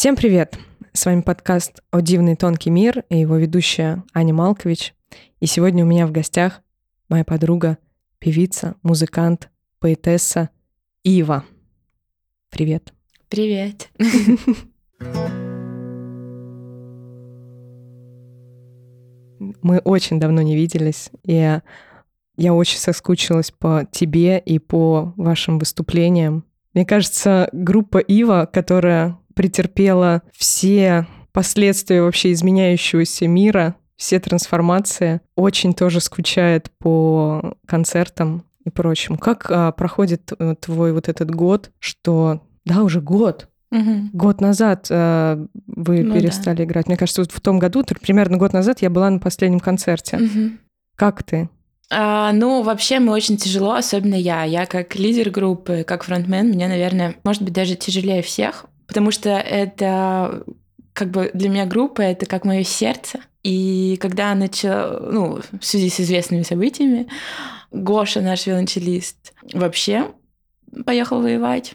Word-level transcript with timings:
Всем 0.00 0.16
привет! 0.16 0.58
С 0.94 1.04
вами 1.04 1.20
подкаст 1.20 1.82
«О 1.90 2.00
дивный 2.00 2.34
тонкий 2.34 2.70
мир» 2.70 3.04
и 3.10 3.18
его 3.18 3.36
ведущая 3.36 4.02
Аня 4.14 4.32
Малкович. 4.32 4.94
И 5.40 5.46
сегодня 5.46 5.84
у 5.84 5.86
меня 5.86 6.06
в 6.06 6.10
гостях 6.10 6.62
моя 7.10 7.22
подруга, 7.22 7.76
певица, 8.18 8.76
музыкант, 8.82 9.50
поэтесса 9.78 10.48
Ива. 11.04 11.44
Привет. 12.48 12.94
Привет. 13.28 13.90
Мы 19.38 19.80
очень 19.80 20.18
давно 20.18 20.40
не 20.40 20.56
виделись, 20.56 21.10
и 21.24 21.60
я 22.38 22.54
очень 22.54 22.78
соскучилась 22.78 23.50
по 23.50 23.86
тебе 23.92 24.38
и 24.38 24.58
по 24.58 25.12
вашим 25.18 25.58
выступлениям. 25.58 26.46
Мне 26.72 26.86
кажется, 26.86 27.50
группа 27.52 27.98
Ива, 27.98 28.48
которая 28.50 29.20
претерпела 29.40 30.20
все 30.36 31.06
последствия 31.32 32.02
вообще 32.02 32.32
изменяющегося 32.32 33.26
мира, 33.26 33.74
все 33.96 34.20
трансформации, 34.20 35.22
очень 35.34 35.72
тоже 35.72 36.00
скучает 36.00 36.70
по 36.78 37.56
концертам 37.66 38.44
и 38.66 38.68
прочему. 38.68 39.16
Как 39.16 39.50
а, 39.50 39.72
проходит 39.72 40.30
а, 40.38 40.56
твой 40.56 40.92
вот 40.92 41.08
этот 41.08 41.30
год, 41.30 41.70
что 41.78 42.42
да, 42.66 42.82
уже 42.82 43.00
год, 43.00 43.48
Угу. 43.72 44.08
Год 44.12 44.40
назад 44.40 44.88
э, 44.90 45.46
вы 45.68 46.02
Ну 46.02 46.12
перестали 46.12 46.56
да. 46.56 46.64
играть. 46.64 46.88
Мне 46.88 46.96
кажется, 46.96 47.22
вот 47.22 47.30
в 47.30 47.40
том 47.40 47.60
году, 47.60 47.84
примерно 47.84 48.36
год 48.36 48.52
назад, 48.52 48.82
я 48.82 48.90
была 48.90 49.08
на 49.08 49.20
последнем 49.20 49.60
концерте. 49.60 50.16
Мгм. 50.16 50.58
Как 50.96 51.22
ты? 51.22 51.48
А, 51.88 52.32
ну, 52.32 52.62
вообще, 52.62 52.98
мы 52.98 53.12
очень 53.12 53.36
тяжело, 53.36 53.74
особенно 53.74 54.16
я. 54.16 54.42
Я 54.42 54.66
как 54.66 54.96
лидер 54.96 55.30
группы, 55.30 55.84
как 55.86 56.02
фронтмен, 56.02 56.48
мне, 56.48 56.66
наверное, 56.66 57.14
может 57.22 57.42
быть, 57.42 57.52
даже 57.52 57.76
тяжелее 57.76 58.22
всех, 58.22 58.66
потому 58.90 59.12
что 59.12 59.30
это 59.30 60.42
как 60.92 61.12
бы 61.12 61.30
для 61.32 61.48
меня 61.48 61.64
группа 61.64 62.02
это 62.02 62.26
как 62.26 62.44
мое 62.44 62.64
сердце. 62.64 63.20
И 63.44 63.96
когда 64.00 64.34
начала, 64.34 64.98
ну, 64.98 65.38
в 65.60 65.64
связи 65.64 65.90
с 65.90 66.00
известными 66.00 66.42
событиями, 66.42 67.06
Гоша, 67.70 68.20
наш 68.20 68.46
виолончелист, 68.46 69.32
вообще 69.52 70.10
поехал 70.84 71.22
воевать. 71.22 71.74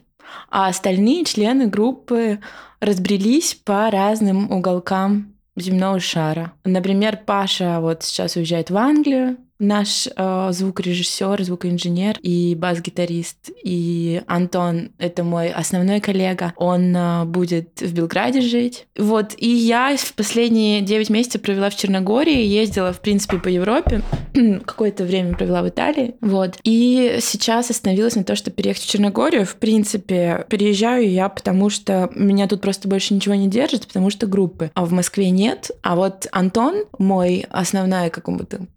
А 0.50 0.68
остальные 0.68 1.24
члены 1.24 1.68
группы 1.68 2.40
разбрелись 2.82 3.56
по 3.56 3.90
разным 3.90 4.52
уголкам 4.52 5.36
земного 5.56 6.02
шара. 6.02 6.52
Например, 6.66 7.18
Паша 7.26 7.80
вот 7.80 8.04
сейчас 8.04 8.36
уезжает 8.36 8.72
в 8.72 8.76
Англию, 8.76 9.38
наш 9.60 10.08
э, 10.16 10.50
звукорежиссер, 10.52 11.44
звукоинженер 11.44 12.20
и 12.22 12.56
бас-гитарист. 12.56 13.52
И 13.64 14.22
Антон— 14.28 14.92
это 14.98 15.24
мой 15.24 15.50
основной 15.50 16.00
коллега. 16.02 16.54
Он 16.58 16.96
э, 16.96 17.26
будет 17.26 17.82
в 17.82 17.94
Белграде 17.94 18.42
жить. 18.42 18.88
Вот. 18.98 19.34
И 19.38 19.50
я 19.50 19.96
в 19.98 20.14
последние 20.14 20.82
9 20.82 21.10
месяцев 21.10 21.42
провела 21.42 21.70
в 21.70 21.76
Черногории, 21.76 22.46
ездила, 22.46 22.92
в 22.92 23.00
принципе, 23.00 23.38
по 23.38 23.48
Европе. 23.48 24.02
Какое-то 24.66 25.06
время 25.06 25.36
провела 25.36 25.62
в 25.62 25.70
Италии. 25.70 26.16
Вот. 26.22 26.58
И 26.64 27.20
сейчас 27.22 27.70
остановилась 27.70 28.16
на 28.16 28.24
то, 28.24 28.36
чтобы 28.36 28.56
переехать 28.56 28.84
в 28.84 28.90
Черногорию. 28.90 29.46
В 29.46 29.56
принципе, 29.56 30.46
переезжаю 30.50 31.10
я, 31.10 31.30
потому 31.30 31.70
что 31.70 32.10
меня 32.14 32.48
тут 32.48 32.62
просто 32.62 32.88
больше 32.88 33.14
ничего 33.14 33.36
не 33.36 33.48
держит, 33.48 33.88
потому 33.88 34.10
что 34.10 34.28
группы. 34.28 34.72
А 34.74 34.86
в 34.86 34.92
Москве 34.92 35.30
нет. 35.30 35.72
А 35.82 35.96
вот 35.96 36.28
Антон, 36.32 36.84
мой 36.98 37.46
основная 37.50 38.10
как 38.10 38.26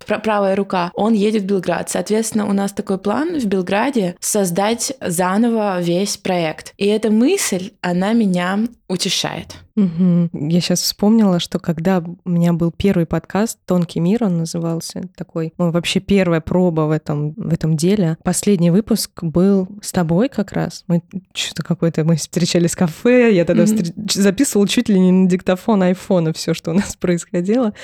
пра- 0.07 0.19
правая 0.19 0.55
рука, 0.55 0.68
он 0.95 1.13
едет 1.15 1.43
в 1.43 1.47
Белград. 1.47 1.91
Соответственно, 1.91 2.47
у 2.47 2.53
нас 2.53 2.73
такой 2.73 2.99
план 2.99 3.39
в 3.39 3.45
Белграде 3.47 4.17
создать 4.21 4.93
заново 5.01 5.81
весь 5.81 6.17
проект. 6.17 6.73
И 6.77 6.87
эта 6.87 7.11
мысль, 7.11 7.73
она 7.81 8.13
меня 8.13 8.61
утешает. 8.89 9.57
Мгм. 9.77 10.31
Я 10.33 10.61
сейчас 10.61 10.81
вспомнила, 10.81 11.39
что 11.39 11.59
когда 11.61 12.03
у 12.25 12.31
меня 12.31 12.53
был 12.53 12.73
первый 12.73 13.07
подкаст 13.07 13.59
«Тонкий 13.67 14.01
мир», 14.01 14.25
он 14.25 14.39
назывался 14.39 15.03
такой, 15.15 15.53
ну, 15.59 15.71
вообще 15.71 16.01
первая 16.01 16.41
проба 16.41 16.83
в 16.83 16.91
этом, 16.91 17.33
в 17.33 17.53
этом 17.53 17.77
деле. 17.77 18.17
Последний 18.25 18.71
выпуск 18.71 19.23
был 19.23 19.69
с 19.83 19.93
тобой 19.93 20.29
как 20.29 20.53
раз. 20.53 20.85
Мы 20.89 21.03
что-то 21.33 21.63
какое-то, 21.63 22.05
мы 22.05 22.17
встречались 22.17 22.73
в 22.73 22.79
кафе, 22.79 23.33
я 23.33 23.45
тогда 23.45 23.65
встр- 23.65 23.93
записывала 24.13 24.67
чуть 24.67 24.89
ли 24.89 24.99
не 24.99 25.13
на 25.13 25.29
диктофон 25.29 25.83
айфона 25.83 26.33
все, 26.33 26.55
что 26.55 26.73
у 26.73 26.75
нас 26.75 26.97
происходило. 27.01 27.75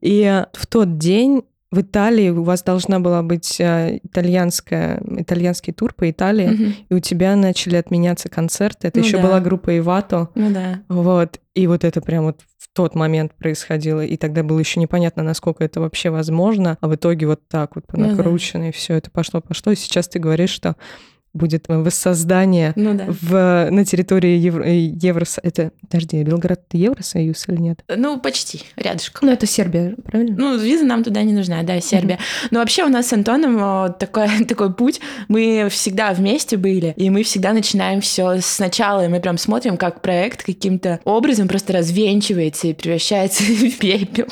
И 0.00 0.44
в 0.52 0.66
тот 0.66 0.98
день 0.98 1.42
в 1.76 1.80
Италии 1.80 2.30
у 2.30 2.42
вас 2.42 2.62
должна 2.62 3.00
была 3.00 3.22
быть 3.22 3.60
э, 3.60 3.98
итальянская, 4.02 5.00
итальянский 5.18 5.72
тур 5.72 5.92
по 5.94 6.10
Италии, 6.10 6.46
Мгм. 6.48 6.74
и 6.88 6.94
у 6.94 7.00
тебя 7.00 7.36
начали 7.36 7.76
отменяться 7.76 8.28
концерты. 8.28 8.88
Это 8.88 8.98
Ну 9.00 9.04
еще 9.06 9.18
да. 9.18 9.22
была 9.22 9.40
группа 9.40 9.76
Ивато. 9.78 10.28
Ну 10.34 10.50
да. 10.52 10.80
Вот. 10.88 11.38
И 11.54 11.66
вот 11.66 11.84
это 11.84 12.00
прям 12.00 12.24
вот 12.24 12.40
в 12.58 12.68
тот 12.74 12.94
момент 12.94 13.32
происходило. 13.34 14.04
И 14.04 14.16
тогда 14.16 14.42
было 14.42 14.58
еще 14.58 14.80
непонятно, 14.80 15.22
насколько 15.22 15.64
это 15.64 15.80
вообще 15.80 16.10
возможно. 16.10 16.76
А 16.80 16.88
в 16.88 16.94
итоге 16.94 17.26
вот 17.26 17.40
так 17.48 17.74
вот 17.76 17.84
Ну 17.92 18.04
да. 18.04 18.10
накручено, 18.14 18.68
и 18.68 18.72
все 18.72 18.94
это 18.94 19.10
пошло-пошло. 19.10 19.72
И 19.72 19.76
сейчас 19.76 20.08
ты 20.08 20.18
говоришь, 20.18 20.50
что 20.50 20.76
будет 21.36 21.64
воссоздание 21.68 22.72
Ну 22.76 22.94
да. 22.94 23.06
в, 23.08 23.70
на 23.70 23.84
территории 23.84 24.36
Евро, 24.38 24.64
э, 24.64 24.76
Еврос... 24.78 25.38
Это, 25.42 25.70
подожди, 25.80 26.22
Белград 26.22 26.62
это 26.68 26.76
Евросоюз 26.76 27.48
или 27.48 27.60
нет? 27.60 27.84
Ну, 27.94 28.18
почти, 28.18 28.62
рядышком. 28.76 29.28
Ну, 29.28 29.32
это 29.32 29.46
Сербия, 29.46 29.94
правильно? 30.04 30.36
Ну, 30.36 30.58
виза 30.58 30.84
нам 30.84 31.04
туда 31.04 31.22
не 31.22 31.32
нужна, 31.32 31.62
да, 31.62 31.80
Сербия. 31.80 32.18
Но 32.50 32.60
вообще 32.60 32.84
у 32.84 32.88
нас 32.88 33.08
с 33.08 33.12
Антоном 33.12 33.58
э, 33.58 33.92
такой, 33.98 34.44
такой 34.48 34.72
путь. 34.72 35.00
Мы 35.28 35.68
всегда 35.70 36.12
вместе 36.12 36.56
были, 36.56 36.94
и 36.96 37.10
мы 37.10 37.22
всегда 37.22 37.52
начинаем 37.52 38.00
все 38.00 38.40
сначала, 38.40 39.04
и 39.04 39.08
мы 39.08 39.20
прям 39.20 39.38
смотрим, 39.38 39.76
как 39.76 40.02
проект 40.02 40.42
каким-то 40.42 41.00
образом 41.04 41.48
просто 41.48 41.72
развенчивается 41.72 42.68
и 42.68 42.74
превращается 42.74 43.42
в 43.44 43.78
пепел. 43.78 44.26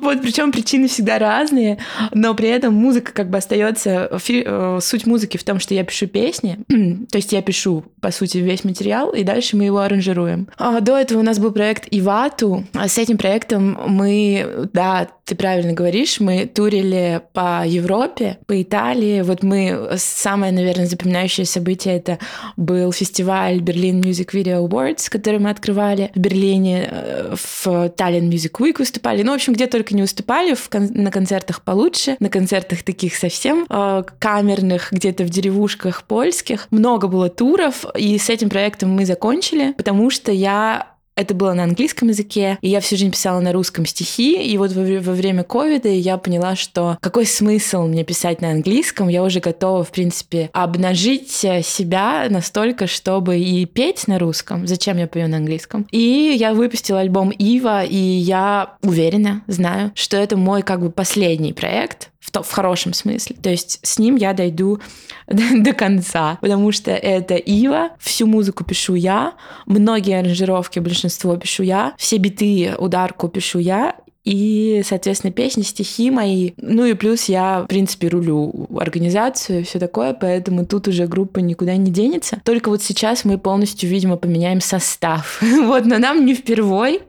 Вот, 0.00 0.20
причем 0.22 0.52
причины 0.52 0.88
всегда 0.88 1.18
разные, 1.18 1.78
но 2.12 2.34
при 2.34 2.48
этом 2.48 2.74
музыка 2.74 3.12
как 3.12 3.30
бы 3.30 3.38
остается... 3.38 4.10
э, 4.28 4.78
Суть 4.80 5.06
музыки 5.06 5.36
в 5.36 5.44
том, 5.44 5.58
что 5.60 5.74
я 5.74 5.84
пишу 5.84 6.06
песни, 6.26 6.58
то 7.10 7.18
есть 7.18 7.32
я 7.32 7.40
пишу, 7.40 7.84
по 8.00 8.10
сути, 8.10 8.38
весь 8.38 8.64
материал, 8.64 9.10
и 9.10 9.22
дальше 9.22 9.56
мы 9.56 9.64
его 9.64 9.78
аранжируем. 9.78 10.48
А 10.58 10.80
До 10.80 10.96
этого 10.96 11.20
у 11.20 11.22
нас 11.22 11.38
был 11.38 11.52
проект 11.52 11.86
Ивату, 11.90 12.64
а 12.74 12.88
с 12.88 12.98
этим 12.98 13.16
проектом 13.16 13.78
мы, 13.86 14.68
да, 14.72 15.08
ты 15.26 15.34
правильно 15.34 15.72
говоришь, 15.72 16.20
мы 16.20 16.46
турили 16.46 17.20
по 17.32 17.66
Европе, 17.66 18.38
по 18.46 18.62
Италии. 18.62 19.22
Вот 19.22 19.42
мы, 19.42 19.90
самое, 19.96 20.52
наверное, 20.52 20.86
запоминающее 20.86 21.44
событие 21.44 21.96
это 21.96 22.18
был 22.56 22.92
фестиваль 22.92 23.58
Berlin 23.58 24.00
Music 24.00 24.30
Video 24.32 24.66
Awards, 24.66 25.10
который 25.10 25.40
мы 25.40 25.50
открывали 25.50 26.12
в 26.14 26.18
Берлине, 26.20 26.88
э, 26.88 27.34
в 27.34 27.66
Tallinn 27.66 28.30
Music 28.30 28.52
Week 28.60 28.76
выступали. 28.78 29.22
Ну, 29.22 29.32
в 29.32 29.34
общем, 29.34 29.52
где 29.52 29.66
только 29.66 29.96
не 29.96 30.02
выступали, 30.02 30.54
в 30.54 30.68
кон- 30.68 30.92
на 30.92 31.10
концертах 31.10 31.62
получше, 31.62 32.16
на 32.20 32.28
концертах 32.28 32.84
таких 32.84 33.16
совсем 33.16 33.66
э, 33.68 34.04
камерных, 34.20 34.92
где-то 34.92 35.24
в 35.24 35.30
деревушках 35.30 36.04
польских. 36.16 36.66
Много 36.70 37.08
было 37.08 37.28
туров, 37.28 37.84
и 37.94 38.16
с 38.16 38.30
этим 38.30 38.48
проектом 38.48 38.88
мы 38.88 39.04
закончили, 39.04 39.74
потому 39.76 40.08
что 40.08 40.32
я 40.32 40.96
это 41.14 41.34
было 41.34 41.52
на 41.54 41.64
английском 41.64 42.08
языке, 42.08 42.58
и 42.62 42.68
я 42.68 42.80
всю 42.80 42.96
жизнь 42.96 43.10
писала 43.10 43.40
на 43.40 43.52
русском 43.52 43.86
стихи, 43.86 44.42
и 44.42 44.56
вот 44.58 44.72
во, 44.72 44.82
во 44.82 45.12
время 45.12 45.44
ковида 45.44 45.88
я 45.88 46.18
поняла, 46.18 46.56
что 46.56 46.98
какой 47.00 47.26
смысл 47.26 47.86
мне 47.86 48.04
писать 48.04 48.40
на 48.42 48.50
английском, 48.50 49.08
я 49.08 49.22
уже 49.22 49.40
готова, 49.40 49.82
в 49.82 49.90
принципе, 49.90 50.50
обнажить 50.52 51.44
э, 51.44 51.62
себя 51.62 52.26
настолько, 52.30 52.86
чтобы 52.86 53.38
и 53.38 53.64
петь 53.64 54.08
на 54.08 54.18
русском, 54.18 54.66
зачем 54.66 54.98
я 54.98 55.06
пою 55.06 55.28
на 55.28 55.38
английском. 55.38 55.86
И 55.90 56.34
я 56.38 56.52
выпустила 56.52 57.00
альбом 57.00 57.30
Ива, 57.30 57.82
и 57.82 57.96
я 57.96 58.76
уверена, 58.82 59.42
знаю, 59.46 59.92
что 59.94 60.16
это 60.16 60.36
мой 60.36 60.62
как 60.62 60.80
бы 60.80 60.90
последний 60.90 61.54
проект, 61.54 62.10
в, 62.26 62.32
то- 62.32 62.42
в 62.42 62.50
хорошем 62.50 62.92
смысле. 62.92 63.36
То 63.40 63.50
есть 63.50 63.78
с 63.82 63.98
ним 63.98 64.16
я 64.16 64.32
дойду 64.32 64.80
до, 65.28 65.72
конца, 65.72 66.38
потому 66.40 66.72
что 66.72 66.90
это 66.90 67.34
Ива, 67.34 67.90
всю 68.00 68.26
музыку 68.26 68.64
пишу 68.64 68.94
я, 68.94 69.34
многие 69.66 70.18
аранжировки, 70.18 70.80
большинство 70.80 71.36
пишу 71.36 71.62
я, 71.62 71.94
все 71.96 72.16
биты, 72.16 72.74
ударку 72.78 73.28
пишу 73.28 73.60
я, 73.60 73.94
и, 74.24 74.82
соответственно, 74.84 75.32
песни, 75.32 75.62
стихи 75.62 76.10
мои. 76.10 76.50
Ну 76.56 76.84
и 76.84 76.94
плюс 76.94 77.26
я, 77.26 77.60
в 77.62 77.66
принципе, 77.68 78.08
рулю 78.08 78.66
организацию 78.76 79.60
и 79.60 79.62
все 79.62 79.78
такое, 79.78 80.14
поэтому 80.14 80.66
тут 80.66 80.88
уже 80.88 81.06
группа 81.06 81.38
никуда 81.38 81.76
не 81.76 81.92
денется. 81.92 82.40
Только 82.44 82.70
вот 82.70 82.82
сейчас 82.82 83.24
мы 83.24 83.38
полностью, 83.38 83.88
видимо, 83.88 84.16
поменяем 84.16 84.60
состав. 84.60 85.40
Вот, 85.66 85.84
но 85.84 85.98
нам 85.98 86.26
не 86.26 86.34
впервой, 86.34 87.02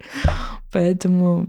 поэтому 0.71 1.47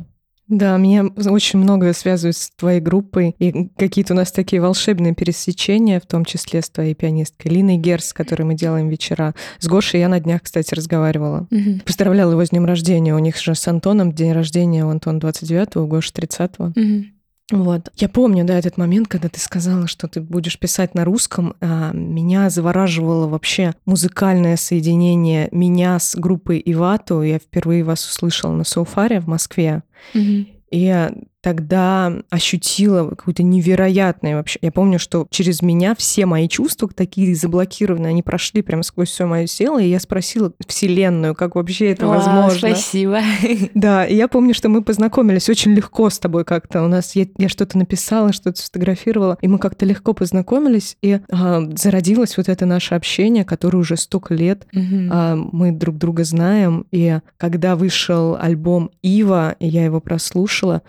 Да, 0.48 0.76
меня 0.78 1.04
очень 1.04 1.58
многое 1.58 1.92
связывает 1.92 2.36
с 2.36 2.50
твоей 2.50 2.80
группой, 2.80 3.36
и 3.38 3.68
какие-то 3.76 4.14
у 4.14 4.16
нас 4.16 4.32
такие 4.32 4.62
волшебные 4.62 5.14
пересечения, 5.14 6.00
в 6.00 6.06
том 6.06 6.24
числе 6.24 6.62
с 6.62 6.70
твоей 6.70 6.94
пианисткой 6.94 7.52
Линой 7.52 7.76
Герс, 7.76 8.08
с 8.08 8.12
которой 8.14 8.42
мы 8.42 8.54
делаем 8.54 8.88
вечера. 8.88 9.34
С 9.58 9.66
Гошей 9.66 10.00
я 10.00 10.08
на 10.08 10.20
днях, 10.20 10.42
кстати, 10.42 10.74
разговаривала. 10.74 11.46
Мгм. 11.50 11.80
Поздравляла 11.80 12.32
его 12.32 12.44
с 12.44 12.50
днем 12.50 12.64
рождения. 12.64 13.14
У 13.14 13.18
них 13.18 13.36
же 13.36 13.54
с 13.54 13.68
Антоном 13.68 14.12
день 14.12 14.32
рождения, 14.32 14.86
у 14.86 14.88
Антона 14.88 15.18
29-го, 15.18 15.82
у 15.82 15.86
Гоши 15.86 16.12
30-го. 16.12 16.72
Мгм. 16.74 17.12
Вот. 17.50 17.90
Я 17.96 18.10
помню, 18.10 18.44
да, 18.44 18.58
этот 18.58 18.76
момент, 18.76 19.08
когда 19.08 19.30
ты 19.30 19.40
сказала, 19.40 19.86
что 19.86 20.06
ты 20.06 20.20
будешь 20.20 20.58
писать 20.58 20.94
на 20.94 21.04
русском. 21.04 21.54
А, 21.60 21.92
меня 21.92 22.50
завораживало 22.50 23.26
вообще 23.26 23.72
музыкальное 23.86 24.56
соединение 24.56 25.48
меня 25.50 25.98
с 25.98 26.14
группой 26.14 26.60
Ивату. 26.64 27.22
Я 27.22 27.38
впервые 27.38 27.84
вас 27.84 28.06
услышала 28.06 28.52
на 28.52 28.64
Соуфаре 28.64 29.20
в 29.20 29.28
Москве. 29.28 29.82
Мгм. 30.14 30.46
И 30.70 30.78
я 30.78 31.12
тогда 31.48 32.12
ощутила 32.28 33.08
какое-то 33.08 33.42
невероятное 33.42 34.36
вообще. 34.36 34.58
Я 34.60 34.70
помню, 34.70 34.98
что 34.98 35.26
через 35.30 35.62
меня 35.62 35.94
все 35.94 36.26
мои 36.26 36.46
чувства 36.46 36.90
такие 36.94 37.34
заблокированные, 37.34 38.10
они 38.10 38.22
прошли 38.22 38.60
прямо 38.60 38.82
сквозь 38.82 39.08
все 39.08 39.24
мое 39.24 39.46
тело, 39.46 39.80
и 39.80 39.88
я 39.88 39.98
спросила 39.98 40.52
Вселенную, 40.66 41.34
как 41.34 41.54
вообще 41.54 41.92
это 41.92 42.06
Вау, 42.06 42.18
возможно. 42.18 42.58
Спасибо. 42.58 43.20
Да, 43.74 44.04
и 44.04 44.14
я 44.14 44.28
помню, 44.28 44.52
что 44.52 44.68
мы 44.68 44.82
познакомились 44.82 45.48
очень 45.48 45.72
легко 45.72 46.10
с 46.10 46.18
тобой 46.18 46.44
как-то. 46.44 46.82
У 46.82 46.88
нас 46.88 47.16
я, 47.16 47.26
я 47.38 47.48
что-то 47.48 47.78
написала, 47.78 48.34
что-то 48.34 48.60
сфотографировала, 48.60 49.38
и 49.40 49.48
мы 49.48 49.58
как-то 49.58 49.86
легко 49.86 50.12
познакомились, 50.12 50.98
и 51.00 51.20
а, 51.30 51.62
зародилось 51.76 52.36
вот 52.36 52.50
это 52.50 52.66
наше 52.66 52.94
общение, 52.94 53.46
которое 53.46 53.78
уже 53.78 53.96
столько 53.96 54.34
лет 54.34 54.66
Мгм. 54.72 55.08
а, 55.10 55.34
мы 55.34 55.72
друг 55.72 55.96
друга 55.96 56.24
знаем. 56.24 56.84
И 56.90 57.20
когда 57.38 57.74
вышел 57.74 58.36
альбом 58.38 58.90
Ива, 59.00 59.56
и 59.58 59.66
я 59.66 59.86
его 59.86 60.00
прослушала, 60.00 60.82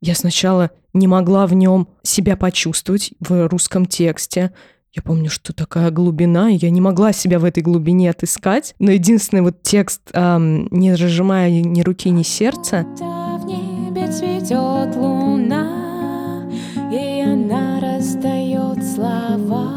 я 0.00 0.14
сначала 0.14 0.70
не 0.92 1.06
могла 1.06 1.46
в 1.46 1.54
нем 1.54 1.88
себя 2.02 2.36
почувствовать 2.36 3.12
в 3.20 3.48
русском 3.48 3.86
тексте. 3.86 4.52
Я 4.92 5.02
помню, 5.02 5.30
что 5.30 5.52
такая 5.52 5.90
глубина, 5.90 6.50
и 6.50 6.56
я 6.56 6.70
не 6.70 6.80
могла 6.80 7.12
себя 7.12 7.38
в 7.38 7.44
этой 7.44 7.62
глубине 7.62 8.10
отыскать. 8.10 8.74
Но 8.78 8.90
единственный 8.90 9.42
вот 9.42 9.62
текст, 9.62 10.02
ам, 10.12 10.66
не 10.70 10.94
разжимая 10.94 11.50
ни 11.50 11.82
руки, 11.82 12.10
ни 12.10 12.22
сердца, 12.22 12.84
в 12.98 13.44
небе 13.46 14.10
цветет 14.10 14.96
луна, 14.96 16.48
и 16.92 17.22
она 17.22 17.78
раздает 17.80 18.84
слова, 18.84 19.70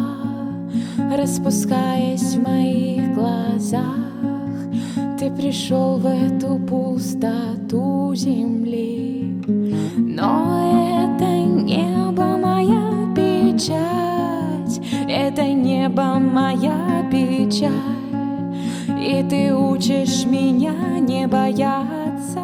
распускаясь 1.16 2.36
в 2.36 2.42
моих 2.42 3.14
глазах. 3.14 4.13
Ты 5.24 5.32
пришел 5.32 6.00
в 6.00 6.06
эту 6.06 6.60
пустоту 6.60 8.14
земли, 8.14 9.42
но 9.96 11.16
это 11.16 11.26
небо 11.26 12.36
моя 12.36 13.08
печать, 13.16 14.82
это 15.08 15.46
небо 15.46 16.20
моя 16.20 17.08
печаль. 17.10 17.72
И 19.00 19.26
ты 19.30 19.56
учишь 19.56 20.26
меня 20.26 21.00
не 21.00 21.26
бояться. 21.26 22.42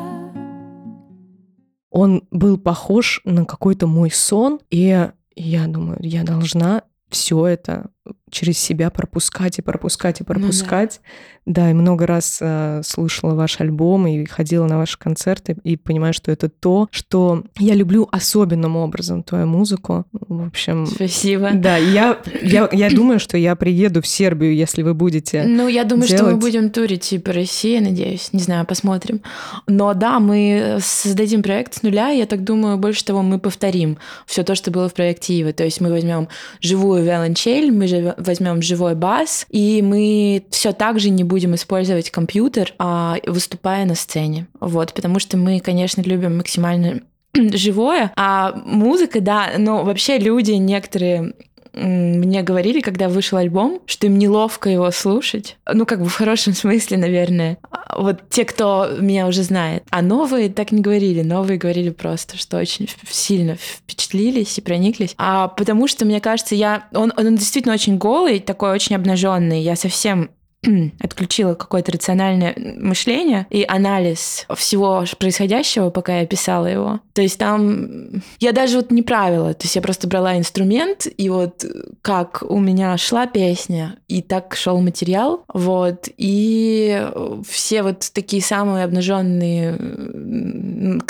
он 1.91 2.23
был 2.31 2.57
похож 2.57 3.19
на 3.25 3.43
какой-то 3.43 3.87
мой 3.87 4.09
сон, 4.09 4.61
и 4.69 5.09
я 5.35 5.67
думаю, 5.67 5.97
я 5.99 6.23
должна 6.23 6.83
все 7.09 7.45
это 7.45 7.89
через 8.31 8.57
себя 8.57 8.89
пропускать 8.89 9.59
и 9.59 9.61
пропускать 9.61 10.21
и 10.21 10.23
да. 10.23 10.33
пропускать. 10.33 11.01
да. 11.45 11.71
и 11.71 11.73
много 11.73 12.05
раз 12.05 12.39
э, 12.41 12.81
слушала 12.83 13.33
ваш 13.33 13.59
альбом 13.59 14.07
и 14.07 14.25
ходила 14.25 14.67
на 14.67 14.77
ваши 14.77 14.97
концерты 14.97 15.57
и 15.63 15.77
понимаю, 15.77 16.13
что 16.13 16.31
это 16.31 16.49
то, 16.49 16.87
что 16.91 17.43
я 17.57 17.73
люблю 17.73 18.07
особенным 18.11 18.75
образом 18.75 19.23
твою 19.23 19.47
музыку. 19.47 20.05
В 20.11 20.47
общем, 20.47 20.85
Спасибо. 20.85 21.51
да, 21.53 21.77
я, 21.77 22.19
я, 22.41 22.69
я 22.71 22.89
думаю, 22.89 23.19
что 23.19 23.37
я 23.37 23.55
приеду 23.55 24.01
в 24.01 24.07
Сербию, 24.07 24.55
если 24.55 24.83
вы 24.83 24.93
будете. 24.93 25.43
Ну, 25.43 25.67
я 25.67 25.83
думаю, 25.83 26.07
что 26.07 26.23
мы 26.23 26.29
делать. 26.29 26.41
будем 26.41 26.69
турить 26.69 27.11
и 27.13 27.19
по 27.19 27.33
России, 27.33 27.79
надеюсь. 27.79 28.31
Не 28.31 28.39
знаю, 28.39 28.65
посмотрим. 28.65 29.21
Но 29.67 29.93
да, 29.93 30.19
мы 30.19 30.77
создадим 30.81 31.41
проект 31.41 31.75
с 31.75 31.81
нуля, 31.83 32.09
я 32.09 32.25
так 32.25 32.43
думаю, 32.43 32.77
больше 32.77 33.03
того, 33.03 33.23
мы 33.23 33.39
повторим 33.39 33.97
все 34.25 34.43
то, 34.43 34.55
что 34.55 34.71
было 34.71 34.87
в 34.87 34.93
проекте 34.93 35.33
Ива. 35.33 35.51
То 35.53 35.63
есть 35.63 35.81
мы 35.81 35.89
возьмем 35.89 36.27
живую 36.61 37.03
виолончель, 37.03 37.71
мы 37.71 37.87
живем- 37.87 37.98
возьмем 38.17 38.61
живой 38.61 38.95
бас, 38.95 39.45
и 39.49 39.81
мы 39.81 40.45
все 40.51 40.71
так 40.71 40.99
же 40.99 41.09
не 41.09 41.23
будем 41.23 41.55
использовать 41.55 42.09
компьютер, 42.09 42.73
а 42.79 43.17
выступая 43.25 43.85
на 43.85 43.95
сцене. 43.95 44.47
Вот, 44.59 44.93
потому 44.93 45.19
что 45.19 45.37
мы, 45.37 45.59
конечно, 45.59 46.01
любим 46.01 46.37
максимально 46.37 47.01
живое, 47.35 48.11
а 48.15 48.53
музыка, 48.65 49.21
да, 49.21 49.51
но 49.57 49.83
вообще 49.83 50.17
люди 50.17 50.51
некоторые 50.51 51.33
мне 51.79 52.43
говорили, 52.43 52.81
когда 52.81 53.09
вышел 53.09 53.37
альбом, 53.37 53.81
что 53.85 54.07
им 54.07 54.17
неловко 54.17 54.69
его 54.69 54.91
слушать. 54.91 55.57
Ну, 55.71 55.85
как 55.85 56.01
бы 56.01 56.09
в 56.09 56.13
хорошем 56.13 56.53
смысле, 56.53 56.97
наверное. 56.97 57.57
А 57.71 58.01
Вот 58.01 58.29
те, 58.29 58.45
кто 58.45 58.89
меня 58.99 59.27
уже 59.27 59.43
знает. 59.43 59.83
А 59.89 60.01
новые 60.01 60.49
так 60.49 60.71
не 60.71 60.81
говорили. 60.81 61.21
Новые 61.21 61.57
говорили 61.57 61.89
просто, 61.89 62.37
что 62.37 62.57
очень 62.57 62.89
сильно 63.09 63.55
впечатлились 63.55 64.57
и 64.57 64.61
прониклись. 64.61 65.15
А 65.17 65.47
потому 65.47 65.87
что, 65.87 66.05
мне 66.05 66.19
кажется, 66.19 66.55
я... 66.55 66.87
Он, 66.93 67.13
он 67.15 67.35
действительно 67.35 67.73
очень 67.73 67.97
голый, 67.97 68.39
такой 68.39 68.71
очень 68.71 68.95
обнаженный. 68.95 69.61
Я 69.61 69.75
совсем 69.75 70.29
отключила 70.99 71.53
какое-то 71.53 71.91
рациональное 71.93 72.53
мышление 72.57 73.47
и 73.49 73.65
анализ 73.67 74.45
всего 74.55 75.05
происходящего, 75.17 75.89
пока 75.89 76.19
я 76.19 76.25
писала 76.27 76.65
его. 76.65 76.99
То 77.13 77.21
есть 77.21 77.37
там 77.37 78.21
я 78.39 78.51
даже 78.51 78.77
вот 78.77 78.91
не 78.91 79.01
правила, 79.01 79.53
то 79.53 79.63
есть 79.63 79.75
я 79.75 79.81
просто 79.81 80.07
брала 80.07 80.37
инструмент, 80.37 81.07
и 81.17 81.29
вот 81.29 81.65
как 82.01 82.43
у 82.47 82.59
меня 82.59 82.97
шла 82.97 83.25
песня, 83.27 83.97
и 84.07 84.21
так 84.21 84.55
шел 84.55 84.79
материал, 84.81 85.43
вот, 85.53 86.09
и 86.17 87.07
все 87.47 87.83
вот 87.83 88.09
такие 88.13 88.41
самые 88.41 88.83
обнаженные, 88.83 89.77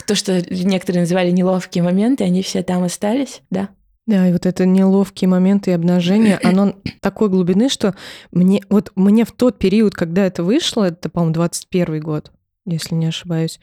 то, 0.05 0.15
что 0.15 0.41
некоторые 0.51 1.01
называли 1.01 1.31
неловкие 1.31 1.83
моменты, 1.83 2.23
они 2.23 2.43
все 2.43 2.63
там 2.63 2.83
остались, 2.83 3.41
да. 3.49 3.69
Да, 4.09 4.27
и 4.27 4.31
вот 4.31 4.47
это 4.47 4.65
неловкие 4.65 5.27
моменты 5.27 5.69
и 5.69 5.73
обнажение, 5.75 6.39
оно 6.43 6.73
такой 6.99 7.29
глубины, 7.29 7.69
что 7.69 7.93
мне 8.31 8.63
вот 8.69 8.91
мне 8.95 9.23
в 9.23 9.31
тот 9.31 9.59
период, 9.59 9.93
когда 9.93 10.25
это 10.25 10.43
вышло, 10.43 10.85
это, 10.85 11.09
по-моему, 11.09 11.35
21 11.35 12.01
год, 12.01 12.31
если 12.65 12.95
не 12.95 13.05
ошибаюсь, 13.05 13.59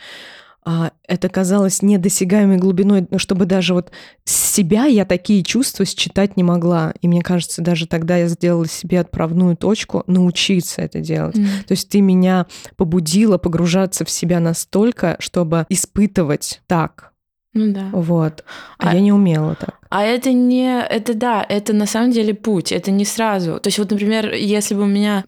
а, 0.65 0.93
это 1.09 1.29
казалось 1.29 1.83
недосягаемой 1.83 2.59
глубиной, 2.59 3.09
ну, 3.11 3.19
чтобы 3.19 3.47
даже 3.47 3.75
вот 3.75 3.91
с 4.25 4.55
себя 4.55 4.87
я 4.87 5.05
такие 5.05 5.43
чувства 5.43 5.85
считать 5.85 6.37
не 6.37 6.45
могла. 6.45 6.93
И 7.01 7.09
мне 7.09 7.23
кажется, 7.23 7.61
даже 7.61 7.89
тогда 7.89 8.17
я 8.17 8.29
сделала 8.29 8.69
себе 8.69 9.01
отправную 9.01 9.57
точку 9.57 10.05
научиться 10.07 10.83
это 10.83 11.01
делать. 11.01 11.35
То 11.67 11.73
есть 11.73 11.89
ты 11.89 12.01
меня 12.01 12.47
побудила 12.77 13.39
погружаться 13.39 14.05
в 14.05 14.11
себя 14.11 14.39
настолько, 14.39 15.17
чтобы 15.19 15.67
испытывать 15.69 16.61
так. 16.67 17.13
Ну 17.56 17.73
да. 17.73 17.88
Вот. 17.93 18.44
А, 18.79 18.91
А- 18.91 18.94
я 18.94 19.00
не 19.00 19.12
умела 19.12 19.55
так. 19.55 19.76
А 19.88 20.05
это 20.05 20.32
не, 20.32 20.82
это 20.82 21.14
да, 21.14 21.47
это 21.49 21.73
на 21.73 21.87
самом 21.87 22.11
деле 22.11 22.35
путь, 22.35 22.70
это 22.70 22.91
не 22.91 23.05
сразу. 23.05 23.58
То 23.61 23.69
есть 23.69 23.79
вот, 23.79 23.91
например, 23.91 24.35
если 24.35 24.75
бы 24.75 24.82
у 24.82 24.87
меня, 24.87 25.25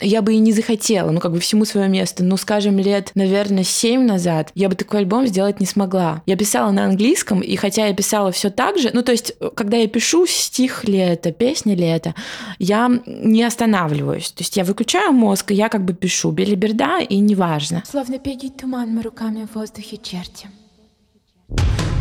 я 0.00 0.20
бы 0.20 0.34
и 0.34 0.38
не 0.38 0.52
захотела, 0.52 1.10
ну 1.10 1.20
как 1.20 1.32
бы 1.32 1.38
всему 1.38 1.64
свое 1.64 1.88
место, 1.88 2.22
ну 2.22 2.36
скажем, 2.36 2.78
лет, 2.78 3.12
наверное, 3.14 3.64
семь 3.64 4.04
назад, 4.04 4.50
я 4.54 4.68
бы 4.68 4.74
такой 4.74 5.00
альбом 5.00 5.26
сделать 5.26 5.58
не 5.58 5.64
смогла. 5.64 6.22
Я 6.26 6.36
писала 6.36 6.70
на 6.70 6.84
английском, 6.84 7.40
и 7.40 7.56
хотя 7.56 7.86
я 7.86 7.94
писала 7.94 8.30
все 8.30 8.50
так 8.50 8.78
же, 8.78 8.90
ну 8.92 9.02
то 9.02 9.12
есть, 9.12 9.32
когда 9.54 9.78
я 9.78 9.88
пишу 9.88 10.26
стих 10.26 10.84
ли 10.84 10.98
это, 10.98 11.32
песня 11.32 11.74
ли 11.74 11.86
это, 11.86 12.14
я 12.58 12.90
не 13.06 13.42
останавливаюсь. 13.42 14.32
То 14.32 14.42
есть 14.42 14.56
я 14.56 14.64
выключаю 14.64 15.12
мозг, 15.12 15.52
и 15.52 15.54
я 15.54 15.70
как 15.70 15.84
бы 15.84 15.94
пишу 15.94 16.30
белиберда, 16.30 16.98
и 16.98 17.16
неважно. 17.18 17.84
Словно 17.88 18.18
пегий 18.18 18.50
туман 18.50 18.90
мы 18.94 19.02
руками 19.02 19.46
в 19.50 19.56
воздухе 19.56 19.96
чертим. 19.96 20.50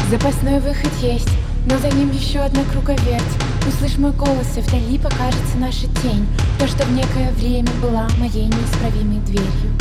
Запасной 0.10 0.60
выход 0.60 0.92
есть, 1.02 1.30
но 1.68 1.78
за 1.78 1.90
ним 1.90 2.12
еще 2.12 2.40
одна 2.40 2.64
круговерть. 2.72 3.22
Услышь 3.68 3.98
мой 3.98 4.12
голос, 4.12 4.58
и 4.58 4.62
вдали 4.62 4.98
покажется 4.98 5.58
наша 5.58 5.88
тень. 6.02 6.26
То, 6.58 6.68
что 6.68 6.84
в 6.86 6.92
некое 6.92 7.32
время 7.34 7.70
была 7.82 8.08
моей 8.18 8.46
неисправимой 8.46 9.20
дверью. 9.26 9.72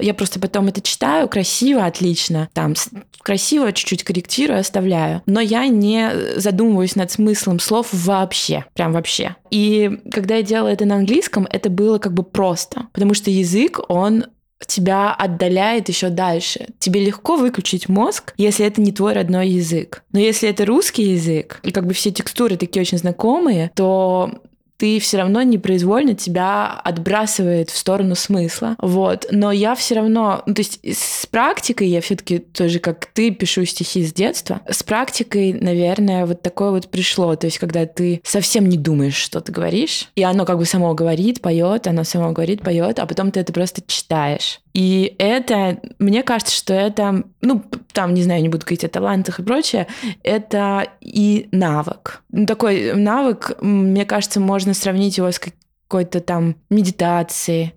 Я 0.00 0.14
просто 0.14 0.40
потом 0.40 0.66
это 0.66 0.80
читаю, 0.80 1.28
красиво, 1.28 1.84
отлично, 1.84 2.48
там 2.54 2.74
красиво, 3.22 3.72
чуть-чуть 3.72 4.02
корректирую, 4.02 4.58
оставляю. 4.58 5.22
Но 5.26 5.40
я 5.40 5.68
не 5.68 6.10
задумываюсь 6.36 6.96
над 6.96 7.12
смыслом 7.12 7.60
слов 7.60 7.88
вообще, 7.92 8.64
прям 8.74 8.92
вообще. 8.92 9.36
И 9.50 10.00
когда 10.10 10.36
я 10.36 10.42
делала 10.42 10.68
это 10.68 10.84
на 10.84 10.96
английском, 10.96 11.46
это 11.48 11.70
было 11.70 11.98
как 11.98 12.14
бы 12.14 12.24
просто, 12.24 12.88
потому 12.92 13.14
что 13.14 13.30
язык, 13.30 13.78
он 13.88 14.24
тебя 14.66 15.12
отдаляет 15.12 15.88
еще 15.88 16.08
дальше. 16.08 16.68
Тебе 16.78 17.04
легко 17.04 17.36
выключить 17.36 17.88
мозг, 17.88 18.34
если 18.36 18.66
это 18.66 18.80
не 18.80 18.92
твой 18.92 19.12
родной 19.12 19.48
язык. 19.48 20.04
Но 20.12 20.18
если 20.18 20.48
это 20.48 20.64
русский 20.64 21.10
язык, 21.12 21.60
и 21.62 21.70
как 21.70 21.86
бы 21.86 21.94
все 21.94 22.10
текстуры 22.10 22.56
такие 22.56 22.82
очень 22.82 22.98
знакомые, 22.98 23.70
то 23.74 24.42
ты 24.82 24.98
все 24.98 25.18
равно 25.18 25.42
непроизвольно 25.42 26.14
тебя 26.14 26.72
отбрасывает 26.82 27.70
в 27.70 27.76
сторону 27.78 28.16
смысла. 28.16 28.74
Вот. 28.80 29.26
Но 29.30 29.52
я 29.52 29.76
все 29.76 29.94
равно, 29.94 30.42
ну, 30.44 30.54
то 30.54 30.60
есть 30.60 30.80
с 30.82 31.24
практикой 31.26 31.86
я 31.86 32.00
все-таки 32.00 32.40
тоже, 32.40 32.80
как 32.80 33.06
ты, 33.06 33.30
пишу 33.30 33.64
стихи 33.64 34.04
с 34.04 34.12
детства. 34.12 34.60
С 34.68 34.82
практикой, 34.82 35.52
наверное, 35.52 36.26
вот 36.26 36.42
такое 36.42 36.72
вот 36.72 36.88
пришло. 36.88 37.36
То 37.36 37.46
есть, 37.46 37.60
когда 37.60 37.86
ты 37.86 38.22
совсем 38.24 38.68
не 38.68 38.76
думаешь, 38.76 39.14
что 39.14 39.40
ты 39.40 39.52
говоришь, 39.52 40.08
и 40.16 40.24
оно 40.24 40.44
как 40.44 40.58
бы 40.58 40.64
само 40.64 40.94
говорит, 40.94 41.40
поет, 41.42 41.86
оно 41.86 42.02
само 42.02 42.32
говорит, 42.32 42.62
поет, 42.62 42.98
а 42.98 43.06
потом 43.06 43.30
ты 43.30 43.38
это 43.38 43.52
просто 43.52 43.82
читаешь. 43.86 44.61
И 44.74 45.14
это, 45.18 45.80
мне 45.98 46.22
кажется, 46.22 46.54
что 46.54 46.72
это, 46.72 47.24
ну, 47.40 47.62
там, 47.92 48.14
не 48.14 48.22
знаю, 48.22 48.42
не 48.42 48.48
буду 48.48 48.64
говорить 48.64 48.84
о 48.84 48.88
талантах 48.88 49.38
и 49.38 49.42
прочее, 49.42 49.86
это 50.22 50.88
и 51.00 51.48
навык. 51.52 52.22
Ну, 52.30 52.46
такой 52.46 52.94
навык, 52.94 53.52
мне 53.60 54.06
кажется, 54.06 54.40
можно 54.40 54.72
сравнить 54.72 55.18
его 55.18 55.30
с 55.30 55.38
какой-то 55.38 56.20
там 56.20 56.56
медитацией, 56.70 57.74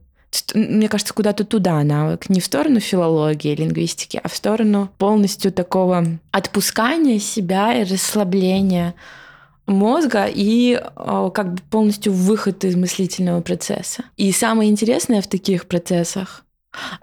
мне 0.53 0.89
кажется, 0.89 1.13
куда-то 1.13 1.45
туда 1.45 1.81
навык. 1.83 2.29
Не 2.29 2.39
в 2.39 2.45
сторону 2.45 2.79
филологии, 2.79 3.55
лингвистики, 3.55 4.19
а 4.21 4.27
в 4.27 4.35
сторону 4.35 4.89
полностью 4.97 5.51
такого 5.51 6.05
отпускания 6.31 7.19
себя 7.19 7.73
и 7.73 7.83
расслабления 7.83 8.95
мозга 9.65 10.27
и 10.27 10.79
а, 10.95 11.29
как 11.29 11.53
бы 11.53 11.61
полностью 11.69 12.13
выход 12.13 12.63
из 12.65 12.75
мыслительного 12.75 13.41
процесса. 13.41 14.03
И 14.17 14.31
самое 14.31 14.69
интересное 14.69 15.21
в 15.21 15.27
таких 15.27 15.67
процессах 15.67 16.44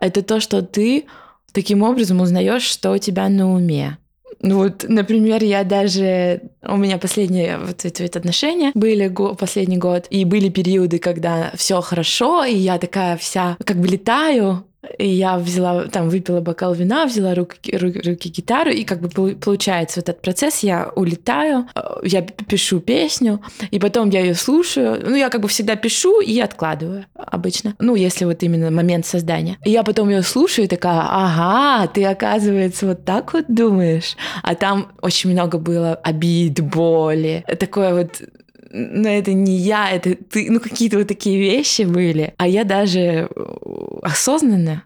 это 0.01 0.23
то, 0.23 0.41
что 0.41 0.63
ты 0.63 1.07
таким 1.53 1.83
образом 1.83 2.21
узнаешь, 2.21 2.63
что 2.63 2.93
у 2.93 2.99
тебя 2.99 3.29
на 3.29 3.53
уме. 3.53 3.99
Вот, 4.41 4.85
например, 4.89 5.45
я 5.45 5.63
даже... 5.63 6.43
У 6.63 6.77
меня 6.77 6.99
последние 6.99 7.59
вот 7.59 7.85
эти 7.85 8.03
вот 8.03 8.17
отношения 8.17 8.73
были 8.75 9.07
го, 9.07 9.35
последний 9.35 9.77
год, 9.77 10.07
и 10.11 10.25
были 10.25 10.49
периоды, 10.49 10.99
когда 10.99 11.53
все 11.55 11.81
хорошо, 11.81 12.45
и 12.45 12.55
я 12.55 12.79
такая 12.79 13.17
вся 13.17 13.57
как 13.65 13.77
бы 13.77 13.87
летаю, 13.87 14.65
и 14.99 15.09
я 15.09 15.39
взяла, 15.39 15.85
там, 15.85 16.09
выпила 16.09 16.41
бокал 16.41 16.75
вина, 16.75 17.07
взяла 17.07 17.35
руки, 17.35 17.77
руки, 17.77 18.01
руки 18.05 18.29
гитару, 18.29 18.71
и 18.71 18.85
как 18.85 19.01
бы 19.01 19.35
получается 19.35 20.01
вот 20.01 20.09
этот 20.09 20.23
процесс, 20.23 20.61
я 20.61 20.91
улетаю, 20.95 21.69
э, 21.75 21.81
я 22.05 22.23
пишу 22.23 22.81
песню, 22.81 23.41
и 23.71 23.79
потом 23.79 24.11
я 24.11 24.21
ее 24.21 24.35
слушаю. 24.35 25.01
Ну, 25.05 25.15
я 25.15 25.29
как 25.29 25.41
бы 25.41 25.49
всегда 25.49 25.77
пишу 25.77 26.21
и 26.21 26.41
откладываю 26.41 27.07
обычно. 27.15 27.75
Ну, 27.79 27.95
если 27.95 28.25
вот 28.25 28.43
именно 28.43 28.71
момент 28.71 29.07
создания. 29.07 29.59
И 29.65 29.71
я 29.71 29.83
потом 29.83 30.09
ее 30.09 30.23
слушаю 30.23 30.65
и 30.65 30.69
такая, 30.69 31.03
ага, 31.09 31.87
ты, 31.89 32.05
оказывается, 32.05 32.87
вот 32.87 33.05
так 33.05 33.33
вот 33.35 33.45
думаешь. 33.49 34.17
А 34.43 34.55
там 34.55 34.93
очень 35.01 35.31
много 35.31 35.59
было 35.59 35.95
обид, 35.95 36.61
боли. 36.61 37.45
Такое 37.59 37.95
вот 37.95 38.23
но 38.73 39.09
это 39.09 39.33
не 39.33 39.57
я, 39.59 39.91
это 39.91 40.15
ты, 40.15 40.51
ну 40.51 40.59
какие-то 40.59 40.99
вот 40.99 41.09
такие 41.09 41.39
вещи 41.39 41.83
были, 41.83 42.35
а 42.39 42.49
я 42.49 42.65
даже 42.65 43.01
э, 43.01 43.29
осознанно 44.03 44.85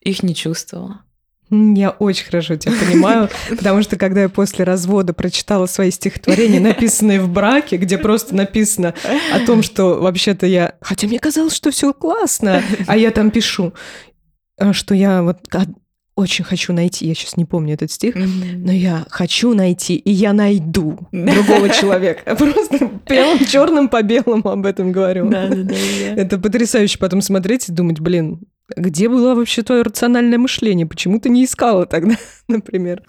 их 0.00 0.22
не 0.22 0.34
чувствовала. 0.34 1.02
Я 1.50 1.90
очень 1.90 2.26
хорошо 2.26 2.56
тебя 2.56 2.74
понимаю, 2.78 3.30
потому 3.48 3.82
что 3.82 3.96
когда 3.96 4.22
я 4.22 4.28
после 4.28 4.64
развода 4.64 5.14
прочитала 5.14 5.66
свои 5.66 5.90
стихотворения, 5.90 6.60
написанные 6.60 7.20
в 7.20 7.28
браке, 7.28 7.76
где 7.76 7.96
просто 7.96 8.34
написано 8.34 8.94
о 9.32 9.46
том, 9.46 9.62
что 9.62 10.00
вообще-то 10.00 10.46
я... 10.46 10.74
Хотя 10.80 11.06
мне 11.06 11.18
казалось, 11.18 11.54
что 11.54 11.70
все 11.70 11.94
классно, 11.94 12.62
а 12.86 12.96
я 12.96 13.10
там 13.12 13.30
пишу, 13.30 13.72
э, 14.58 14.72
что 14.72 14.94
я 14.94 15.22
вот 15.22 15.38
очень 16.18 16.44
хочу 16.44 16.72
найти, 16.72 17.06
я 17.06 17.14
сейчас 17.14 17.36
не 17.36 17.44
помню 17.44 17.74
этот 17.74 17.92
стих, 17.92 18.16
mm-hmm. 18.16 18.56
но 18.64 18.72
я 18.72 19.06
хочу 19.08 19.54
найти, 19.54 19.94
и 19.94 20.10
я 20.10 20.32
найду 20.32 20.98
другого 21.12 21.68
человека. 21.80 22.34
Просто 22.34 22.90
прям 23.06 23.38
черным 23.46 23.88
по 23.88 24.02
белому 24.02 24.50
об 24.50 24.66
этом 24.66 24.90
говорю. 24.90 25.30
Да, 25.30 25.46
да, 25.46 25.62
да. 25.62 25.74
Это 26.16 26.38
потрясающе 26.38 26.98
потом 26.98 27.22
смотреть 27.22 27.68
и 27.68 27.72
думать, 27.72 28.00
блин, 28.00 28.40
где 28.76 29.08
было 29.08 29.36
вообще 29.36 29.62
твое 29.62 29.82
рациональное 29.82 30.38
мышление? 30.38 30.86
Почему 30.86 31.20
ты 31.20 31.28
не 31.28 31.44
искала 31.44 31.86
тогда, 31.86 32.16
например? 32.48 33.04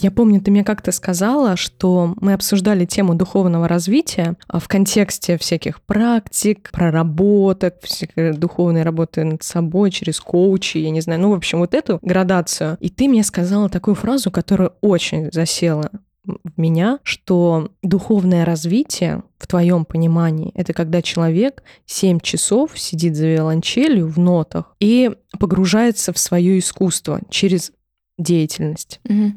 Я 0.00 0.10
помню, 0.10 0.40
ты 0.40 0.50
мне 0.50 0.64
как-то 0.64 0.92
сказала, 0.92 1.56
что 1.56 2.14
мы 2.20 2.34
обсуждали 2.34 2.84
тему 2.84 3.14
духовного 3.14 3.68
развития 3.68 4.36
а, 4.48 4.58
в 4.58 4.68
контексте 4.68 5.38
всяких 5.38 5.80
практик, 5.82 6.70
проработок, 6.72 7.76
всякой 7.82 8.32
духовной 8.34 8.82
работы 8.82 9.24
над 9.24 9.42
собой 9.42 9.90
через 9.90 10.20
коучи, 10.20 10.78
я 10.78 10.90
не 10.90 11.00
знаю, 11.00 11.20
ну, 11.20 11.30
в 11.30 11.34
общем, 11.34 11.58
вот 11.58 11.74
эту 11.74 11.98
градацию. 12.02 12.76
И 12.80 12.90
ты 12.90 13.08
мне 13.08 13.22
сказала 13.22 13.68
такую 13.68 13.94
фразу, 13.94 14.30
которая 14.30 14.72
очень 14.80 15.30
засела 15.32 15.90
в 16.24 16.60
меня, 16.60 16.98
что 17.02 17.70
духовное 17.82 18.44
развитие 18.44 19.22
в 19.38 19.46
твоем 19.46 19.84
понимании 19.84 20.50
это 20.54 20.72
когда 20.72 21.00
человек 21.00 21.62
7 21.86 22.18
часов 22.20 22.78
сидит 22.78 23.14
за 23.14 23.26
виолончелью 23.28 24.08
в 24.08 24.18
нотах 24.18 24.74
и 24.80 25.12
погружается 25.38 26.12
в 26.12 26.18
свое 26.18 26.58
искусство 26.58 27.20
через 27.30 27.72
деятельность. 28.18 29.00
Угу. 29.04 29.32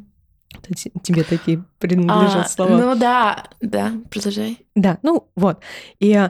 Тебе 1.02 1.24
такие 1.24 1.64
принадлежат 1.80 2.46
а, 2.46 2.50
слова. 2.50 2.78
Ну 2.78 2.96
да, 2.96 3.46
да, 3.62 3.94
продолжай. 4.10 4.58
Да, 4.76 4.98
ну 5.02 5.28
вот. 5.36 5.62
И 6.00 6.30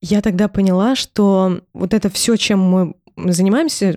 я 0.00 0.20
тогда 0.20 0.48
поняла, 0.48 0.94
что 0.96 1.60
вот 1.72 1.94
это 1.94 2.10
все, 2.10 2.36
чем 2.36 2.60
мы 2.60 2.94
занимаемся, 3.16 3.96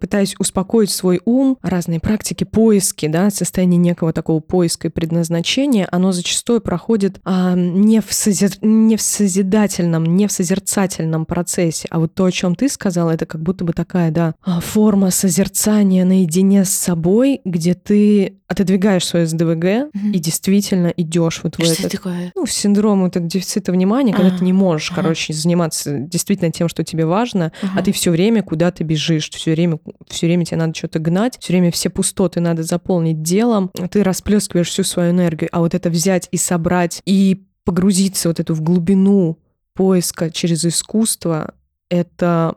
пытаясь 0.00 0.34
успокоить 0.38 0.90
свой 0.90 1.20
ум, 1.24 1.58
разные 1.62 2.00
практики, 2.00 2.44
поиски, 2.44 3.06
да, 3.06 3.30
состояние 3.30 3.78
некого 3.78 4.12
такого 4.12 4.40
поиска 4.40 4.88
и 4.88 4.90
предназначения, 4.90 5.88
оно 5.90 6.12
зачастую 6.12 6.60
проходит 6.60 7.20
а, 7.24 7.54
не, 7.54 8.00
в 8.00 8.12
созер... 8.12 8.50
не 8.60 8.96
в 8.96 9.02
созидательном, 9.02 10.04
не 10.04 10.26
в 10.26 10.32
созерцательном 10.32 11.26
процессе, 11.26 11.88
а 11.90 11.98
вот 11.98 12.14
то, 12.14 12.24
о 12.24 12.32
чем 12.32 12.54
ты 12.54 12.68
сказала, 12.68 13.10
это 13.10 13.26
как 13.26 13.42
будто 13.42 13.64
бы 13.64 13.72
такая, 13.72 14.10
да, 14.10 14.34
а, 14.44 14.60
форма 14.60 15.10
созерцания 15.10 16.04
наедине 16.04 16.64
с 16.64 16.70
собой, 16.70 17.40
где 17.44 17.74
ты 17.74 18.38
отодвигаешь 18.52 19.06
свое 19.06 19.26
СДВГ 19.26 19.64
mm-hmm. 19.64 20.12
и 20.12 20.18
действительно 20.18 20.88
идешь 20.96 21.40
вот 21.42 21.56
в 21.56 21.64
что 21.64 21.72
этот, 21.72 21.92
такое? 21.92 22.32
ну, 22.34 22.46
синдром 22.46 23.02
вот 23.02 23.26
дефицита 23.26 23.72
внимания, 23.72 24.12
когда 24.12 24.34
а, 24.34 24.38
ты 24.38 24.44
не 24.44 24.52
можешь, 24.52 24.90
короче, 24.90 25.32
заниматься 25.32 25.98
действительно 25.98 26.52
тем, 26.52 26.68
что 26.68 26.84
тебе 26.84 27.06
важно, 27.06 27.52
а 27.74 27.82
ты 27.82 27.92
все 27.92 28.10
время 28.10 28.42
куда 28.52 28.70
ты 28.70 28.84
бежишь, 28.84 29.30
все 29.30 29.52
время, 29.52 29.78
все 30.08 30.26
время 30.26 30.44
тебе 30.44 30.58
надо 30.58 30.74
что-то 30.74 30.98
гнать, 30.98 31.38
все 31.40 31.54
время 31.54 31.70
все 31.70 31.88
пустоты 31.88 32.38
надо 32.38 32.62
заполнить 32.62 33.22
делом, 33.22 33.70
ты 33.90 34.02
расплескиваешь 34.02 34.68
всю 34.68 34.84
свою 34.84 35.12
энергию, 35.12 35.48
а 35.52 35.60
вот 35.60 35.72
это 35.72 35.88
взять 35.88 36.28
и 36.32 36.36
собрать 36.36 37.00
и 37.06 37.46
погрузиться 37.64 38.28
вот 38.28 38.40
эту 38.40 38.52
в 38.52 38.60
глубину 38.60 39.38
поиска 39.72 40.30
через 40.30 40.66
искусство, 40.66 41.54
это 41.88 42.56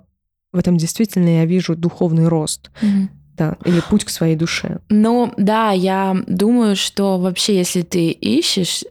в 0.51 0.57
этом 0.57 0.75
действительно 0.75 1.29
я 1.29 1.45
вижу 1.45 1.77
духовный 1.77 2.27
рост. 2.27 2.71
Mm-hmm. 2.81 3.07
Да, 3.37 3.57
или 3.63 3.79
путь 3.89 4.03
к 4.03 4.09
своей 4.09 4.35
душе. 4.35 4.79
Ну, 4.89 5.33
да, 5.37 5.71
я 5.71 6.13
думаю, 6.27 6.75
что 6.75 7.19
вообще, 7.19 7.55
если 7.55 7.83
ты 7.83 8.09
ищешь, 8.09 8.83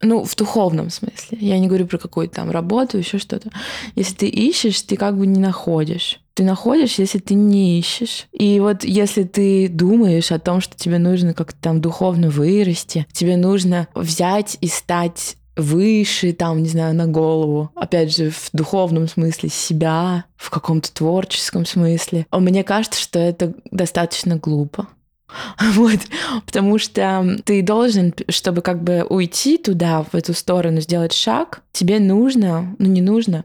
ну, 0.00 0.24
в 0.24 0.36
духовном 0.36 0.90
смысле. 0.90 1.38
Я 1.40 1.58
не 1.58 1.66
говорю 1.66 1.86
про 1.86 1.98
какую-то 1.98 2.36
там 2.36 2.50
работу, 2.50 2.98
еще 2.98 3.18
что-то. 3.18 3.50
Если 3.94 4.14
ты 4.14 4.28
ищешь, 4.28 4.80
ты 4.82 4.96
как 4.96 5.16
бы 5.16 5.26
не 5.26 5.40
находишь. 5.40 6.20
Ты 6.34 6.44
находишь, 6.44 7.00
если 7.00 7.18
ты 7.18 7.34
не 7.34 7.80
ищешь. 7.80 8.28
И 8.32 8.60
вот 8.60 8.84
если 8.84 9.24
ты 9.24 9.68
думаешь 9.68 10.30
о 10.30 10.38
том, 10.38 10.60
что 10.60 10.76
тебе 10.76 10.98
нужно 10.98 11.34
как-то 11.34 11.58
там 11.60 11.80
духовно 11.80 12.30
вырасти, 12.30 13.06
тебе 13.12 13.36
нужно 13.36 13.88
взять 13.94 14.56
и 14.60 14.68
стать 14.68 15.36
выше, 15.56 16.32
там, 16.32 16.62
не 16.62 16.68
знаю, 16.68 16.94
на 16.94 17.08
голову. 17.08 17.70
Опять 17.74 18.14
же, 18.14 18.30
в 18.30 18.50
духовном 18.52 19.08
смысле 19.08 19.48
себя, 19.48 20.24
в 20.36 20.50
каком-то 20.50 20.92
творческом 20.92 21.66
смысле. 21.66 22.26
Мне 22.30 22.62
кажется, 22.62 23.00
что 23.00 23.18
это 23.18 23.54
достаточно 23.72 24.36
глупо. 24.36 24.86
Вот, 25.74 26.00
потому 26.46 26.78
что 26.78 27.36
ты 27.44 27.62
должен, 27.62 28.14
чтобы 28.28 28.62
как 28.62 28.82
бы 28.82 29.04
уйти 29.08 29.58
туда, 29.58 30.02
в 30.02 30.14
эту 30.14 30.34
сторону, 30.34 30.80
сделать 30.80 31.12
шаг, 31.12 31.62
тебе 31.72 31.98
нужно, 32.00 32.74
ну 32.78 32.86
не 32.86 33.02
нужно, 33.02 33.44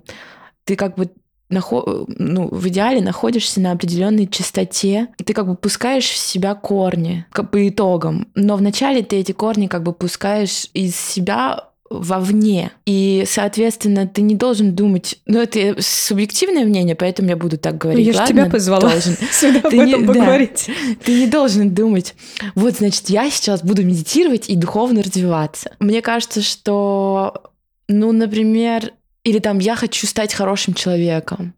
ты 0.64 0.76
как 0.76 0.96
бы 0.96 1.10
ну, 1.50 2.48
в 2.50 2.68
идеале 2.70 3.02
находишься 3.02 3.62
на 3.62 3.74
определенной 3.74 4.28
частоте, 4.28 5.10
ты 5.24 5.34
как 5.34 5.46
бы 5.46 5.56
пускаешь 5.56 6.10
в 6.10 6.18
себя 6.18 6.56
корни 6.56 7.26
как 7.32 7.52
по 7.52 7.68
итогам, 7.68 8.28
но 8.34 8.56
вначале 8.56 9.04
ты 9.04 9.18
эти 9.18 9.34
корни 9.34 9.68
как 9.68 9.84
бы 9.84 9.94
пускаешь 9.94 10.68
из 10.74 10.96
себя 10.96 11.70
вовне. 12.00 12.72
И, 12.86 13.24
соответственно, 13.28 14.08
ты 14.08 14.22
не 14.22 14.36
должен 14.36 14.76
думать... 14.76 15.20
Ну, 15.26 15.42
это 15.42 15.76
субъективное 15.80 16.66
мнение, 16.66 16.96
поэтому 16.96 17.30
я 17.30 17.36
буду 17.36 17.58
так 17.58 17.78
говорить. 17.78 18.08
Ну, 18.08 18.14
я 18.14 18.20
же 18.20 18.28
тебя 18.28 18.50
позвала 18.50 18.90
должен. 18.90 19.16
сюда 19.32 19.62
ты 19.70 19.80
об 19.80 19.88
этом 19.88 20.02
не, 20.02 20.08
поговорить. 20.08 20.66
Да, 20.68 20.96
ты 21.04 21.14
не 21.14 21.28
должен 21.28 21.74
думать, 21.74 22.16
вот, 22.56 22.76
значит, 22.76 23.10
я 23.10 23.30
сейчас 23.30 23.64
буду 23.64 23.84
медитировать 23.84 24.50
и 24.50 24.56
духовно 24.56 25.04
развиваться. 25.04 25.72
Мне 25.80 26.02
кажется, 26.02 26.42
что, 26.42 27.52
ну, 27.88 28.12
например, 28.12 28.92
или 29.24 29.40
там 29.40 29.60
я 29.60 29.76
хочу 29.76 30.08
стать 30.08 30.34
хорошим 30.34 30.74
человеком. 30.74 31.54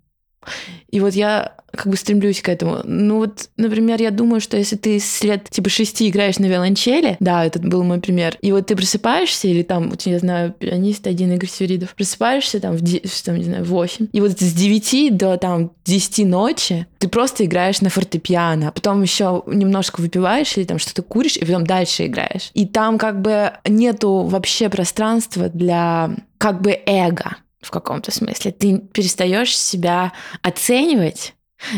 И 0.89 0.99
вот 0.99 1.13
я 1.13 1.55
как 1.75 1.87
бы 1.87 1.97
стремлюсь 1.97 2.41
к 2.41 2.49
этому. 2.49 2.79
Ну 2.83 3.17
вот, 3.17 3.49
например, 3.57 4.01
я 4.01 4.11
думаю, 4.11 4.41
что 4.41 4.57
если 4.57 4.75
ты 4.75 4.99
с 4.99 5.23
лет 5.23 5.49
типа 5.49 5.69
шести 5.69 6.09
играешь 6.09 6.39
на 6.39 6.45
виолончели, 6.45 7.17
да, 7.19 7.45
этот 7.45 7.65
был 7.65 7.83
мой 7.83 7.99
пример, 7.99 8.37
и 8.41 8.51
вот 8.51 8.67
ты 8.67 8.75
просыпаешься, 8.75 9.47
или 9.47 9.63
там, 9.63 9.89
вот, 9.89 10.01
я 10.03 10.19
знаю, 10.19 10.53
пианист 10.53 11.05
один 11.07 11.33
Игорь 11.33 11.49
Свиридов, 11.49 11.95
просыпаешься 11.95 12.59
там 12.59 12.77
в, 12.77 13.23
там, 13.23 13.37
не 13.37 13.43
знаю, 13.43 13.63
в 13.65 13.69
8, 13.69 14.07
и 14.11 14.21
вот 14.21 14.39
с 14.39 14.53
9 14.53 15.17
до 15.17 15.37
там 15.37 15.71
10 15.85 16.25
ночи 16.25 16.87
ты 16.97 17.07
просто 17.07 17.45
играешь 17.45 17.81
на 17.81 17.89
фортепиано, 17.89 18.69
а 18.69 18.71
потом 18.71 19.01
еще 19.01 19.43
немножко 19.45 20.01
выпиваешь 20.01 20.57
или 20.57 20.65
там 20.65 20.79
что-то 20.79 21.01
куришь, 21.01 21.37
и 21.37 21.45
потом 21.45 21.65
дальше 21.65 22.05
играешь. 22.05 22.51
И 22.53 22.65
там 22.65 22.97
как 22.97 23.21
бы 23.21 23.51
нету 23.67 24.23
вообще 24.23 24.69
пространства 24.69 25.49
для 25.49 26.15
как 26.37 26.61
бы 26.61 26.79
эго 26.85 27.37
в 27.65 27.71
каком-то 27.71 28.11
смысле. 28.11 28.51
Ты 28.51 28.77
перестаешь 28.77 29.57
себя 29.57 30.13
оценивать, 30.41 31.33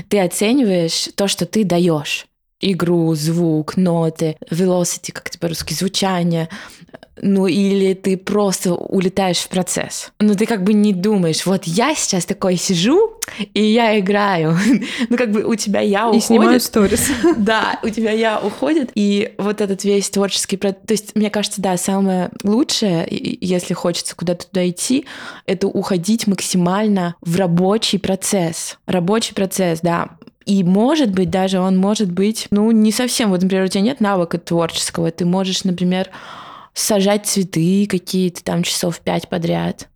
ты 0.10 0.20
оцениваешь 0.20 1.10
то, 1.16 1.28
что 1.28 1.46
ты 1.46 1.64
даешь 1.64 2.28
игру, 2.60 3.14
звук, 3.16 3.78
ноты, 3.78 4.38
velocity, 4.50 5.12
как 5.12 5.28
это 5.28 5.40
по-русски, 5.40 5.74
звучание, 5.74 6.50
ну 7.22 7.48
или 7.48 7.94
ты 7.94 8.18
просто 8.18 8.74
улетаешь 8.74 9.40
в 9.40 9.50
процесс. 9.50 10.12
Но 10.20 10.36
ты 10.36 10.46
как 10.46 10.64
бы 10.64 10.74
не 10.74 10.94
думаешь, 10.94 11.46
вот 11.46 11.64
я 11.66 11.96
сейчас 11.96 12.26
такой 12.26 12.56
сижу, 12.58 13.20
и 13.54 13.64
я 13.64 14.00
играю. 14.00 14.58
ну 15.10 15.18
как 15.18 15.32
бы 15.32 15.44
у 15.44 15.56
тебя 15.56 15.82
я 15.82 16.08
уходит. 16.08 16.24
И 16.24 16.28
снимаю 16.28 16.60
сторис. 16.60 17.10
да, 17.38 17.80
у 17.84 17.90
тебя 17.90 18.12
я 18.12 18.40
уходит, 18.40 18.92
и 18.96 19.34
вот 19.38 19.62
этот 19.62 19.84
весь 19.84 20.10
творческий 20.10 20.58
процесс. 20.58 20.82
То 20.86 20.94
есть, 20.94 21.16
мне 21.16 21.30
кажется, 21.30 21.62
да, 21.62 21.78
самое 21.78 22.30
лучшее, 22.44 23.08
если 23.10 23.74
хочется 23.74 24.16
куда-то 24.16 24.48
туда 24.48 24.68
идти, 24.70 25.06
это 25.46 25.68
уходить 25.68 26.28
максимально 26.28 27.16
в 27.22 27.36
рабочий 27.38 28.00
процесс. 28.00 28.78
Рабочий 28.86 29.34
процесс, 29.34 29.80
да. 29.82 30.18
И 30.48 30.64
может 30.64 31.12
быть, 31.12 31.30
даже 31.30 31.60
он 31.60 31.78
может 31.78 32.10
быть, 32.10 32.48
ну, 32.52 32.72
не 32.72 32.94
совсем. 32.94 33.32
Вот, 33.32 33.42
например, 33.42 33.66
у 33.66 33.68
тебя 33.68 33.82
нет 33.82 34.00
навыка 34.00 34.38
творческого. 34.38 35.12
Ты 35.12 35.26
можешь, 35.26 35.66
например, 35.66 36.10
сажать 36.74 37.26
цветы 37.26 37.86
какие-то 37.86 38.44
там 38.44 38.64
часов 38.64 39.00
пять 39.02 39.28
подряд 39.28 39.90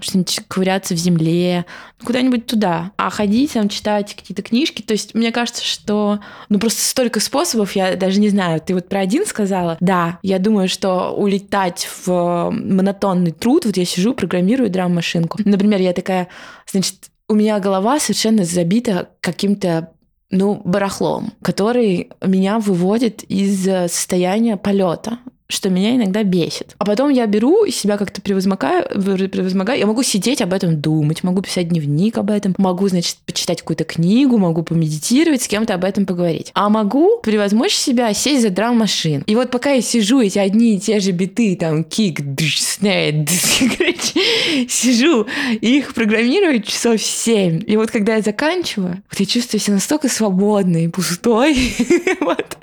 что-нибудь 0.00 0.40
ковыряться 0.48 0.94
в 0.94 0.96
земле, 0.96 1.66
куда-нибудь 2.02 2.46
туда. 2.46 2.92
А 2.96 3.10
ходить, 3.10 3.52
там, 3.52 3.68
читать 3.68 4.14
какие-то 4.14 4.42
книжки. 4.42 4.80
То 4.80 4.92
есть 4.92 5.14
мне 5.14 5.32
кажется, 5.32 5.64
что... 5.64 6.20
Ну, 6.48 6.58
просто 6.58 6.80
столько 6.80 7.20
способов, 7.20 7.76
я 7.76 7.96
даже 7.96 8.18
не 8.18 8.30
знаю. 8.30 8.60
Ты 8.60 8.74
вот 8.74 8.88
про 8.88 9.00
один 9.00 9.26
сказала? 9.26 9.76
Да, 9.80 10.18
я 10.22 10.38
думаю, 10.38 10.68
что 10.68 11.10
улетать 11.10 11.86
в 12.06 12.50
монотонный 12.50 13.32
труд... 13.32 13.66
Вот 13.66 13.76
я 13.76 13.84
сижу, 13.84 14.14
программирую 14.14 14.70
драм-машинку. 14.70 15.38
Например, 15.44 15.80
я 15.80 15.92
такая, 15.92 16.28
значит, 16.70 17.11
у 17.32 17.34
меня 17.34 17.58
голова 17.60 17.98
совершенно 17.98 18.44
забита 18.44 19.08
каким-то 19.22 19.92
ну, 20.30 20.60
барахлом, 20.66 21.32
который 21.40 22.10
меня 22.22 22.58
выводит 22.58 23.22
из 23.22 23.64
состояния 23.64 24.58
полета 24.58 25.18
что 25.52 25.68
меня 25.68 25.96
иногда 25.96 26.22
бесит. 26.22 26.74
А 26.78 26.84
потом 26.84 27.10
я 27.10 27.26
беру 27.26 27.64
и 27.64 27.70
себя 27.70 27.98
как-то 27.98 28.22
превозмогаю, 28.22 28.84
превозмогаю. 29.28 29.78
Я 29.78 29.86
могу 29.86 30.02
сидеть 30.02 30.40
об 30.40 30.52
этом 30.52 30.80
думать, 30.80 31.22
могу 31.22 31.42
писать 31.42 31.68
дневник 31.68 32.18
об 32.18 32.30
этом, 32.30 32.54
могу, 32.58 32.88
значит, 32.88 33.16
почитать 33.26 33.60
какую-то 33.60 33.84
книгу, 33.84 34.38
могу 34.38 34.62
помедитировать, 34.62 35.42
с 35.42 35.48
кем-то 35.48 35.74
об 35.74 35.84
этом 35.84 36.06
поговорить. 36.06 36.50
А 36.54 36.68
могу 36.68 37.18
превозмочь 37.18 37.74
себя, 37.74 38.12
сесть 38.14 38.42
за 38.42 38.50
драм-машин. 38.50 39.24
И 39.26 39.34
вот 39.34 39.50
пока 39.50 39.72
я 39.72 39.82
сижу, 39.82 40.20
эти 40.20 40.38
одни 40.38 40.76
и 40.76 40.80
те 40.80 41.00
же 41.00 41.10
биты, 41.10 41.56
там, 41.56 41.84
кик, 41.84 42.20
снэт, 42.40 43.28
сижу, 44.68 45.26
их 45.60 45.94
программирую 45.94 46.62
часов 46.62 47.00
семь. 47.00 47.62
И 47.66 47.76
вот 47.76 47.90
когда 47.90 48.16
я 48.16 48.22
заканчиваю, 48.22 49.02
вот 49.10 49.20
я 49.20 49.26
чувствую 49.26 49.60
себя 49.60 49.74
настолько 49.74 50.08
свободной, 50.08 50.88
пустой, 50.88 51.74
вот, 52.20 52.56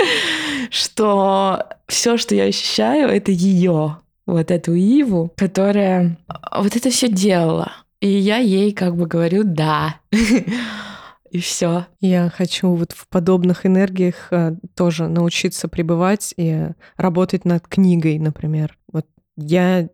что 0.71 1.65
все, 1.89 2.17
что 2.17 2.35
я 2.35 2.45
ощущаю, 2.45 3.09
это 3.09 3.31
ее, 3.31 3.97
вот 4.25 4.51
эту 4.51 4.73
Иву, 4.73 5.31
которая 5.35 6.17
вот 6.55 6.75
это 6.75 6.89
все 6.89 7.09
делала. 7.09 7.71
И 7.99 8.07
я 8.07 8.37
ей 8.37 8.71
как 8.71 8.95
бы 8.95 9.05
говорю 9.05 9.43
«да». 9.43 9.97
И 11.31 11.37
все. 11.37 11.85
Я 12.01 12.31
хочу 12.35 12.69
вот 12.69 12.91
в 12.91 13.07
подобных 13.07 13.63
энергиях 13.63 14.29
э, 14.31 14.55
тоже 14.75 15.07
научиться 15.07 15.67
пребывать 15.67 16.33
и 16.37 16.69
работать 16.97 17.45
над 17.45 17.67
книгой, 17.67 18.17
например. 18.17 18.75
Вот 18.91 19.05
я 19.37 19.89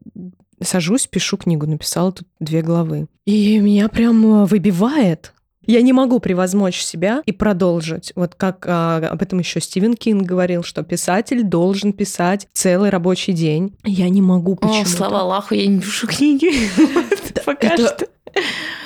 сажусь, 0.61 1.07
пишу 1.07 1.35
книгу, 1.35 1.67
написала 1.67 2.13
тут 2.13 2.27
две 2.39 2.61
главы. 2.61 3.07
И 3.25 3.59
меня 3.59 3.89
прям 3.89 4.25
э, 4.25 4.45
выбивает. 4.45 5.33
Я 5.65 5.81
не 5.81 5.93
могу 5.93 6.19
превозмочь 6.19 6.81
себя 6.81 7.21
и 7.25 7.31
продолжить. 7.31 8.11
Вот 8.15 8.35
как 8.35 8.65
а, 8.67 8.97
об 8.97 9.21
этом 9.21 9.39
еще 9.39 9.59
Стивен 9.59 9.95
Кинг 9.95 10.23
говорил, 10.23 10.63
что 10.63 10.83
писатель 10.83 11.43
должен 11.43 11.93
писать 11.93 12.47
целый 12.53 12.89
рабочий 12.89 13.33
день. 13.33 13.75
Я 13.83 14.09
не 14.09 14.21
могу 14.21 14.55
почему 14.55 14.81
О, 14.81 14.85
слава 14.85 15.21
Аллаху, 15.21 15.55
я 15.55 15.67
не 15.67 15.79
пишу 15.79 16.07
книги. 16.07 16.51
Пока 17.45 17.75
что. 17.77 18.07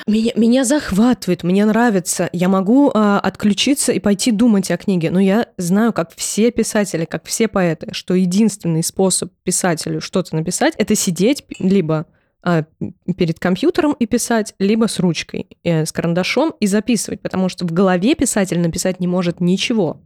Меня, 0.07 0.31
меня 0.35 0.63
захватывает, 0.63 1.43
мне 1.43 1.65
нравится. 1.65 2.29
Я 2.33 2.49
могу 2.49 2.91
а, 2.93 3.19
отключиться 3.19 3.91
и 3.91 3.99
пойти 3.99 4.31
думать 4.31 4.71
о 4.71 4.77
книге. 4.77 5.11
Но 5.11 5.19
я 5.19 5.47
знаю, 5.57 5.93
как 5.93 6.11
все 6.15 6.51
писатели, 6.51 7.05
как 7.05 7.25
все 7.25 7.47
поэты, 7.47 7.89
что 7.93 8.15
единственный 8.15 8.83
способ 8.83 9.31
писателю 9.43 10.01
что-то 10.01 10.35
написать 10.35 10.73
это 10.77 10.95
сидеть 10.95 11.43
либо 11.59 12.07
перед 12.41 13.39
компьютером 13.39 13.93
и 13.93 14.05
писать, 14.05 14.53
либо 14.59 14.87
с 14.87 14.99
ручкой, 14.99 15.47
э, 15.63 15.85
с 15.85 15.91
карандашом 15.91 16.53
и 16.59 16.67
записывать, 16.67 17.21
потому 17.21 17.49
что 17.49 17.65
в 17.65 17.71
голове 17.71 18.15
писатель 18.15 18.59
написать 18.59 18.99
не 18.99 19.07
может 19.07 19.41
ничего. 19.41 20.01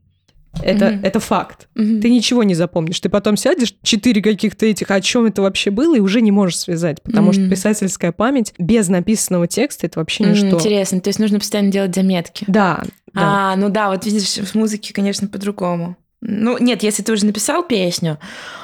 Это, 0.62 0.86
mm-hmm. 0.86 1.00
это 1.04 1.19
факт. 1.19 1.67
Mm-hmm. 1.76 2.02
Ты 2.02 2.10
ничего 2.12 2.43
не 2.43 2.54
запомнишь. 2.54 3.00
Ты 3.00 3.10
потом 3.10 3.38
сядешь, 3.38 3.76
четыре 3.82 4.22
каких-то 4.22 4.65
этих, 4.65 4.91
о 4.91 5.02
чем 5.02 5.26
это 5.26 5.41
вообще 5.41 5.72
было, 5.72 5.96
и 5.96 6.00
уже 6.00 6.22
не 6.22 6.32
можешь 6.32 6.60
связать, 6.60 7.02
потому 7.02 7.32
mm-hmm. 7.32 7.34
что 7.34 7.50
писательская 7.50 8.12
память 8.12 8.54
без 8.60 8.88
написанного 8.88 9.48
текста 9.48 9.88
это 9.88 10.00
вообще 10.00 10.26
ничто. 10.26 10.48
Mm, 10.48 10.54
интересно. 10.54 11.02
То 11.02 11.10
есть 11.10 11.19
нужно 11.19 11.39
постоянно 11.39 11.72
делать 11.72 11.96
заметки. 11.96 12.46
Да. 12.48 12.84
да. 13.13 13.52
А, 13.52 13.56
ну 13.56 13.69
да, 13.69 13.89
вот 13.89 14.06
видишь, 14.06 14.38
в 14.38 14.56
музыке, 14.56 14.93
конечно, 14.93 15.28
по-другому. 15.28 15.98
Ну, 16.22 16.58
нет, 16.58 16.84
если 16.84 17.04
ты 17.04 17.12
уже 17.12 17.26
написал 17.26 17.63
песню, 17.63 18.19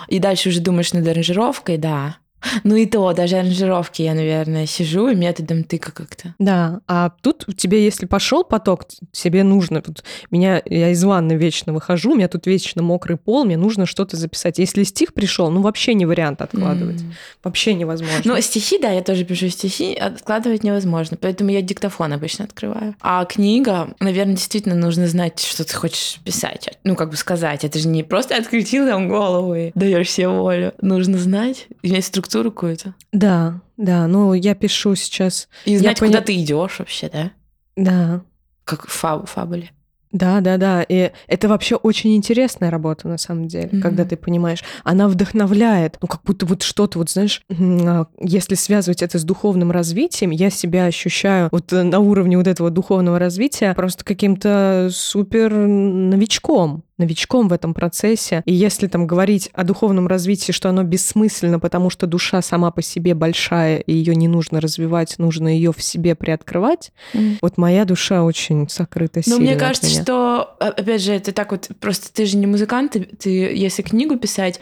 и 0.08 0.20
дальше 0.20 0.50
уже 0.50 0.62
думаешь 0.62 0.94
над 0.94 1.08
аранжировкой, 1.08 1.78
да. 1.78 2.18
Ну 2.64 2.76
и 2.76 2.86
то, 2.86 3.14
даже 3.14 3.38
аранжировки 3.38 4.02
я, 4.02 4.14
наверное, 4.14 4.66
сижу 4.66 5.10
и 5.10 5.16
методом 5.16 5.64
тыка 5.64 5.92
как-то. 5.92 6.36
Да, 6.40 6.82
а 6.88 7.12
тут 7.22 7.46
тебе, 7.58 7.84
если 7.84 8.06
пошел 8.06 8.44
поток, 8.44 8.86
тебе 9.12 9.44
нужно, 9.44 9.82
вот 9.86 10.04
меня, 10.32 10.62
я 10.66 10.92
из 10.92 11.04
ванны 11.04 11.34
вечно 11.34 11.74
выхожу, 11.74 12.12
у 12.12 12.16
меня 12.16 12.28
тут 12.28 12.48
вечно 12.48 12.82
мокрый 12.82 13.18
пол, 13.18 13.46
мне 13.46 13.58
нужно 13.58 13.86
что-то 13.86 14.18
записать. 14.18 14.60
Если 14.60 14.84
стих 14.84 15.14
пришел, 15.14 15.50
ну 15.50 15.62
вообще 15.62 15.94
не 15.94 16.06
вариант 16.06 16.42
откладывать. 16.42 17.02
Mm. 17.02 17.12
Вообще 17.44 17.74
невозможно. 17.74 18.22
Ну, 18.24 18.42
стихи, 18.42 18.80
да, 18.80 18.92
я 18.92 19.02
тоже 19.02 19.26
пишу 19.26 19.50
стихи, 19.50 19.96
откладывать 19.96 20.64
невозможно, 20.64 21.18
поэтому 21.20 21.50
я 21.50 21.62
диктофон 21.62 22.14
обычно 22.14 22.46
открываю. 22.46 22.96
А 23.02 23.26
книга, 23.26 23.94
наверное, 24.00 24.36
действительно 24.36 24.76
нужно 24.76 25.08
знать, 25.08 25.40
что 25.40 25.64
ты 25.64 25.74
хочешь 25.74 26.20
писать. 26.24 26.70
Ну, 26.84 26.96
как 26.96 27.10
бы 27.10 27.16
сказать, 27.16 27.64
это 27.64 27.80
же 27.80 27.88
не 27.88 28.04
просто 28.04 28.36
открутил 28.36 28.88
там 28.88 29.10
голову 29.10 29.56
и 29.56 29.72
даешь 29.76 30.10
себе 30.10 30.30
волю. 30.30 30.74
Нужно 30.82 31.18
знать, 31.18 31.68
иметь 31.82 32.06
структуру 32.06 32.29
структуру 32.30 32.52
какую-то. 32.52 32.94
Да, 33.12 33.62
да. 33.78 34.08
Ну, 34.08 34.34
я 34.34 34.56
пишу 34.56 34.96
сейчас. 34.96 35.50
И 35.66 35.78
знать, 35.78 36.00
поня... 36.00 36.12
куда 36.12 36.22
ты 36.22 36.36
идешь 36.36 36.80
вообще, 36.80 37.10
да? 37.10 37.32
Да. 37.76 38.22
Как 38.64 38.88
фаб 38.88 39.28
фабуле. 39.28 39.72
Да, 40.12 40.42
да, 40.42 40.58
да. 40.58 40.84
И 40.84 41.12
это 41.28 41.48
вообще 41.48 41.76
очень 41.76 42.16
интересная 42.16 42.72
работа, 42.72 43.08
на 43.08 43.20
самом 43.20 43.48
деле, 43.48 43.70
mm-hmm. 43.70 43.82
когда 43.82 44.06
ты 44.06 44.18
понимаешь. 44.18 44.64
Она 44.84 45.08
вдохновляет. 45.08 45.98
Ну, 46.02 46.08
как 46.08 46.24
будто 46.24 46.48
вот 46.48 46.64
что-то, 46.64 46.98
вот 46.98 47.12
знаешь, 47.12 47.42
а, 47.50 48.08
если 48.20 48.56
связывать 48.56 49.04
это 49.04 49.20
с 49.20 49.24
духовным 49.24 49.72
развитием, 49.72 50.32
я 50.32 50.50
себя 50.50 50.86
ощущаю 50.86 51.50
вот 51.52 51.72
на 51.72 52.00
уровне 52.00 52.38
вот 52.38 52.48
этого 52.48 52.72
духовного 52.72 53.20
развития 53.20 53.74
просто 53.76 54.04
каким-то 54.04 54.90
супер 54.92 55.54
новичком 55.54 56.84
новичком 57.00 57.48
в 57.48 57.54
этом 57.54 57.74
процессе. 57.74 58.44
И 58.46 58.54
если 58.54 58.88
там 58.88 59.08
говорить 59.08 59.50
о 59.54 59.64
духовном 59.64 60.08
развитии, 60.08 60.52
что 60.52 60.70
оно 60.70 60.84
бессмысленно, 60.84 61.60
потому 61.60 61.90
что 61.90 62.08
душа 62.08 62.42
сама 62.42 62.72
по 62.72 62.82
себе 62.82 63.14
большая, 63.14 63.80
и 63.80 63.94
ее 63.94 64.16
не 64.16 64.28
нужно 64.28 64.62
развивать, 64.62 65.18
нужно 65.18 65.48
ее 65.48 65.74
в 65.74 65.82
себе 65.82 66.16
приоткрывать, 66.16 66.92
mm. 67.14 67.38
вот 67.42 67.58
моя 67.58 67.86
душа 67.86 68.24
очень 68.24 68.68
сокрыта 68.70 69.22
Но 69.26 69.38
мне 69.38 69.56
кажется, 69.56 69.90
что, 69.90 70.56
а, 70.60 70.68
опять 70.68 71.02
же, 71.02 71.14
это 71.14 71.32
так 71.32 71.52
вот, 71.52 71.70
просто 71.80 72.12
ты 72.14 72.26
же 72.26 72.38
не 72.38 72.48
музыкант, 72.48 72.92
ты, 72.92 73.02
ты 73.02 73.30
если 73.30 73.82
книгу 73.82 74.18
писать, 74.18 74.60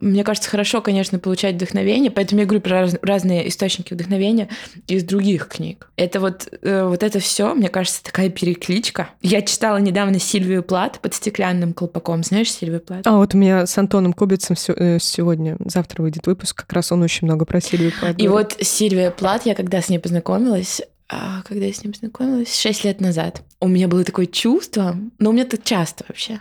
мне 0.00 0.24
кажется, 0.24 0.50
хорошо, 0.50 0.80
конечно, 0.80 1.18
получать 1.18 1.56
вдохновение, 1.56 2.10
поэтому 2.10 2.40
я 2.40 2.46
говорю 2.46 2.62
про 2.62 2.80
раз, 2.82 2.96
разные 3.02 3.48
источники 3.48 3.94
вдохновения 3.94 4.48
из 4.86 5.04
других 5.04 5.48
книг. 5.48 5.90
Это 5.96 6.20
вот, 6.20 6.48
э, 6.62 6.84
вот 6.84 7.02
это 7.02 7.18
все, 7.18 7.54
мне 7.54 7.68
кажется, 7.68 8.02
такая 8.02 8.30
перекличка. 8.30 9.10
Я 9.22 9.42
читала 9.42 9.76
недавно 9.78 10.18
Сильвию 10.18 10.62
Плат 10.62 11.00
под 11.00 11.14
стеклянным 11.14 11.69
Антоном 11.70 11.74
Колпаком. 11.74 12.22
Знаешь 12.22 12.52
Сильвию 12.52 12.80
Плат? 12.80 13.06
А 13.06 13.16
вот 13.16 13.34
у 13.34 13.38
меня 13.38 13.66
с 13.66 13.76
Антоном 13.78 14.12
Кубицем 14.12 14.56
э, 14.76 14.98
сегодня, 15.00 15.56
завтра 15.64 16.02
выйдет 16.02 16.26
выпуск, 16.26 16.56
как 16.56 16.72
раз 16.72 16.92
он 16.92 17.02
очень 17.02 17.26
много 17.26 17.44
про 17.44 17.60
Сильвию 17.60 17.92
Плат. 17.98 18.16
И 18.18 18.28
вот 18.28 18.56
Сильвия 18.60 19.10
Плат, 19.10 19.46
я 19.46 19.54
когда 19.54 19.80
с 19.80 19.88
ней 19.88 19.98
познакомилась, 19.98 20.82
а, 21.08 21.42
когда 21.42 21.66
я 21.66 21.72
с 21.72 21.82
ним 21.82 21.92
познакомилась, 21.92 22.56
6 22.56 22.84
лет 22.84 23.00
назад, 23.00 23.42
у 23.60 23.68
меня 23.68 23.88
было 23.88 24.04
такое 24.04 24.26
чувство, 24.26 24.96
но 25.18 25.30
у 25.30 25.32
меня 25.32 25.42
это 25.42 25.58
часто 25.58 26.04
вообще, 26.08 26.40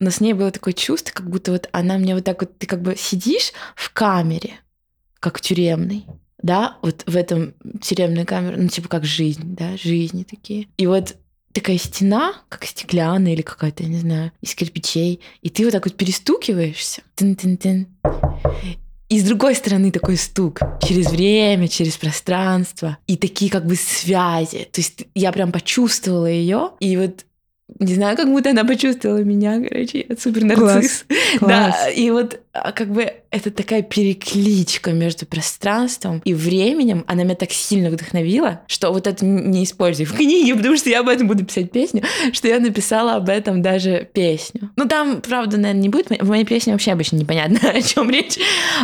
но 0.00 0.10
с 0.10 0.20
ней 0.20 0.34
было 0.34 0.50
такое 0.50 0.74
чувство, 0.74 1.12
как 1.14 1.30
будто 1.30 1.52
вот 1.52 1.68
она 1.72 1.96
мне 1.98 2.14
вот 2.14 2.24
так 2.24 2.40
вот, 2.40 2.58
ты 2.58 2.66
как 2.66 2.82
бы 2.82 2.94
сидишь 2.96 3.52
в 3.74 3.92
камере, 3.92 4.54
как 5.18 5.40
тюремный, 5.40 6.06
да, 6.42 6.76
вот 6.82 7.04
в 7.06 7.16
этом 7.16 7.54
тюремной 7.80 8.24
камере, 8.24 8.56
ну, 8.58 8.68
типа 8.68 8.88
как 8.88 9.04
жизнь, 9.04 9.54
да, 9.56 9.76
жизни 9.76 10.24
такие. 10.24 10.66
И 10.76 10.86
вот 10.86 11.14
такая 11.52 11.78
стена, 11.78 12.34
как 12.48 12.64
стеклянная 12.64 13.32
или 13.32 13.42
какая-то, 13.42 13.82
я 13.82 13.88
не 13.88 13.98
знаю, 13.98 14.32
из 14.40 14.54
кирпичей, 14.54 15.20
и 15.42 15.50
ты 15.50 15.64
вот 15.64 15.72
так 15.72 15.84
вот 15.84 15.96
перестукиваешься. 15.96 17.02
Тын 17.14 17.34
-тын 17.34 17.58
-тын. 17.58 17.86
И 19.08 19.20
с 19.20 19.24
другой 19.24 19.54
стороны 19.54 19.90
такой 19.90 20.16
стук 20.16 20.60
через 20.80 21.10
время, 21.10 21.68
через 21.68 21.98
пространство 21.98 22.96
и 23.06 23.16
такие 23.18 23.50
как 23.50 23.66
бы 23.66 23.76
связи. 23.76 24.66
То 24.72 24.80
есть 24.80 25.04
я 25.14 25.32
прям 25.32 25.52
почувствовала 25.52 26.24
ее, 26.24 26.70
и 26.80 26.96
вот 26.96 27.26
не 27.78 27.94
знаю, 27.94 28.16
как 28.16 28.28
будто 28.28 28.50
она 28.50 28.64
почувствовала 28.64 29.18
меня, 29.18 29.62
короче, 29.62 30.06
я 30.08 30.16
супер 30.16 30.44
нарцисс. 30.44 31.04
Класс, 31.38 31.38
класс. 31.38 31.76
Да, 31.84 31.90
и 31.90 32.10
вот 32.10 32.40
а, 32.54 32.72
как 32.72 32.92
бы 32.92 33.14
это 33.30 33.50
такая 33.50 33.80
перекличка 33.80 34.92
между 34.92 35.24
пространством 35.24 36.20
и 36.24 36.34
временем. 36.34 37.02
Она 37.06 37.24
меня 37.24 37.34
так 37.34 37.50
сильно 37.50 37.88
вдохновила, 37.88 38.60
что 38.66 38.92
вот 38.92 39.06
это 39.06 39.24
не 39.24 39.64
использую 39.64 40.06
в 40.06 40.14
книге, 40.14 40.54
потому 40.56 40.76
что 40.76 40.90
я 40.90 41.00
об 41.00 41.08
этом 41.08 41.28
буду 41.28 41.46
писать 41.46 41.72
песню, 41.72 42.02
что 42.32 42.48
я 42.48 42.60
написала 42.60 43.14
об 43.14 43.30
этом 43.30 43.62
даже 43.62 44.06
песню. 44.12 44.70
Ну, 44.76 44.86
там, 44.86 45.22
правда, 45.22 45.56
наверное, 45.56 45.82
не 45.82 45.88
будет. 45.88 46.10
В 46.10 46.28
моей 46.28 46.44
песне 46.44 46.74
вообще 46.74 46.92
обычно 46.92 47.16
непонятно, 47.16 47.70
о 47.74 47.80
чем 47.80 48.10
речь. 48.10 48.38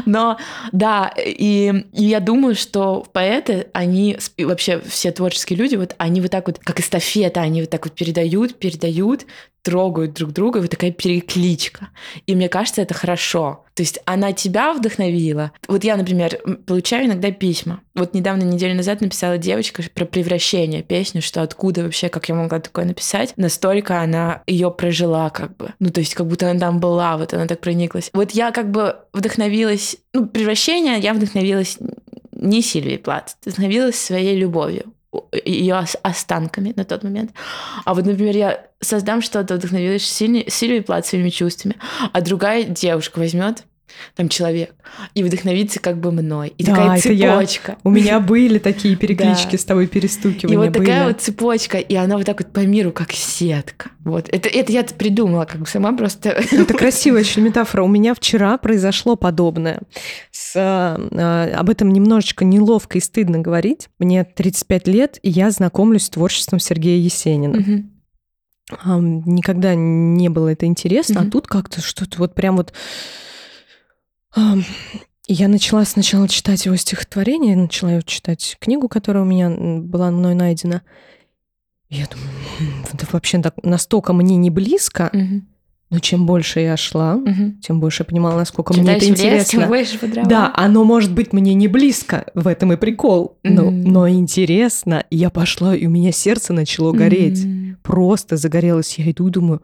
Но 0.07 0.38
да, 0.72 1.12
и, 1.18 1.85
и 1.92 2.04
я 2.04 2.20
думаю, 2.20 2.54
что 2.54 3.07
поэты, 3.12 3.66
они, 3.74 4.16
вообще 4.38 4.81
все 4.81 5.12
творческие 5.12 5.59
люди, 5.59 5.76
вот 5.76 5.94
они 5.98 6.22
вот 6.22 6.31
так 6.31 6.46
вот, 6.46 6.59
как 6.59 6.81
эстафета, 6.81 7.42
они 7.42 7.61
вот 7.61 7.70
так 7.70 7.85
вот 7.85 7.94
передают, 7.94 8.59
передают, 8.59 9.26
трогают 9.62 10.14
друг 10.14 10.32
друга, 10.32 10.58
вот 10.58 10.70
такая 10.70 10.92
перекличка. 10.92 11.88
И 12.26 12.34
мне 12.34 12.48
кажется, 12.48 12.82
это 12.82 12.94
хорошо. 12.94 13.64
То 13.74 13.82
есть 13.82 14.00
она 14.06 14.32
тебя 14.32 14.72
вдохновила. 14.72 15.52
Вот 15.68 15.84
я, 15.84 15.96
например, 15.96 16.40
получаю 16.66 17.06
иногда 17.06 17.30
письма. 17.30 17.80
Вот 17.94 18.14
недавно, 18.14 18.42
неделю 18.42 18.74
назад 18.74 19.00
написала 19.00 19.38
девочка 19.38 19.82
про 19.94 20.04
превращение 20.04 20.82
песню, 20.82 21.22
что 21.22 21.42
откуда 21.42 21.84
вообще, 21.84 22.08
как 22.08 22.28
я 22.28 22.34
могла 22.34 22.60
такое 22.60 22.84
написать. 22.84 23.34
Настолько 23.36 24.00
она 24.00 24.42
ее 24.46 24.70
прожила 24.70 25.30
как 25.30 25.56
бы. 25.56 25.74
Ну, 25.78 25.90
то 25.90 26.00
есть 26.00 26.14
как 26.14 26.26
будто 26.26 26.50
она 26.50 26.58
там 26.58 26.80
была, 26.80 27.16
вот 27.16 27.34
она 27.34 27.46
так 27.46 27.60
прониклась. 27.60 28.10
Вот 28.12 28.32
я 28.32 28.50
как 28.50 28.70
бы 28.70 28.96
вдохновилась... 29.12 29.96
Ну, 30.12 30.26
превращение 30.26 30.98
я 30.98 31.14
вдохновилась 31.14 31.78
не 32.32 32.62
Сильвией 32.62 32.98
Плат, 32.98 33.36
вдохновилась 33.42 34.00
своей 34.00 34.36
любовью 34.36 34.92
ее 35.44 35.84
останками 36.02 36.72
на 36.76 36.84
тот 36.84 37.02
момент. 37.02 37.32
А 37.84 37.94
вот, 37.94 38.04
например, 38.04 38.36
я 38.36 38.67
создам 38.80 39.22
что-то, 39.22 39.56
вдохновилась 39.56 40.04
Сильвией 40.04 40.82
Плат 40.82 41.06
своими 41.06 41.30
чувствами, 41.30 41.76
а 42.12 42.20
другая 42.20 42.64
девушка 42.64 43.18
возьмет 43.18 43.64
там 44.14 44.28
человек, 44.28 44.74
и 45.14 45.22
вдохновиться 45.22 45.80
как 45.80 45.98
бы 45.98 46.12
мной. 46.12 46.52
И 46.58 46.64
да, 46.64 46.74
такая 46.74 47.00
цепочка. 47.00 47.72
Я. 47.72 47.78
У 47.84 47.90
меня 47.90 48.20
были 48.28 48.58
такие 48.58 48.96
переклички 48.96 49.56
с 49.56 49.64
тобой, 49.64 49.86
перестукивания 49.86 50.54
И 50.54 50.56
вот 50.56 50.76
были. 50.76 50.86
такая 50.86 51.08
вот 51.08 51.20
цепочка, 51.20 51.78
и 51.78 51.94
она 51.94 52.16
вот 52.16 52.26
так 52.26 52.40
вот 52.40 52.52
по 52.52 52.60
миру, 52.60 52.92
как 52.92 53.12
сетка. 53.12 53.90
Вот. 54.04 54.28
Это, 54.28 54.48
это 54.48 54.72
я 54.72 54.84
придумала 54.84 55.44
как 55.44 55.60
бы 55.60 55.66
сама 55.66 55.92
просто. 55.92 56.30
Это 56.52 56.74
красивая 56.74 57.20
очень 57.20 57.42
метафора. 57.42 57.82
У 57.82 57.88
меня 57.88 58.14
вчера 58.14 58.56
произошло 58.58 59.16
подобное. 59.16 59.80
С, 60.30 60.54
э, 60.54 61.54
об 61.54 61.70
этом 61.70 61.92
немножечко 61.92 62.44
неловко 62.44 62.98
и 62.98 63.00
стыдно 63.00 63.38
говорить. 63.38 63.88
Мне 63.98 64.24
35 64.24 64.88
лет, 64.88 65.18
и 65.22 65.30
я 65.30 65.50
знакомлюсь 65.50 66.04
с 66.04 66.10
творчеством 66.10 66.58
Сергея 66.58 66.98
Есенина. 66.98 67.58
Мгм. 67.58 67.97
Никогда 68.70 69.74
не 69.74 70.28
было 70.28 70.48
это 70.48 70.66
интересно, 70.66 71.20
а 71.20 71.22
Мгм. 71.22 71.31
тут 71.31 71.46
как-то 71.46 71.81
что-то 71.81 72.18
вот 72.18 72.35
прям 72.35 72.57
вот... 72.57 72.72
Я 75.31 75.48
начала 75.48 75.85
сначала 75.85 76.26
читать 76.28 76.64
его 76.64 76.76
стихотворение, 76.76 77.54
начала 77.57 77.90
его 77.92 78.00
читать 78.02 78.57
книгу, 78.61 78.88
которая 78.88 79.24
у 79.24 79.26
меня 79.26 79.50
была 79.50 80.11
мной 80.11 80.35
найдена. 80.35 80.83
Я 81.90 82.07
думаю, 82.07 82.28
«М, 82.61 82.85
это 82.92 83.07
вообще 83.12 83.38
так, 83.40 83.54
настолько 83.62 84.12
мне 84.14 84.37
не 84.37 84.48
близко, 84.50 85.11
Мгм. 85.12 85.46
но 85.90 85.98
чем 85.98 86.24
больше 86.26 86.61
я 86.61 86.76
шла, 86.78 87.16
Мгм. 87.16 87.61
тем 87.61 87.78
больше 87.81 88.02
я 88.02 88.04
понимала, 88.07 88.37
насколько 88.37 88.72
Чем 88.74 88.85
мне 88.85 88.92
это 88.96 89.04
лес, 89.04 89.18
интересно. 89.18 89.61
тем 89.61 89.68
больше. 89.68 89.98
Да, 90.26 90.50
оно 90.54 90.85
может 90.85 91.12
быть 91.12 91.33
мне 91.35 91.52
не 91.54 91.68
близко, 91.68 92.26
в 92.35 92.46
этом 92.46 92.72
и 92.72 92.76
прикол, 92.76 93.38
но, 93.42 93.64
Мгм. 93.70 93.85
но 93.85 94.09
интересно. 94.09 95.04
И 95.11 95.16
я 95.16 95.28
пошла, 95.31 95.74
и 95.76 95.87
у 95.87 95.90
меня 95.90 96.12
сердце 96.12 96.52
начало 96.54 96.92
гореть. 96.92 97.44
М. 97.44 97.67
Просто 97.82 98.36
загорелось. 98.36 98.98
Я 98.98 99.10
иду 99.10 99.28
и 99.28 99.30
думаю, 99.30 99.62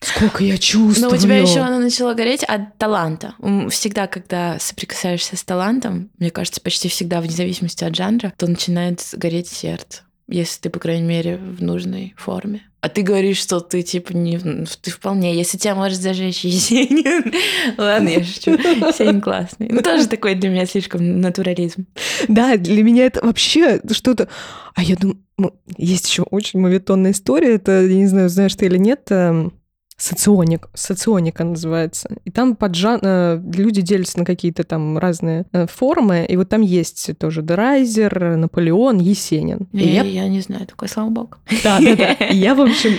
сколько 0.00 0.44
я 0.44 0.58
чувствую. 0.58 1.10
Но 1.10 1.16
у 1.16 1.18
тебя 1.18 1.38
еще 1.38 1.60
она 1.60 1.78
начала 1.78 2.14
гореть 2.14 2.44
от 2.44 2.76
таланта. 2.78 3.34
Всегда, 3.70 4.06
когда 4.06 4.58
соприкасаешься 4.58 5.36
с 5.36 5.44
талантом, 5.44 6.10
мне 6.18 6.30
кажется, 6.30 6.60
почти 6.60 6.88
всегда, 6.88 7.20
вне 7.20 7.30
зависимости 7.30 7.84
от 7.84 7.94
жанра, 7.94 8.32
то 8.36 8.46
начинает 8.46 9.00
гореть 9.12 9.48
сердце. 9.48 10.02
Если 10.28 10.60
ты, 10.60 10.70
по 10.70 10.78
крайней 10.78 11.06
мере, 11.06 11.36
в 11.36 11.62
нужной 11.62 12.14
форме. 12.16 12.62
А 12.82 12.88
ты 12.88 13.02
говоришь, 13.02 13.38
что 13.38 13.60
ты, 13.60 13.82
типа, 13.82 14.12
не... 14.12 14.38
Ты 14.80 14.90
вполне... 14.90 15.36
Если 15.36 15.56
тебя 15.56 15.76
может 15.76 16.00
зажечь 16.00 16.40
Есенин... 16.44 17.32
Ладно, 17.78 18.08
я 18.08 18.24
шучу. 18.24 18.50
Есенин 18.50 19.20
классный. 19.20 19.68
Ну, 19.70 19.82
тоже 19.82 20.08
такой 20.08 20.34
для 20.34 20.50
меня 20.50 20.66
слишком 20.66 21.20
натурализм. 21.20 21.86
Да, 22.26 22.56
для 22.56 22.82
меня 22.82 23.06
это 23.06 23.24
вообще 23.24 23.80
что-то... 23.92 24.28
А 24.74 24.82
я 24.82 24.96
думаю, 24.96 25.20
есть 25.76 26.08
еще 26.08 26.22
очень 26.22 26.58
мовитонная 26.58 27.12
история. 27.12 27.54
Это, 27.54 27.82
я 27.82 27.94
не 27.94 28.06
знаю, 28.08 28.28
знаешь 28.28 28.56
ты 28.56 28.66
или 28.66 28.78
нет, 28.78 29.06
эм, 29.10 29.52
соционик. 30.02 30.68
Соционика 30.74 31.44
называется. 31.44 32.08
И 32.24 32.30
там 32.30 32.56
под 32.56 32.74
жан... 32.74 33.00
э, 33.02 33.40
люди 33.54 33.80
делятся 33.82 34.18
на 34.18 34.24
какие-то 34.24 34.64
там 34.64 34.98
разные 34.98 35.46
э, 35.52 35.66
формы. 35.66 36.26
И 36.28 36.36
вот 36.36 36.48
там 36.48 36.60
есть 36.60 37.16
тоже 37.18 37.42
Драйзер, 37.42 38.36
Наполеон, 38.36 38.98
Есенин. 38.98 39.68
И 39.72 39.78
Я, 39.78 40.02
я 40.02 40.22
я 40.24 40.28
не 40.28 40.40
знаю 40.40 40.66
такой, 40.66 40.88
слава 40.88 41.10
богу. 41.10 41.36
Да, 41.62 41.78
да, 41.80 41.96
да. 41.96 42.16
Я, 42.30 42.54
в 42.54 42.60
общем, 42.60 42.92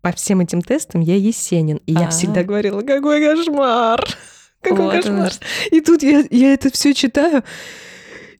по 0.00 0.10
всем 0.12 0.40
этим 0.40 0.62
тестам 0.62 1.00
я 1.00 1.16
Есенин. 1.16 1.80
И 1.86 1.92
я 1.92 2.06
А. 2.06 2.10
всегда 2.10 2.42
говорила, 2.42 2.80
какой 2.80 3.20
кошмар! 3.24 4.02
Какой 4.62 4.90
кошмар! 4.90 5.32
И 5.70 5.80
тут 5.80 6.02
я, 6.02 6.24
я 6.30 6.54
это 6.54 6.70
все 6.72 6.94
читаю, 6.94 7.42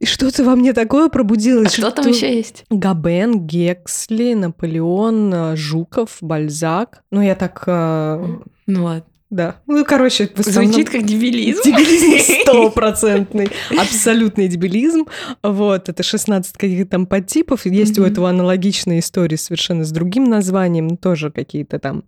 и 0.02 0.06
что-то 0.06 0.42
во 0.44 0.56
мне 0.56 0.72
такое 0.72 1.06
А 1.06 1.08
пробудилось. 1.08 1.76
там 1.76 1.92
что- 1.92 2.08
еще 2.08 2.34
есть? 2.34 2.64
Габен, 2.70 3.46
Гексли, 3.46 4.34
Наполеон, 4.34 5.32
э, 5.32 5.56
Жуков, 5.56 6.18
Бальзак. 6.20 7.02
Ну, 7.12 7.22
я 7.22 7.34
так... 7.36 7.62
э, 7.66 8.26
Ну 8.66 8.84
ладно. 8.84 9.04
Да. 9.30 9.56
Ну, 9.66 9.82
короче, 9.86 10.26
в 10.26 10.40
основном- 10.40 10.72
Звучит 10.74 10.90
как 10.90 11.04
дебилизм. 11.06 11.62
Дебилизм 11.64 12.42
стопроцентный, 12.42 13.48
абсолютный 13.78 14.46
дебилизм. 14.48 15.06
Вот, 15.42 15.88
это 15.88 16.02
16 16.02 16.54
каких-то 16.58 16.90
там 16.90 17.06
подтипов. 17.06 17.64
Есть 17.64 17.96
у 17.98 18.02
Мгм. 18.02 18.10
этого 18.10 18.28
аналогичные 18.28 18.98
истории 18.98 19.36
совершенно 19.36 19.84
с 19.84 19.90
другим 19.90 20.24
названием, 20.24 20.98
тоже 20.98 21.30
какие-то 21.30 21.78
там. 21.78 22.04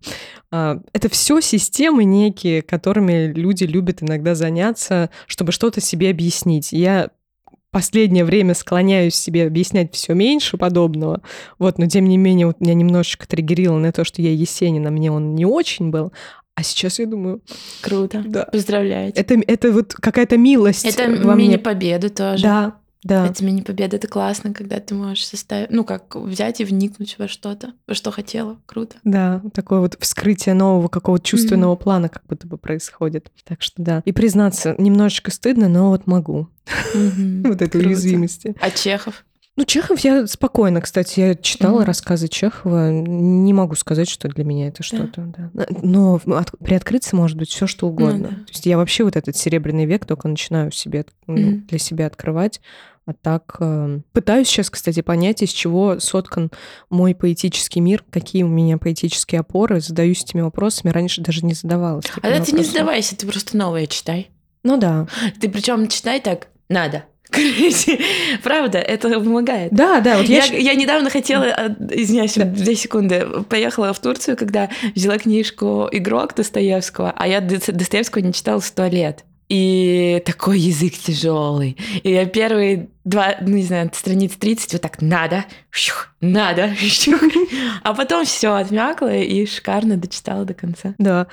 а, 0.50 0.80
Это 0.92 1.08
все 1.08 1.40
системы 1.40 2.04
некие, 2.04 2.60
которыми 2.60 3.32
люди 3.34 3.64
любят 3.64 4.02
иногда 4.02 4.34
заняться, 4.34 5.08
чтобы 5.26 5.52
что-то 5.52 5.80
себе 5.80 6.10
объяснить. 6.10 6.72
Я 6.72 7.08
последнее 7.74 8.24
время 8.24 8.54
склоняюсь 8.54 9.14
себе 9.16 9.46
объяснять 9.46 9.92
все 9.94 10.14
меньше 10.14 10.56
подобного. 10.56 11.20
Вот, 11.58 11.76
но 11.78 11.86
тем 11.86 12.06
не 12.08 12.16
менее, 12.16 12.46
вот 12.46 12.60
меня 12.60 12.72
немножечко 12.74 13.26
триггерило 13.28 13.76
на 13.78 13.92
то, 13.92 14.04
что 14.04 14.22
я 14.22 14.30
Есенина, 14.30 14.90
мне 14.90 15.10
он 15.12 15.34
не 15.34 15.44
очень 15.44 15.90
был. 15.90 16.12
А 16.54 16.62
сейчас 16.62 17.00
я 17.00 17.06
думаю, 17.06 17.40
Круто. 17.82 18.22
да, 18.24 18.44
Поздравляю. 18.44 19.12
это, 19.16 19.34
это 19.46 19.72
вот 19.72 19.92
какая-то 19.92 20.36
милость 20.38 20.84
Это 20.86 21.10
во 21.26 21.34
мне. 21.34 21.48
мини-победа 21.48 22.10
тоже. 22.10 22.44
Да, 22.44 22.74
да. 23.04 23.26
Это 23.26 23.44
мини-победа, 23.44 23.96
это 23.96 24.08
классно, 24.08 24.52
когда 24.52 24.80
ты 24.80 24.94
можешь 24.94 25.24
составить, 25.26 25.70
ну, 25.70 25.84
как 25.84 26.16
взять 26.16 26.60
и 26.60 26.64
вникнуть 26.64 27.14
во 27.18 27.28
что-то, 27.28 27.72
во 27.86 27.94
что 27.94 28.10
хотела. 28.10 28.58
Круто. 28.66 28.96
Да, 29.04 29.40
такое 29.52 29.78
вот 29.78 29.96
вскрытие 30.00 30.54
нового 30.54 30.88
какого-то 30.88 31.24
чувственного 31.24 31.76
плана 31.76 32.08
как 32.08 32.24
будто 32.26 32.46
бы 32.48 32.58
происходит. 32.58 33.30
Так 33.44 33.62
что 33.62 33.80
да. 33.80 34.02
И 34.04 34.10
признаться, 34.12 34.74
немножечко 34.78 35.30
стыдно, 35.30 35.68
но 35.68 35.90
вот 35.90 36.06
могу. 36.08 36.48
Мгм. 36.94 37.42
Вот 37.46 37.56
этой 37.62 37.68
Круто. 37.72 37.86
уязвимости. 37.88 38.56
А 38.60 38.70
Чехов? 38.70 39.24
Ну, 39.56 39.64
Чехов 39.64 40.00
я 40.00 40.26
спокойно, 40.26 40.80
кстати, 40.80 41.20
я 41.20 41.34
читала 41.36 41.76
Мгм. 41.76 41.84
рассказы 41.84 42.26
Чехова. 42.26 42.90
Не 42.90 43.52
могу 43.52 43.76
сказать, 43.76 44.08
что 44.08 44.26
для 44.28 44.42
меня 44.42 44.66
это 44.66 44.82
что-то, 44.82 45.32
да. 45.52 45.66
Но 45.80 46.20
от- 46.26 46.58
приоткрыться 46.58 47.14
может 47.14 47.36
быть 47.38 47.50
все 47.50 47.68
что 47.68 47.86
угодно. 47.86 48.18
да. 48.30 48.34
То 48.34 48.48
есть 48.50 48.66
я 48.66 48.76
вообще 48.76 49.04
вот 49.04 49.14
этот 49.14 49.36
серебряный 49.36 49.84
век 49.84 50.06
только 50.06 50.26
начинаю 50.26 50.72
себе 50.72 51.06
ну, 51.28 51.34
Мгм. 51.36 51.66
для 51.68 51.78
себя 51.78 52.06
открывать. 52.08 52.60
А 53.06 53.12
так 53.12 53.56
э, 53.60 54.00
пытаюсь 54.12 54.48
сейчас, 54.48 54.70
кстати, 54.70 55.02
понять, 55.02 55.42
из 55.42 55.50
чего 55.50 56.00
соткан 56.00 56.50
мой 56.88 57.14
поэтический 57.14 57.80
мир, 57.80 58.02
какие 58.10 58.44
у 58.44 58.48
меня 58.48 58.78
поэтические 58.78 59.40
опоры. 59.40 59.80
Задаюсь 59.80 60.22
этими 60.24 60.40
вопросами. 60.40 60.90
Раньше 60.90 61.20
даже 61.20 61.44
не 61.44 61.52
задавалась. 61.52 62.06
А 62.22 62.40
ты 62.40 62.52
не 62.52 62.64
задавайся, 62.64 63.14
ты 63.16 63.26
просто 63.26 63.58
новое 63.58 63.86
читай. 63.86 64.30
Ну 64.62 64.78
да. 64.78 65.06
Ты 65.38 65.50
причем 65.50 65.88
читай 65.88 66.18
так, 66.20 66.48
надо. 66.70 67.04
Правда, 68.42 68.78
это 68.78 69.08
помогает. 69.20 69.72
Да, 69.72 70.00
да, 70.00 70.18
вот 70.18 70.26
я... 70.26 70.44
Я, 70.44 70.72
я 70.72 70.74
недавно 70.74 71.10
хотела, 71.10 71.46
а, 71.46 71.76
извиняюсь, 71.90 72.34
Да. 72.34 72.44
две 72.44 72.74
секунды, 72.74 73.26
поехала 73.48 73.92
в 73.92 73.98
Турцию, 73.98 74.36
когда 74.36 74.70
взяла 74.94 75.18
книжку 75.18 75.88
«Игрок» 75.90 76.34
Достоевского, 76.34 77.12
а 77.16 77.26
я 77.26 77.40
Дос- 77.40 77.72
Достоевского 77.72 78.22
не 78.22 78.32
читала 78.32 78.60
сто 78.60 78.86
лет. 78.86 79.24
И 79.48 80.22
такой 80.24 80.58
язык 80.58 80.94
тяжелый. 80.94 81.76
И 82.02 82.10
я 82.10 82.26
первые 82.26 82.88
два, 83.04 83.36
ну, 83.40 83.56
не 83.56 83.62
знаю, 83.62 83.90
страниц 83.92 84.32
30 84.38 84.72
вот 84.72 84.82
так 84.82 85.02
надо, 85.02 85.44
щух, 85.70 86.08
надо, 86.20 86.74
щух. 86.76 87.20
а 87.82 87.94
потом 87.94 88.24
все 88.24 88.54
отмякла 88.54 89.14
и 89.14 89.46
шикарно 89.46 89.96
дочитала 89.96 90.44
до 90.44 90.54
конца. 90.54 90.94
Да. 90.98 91.26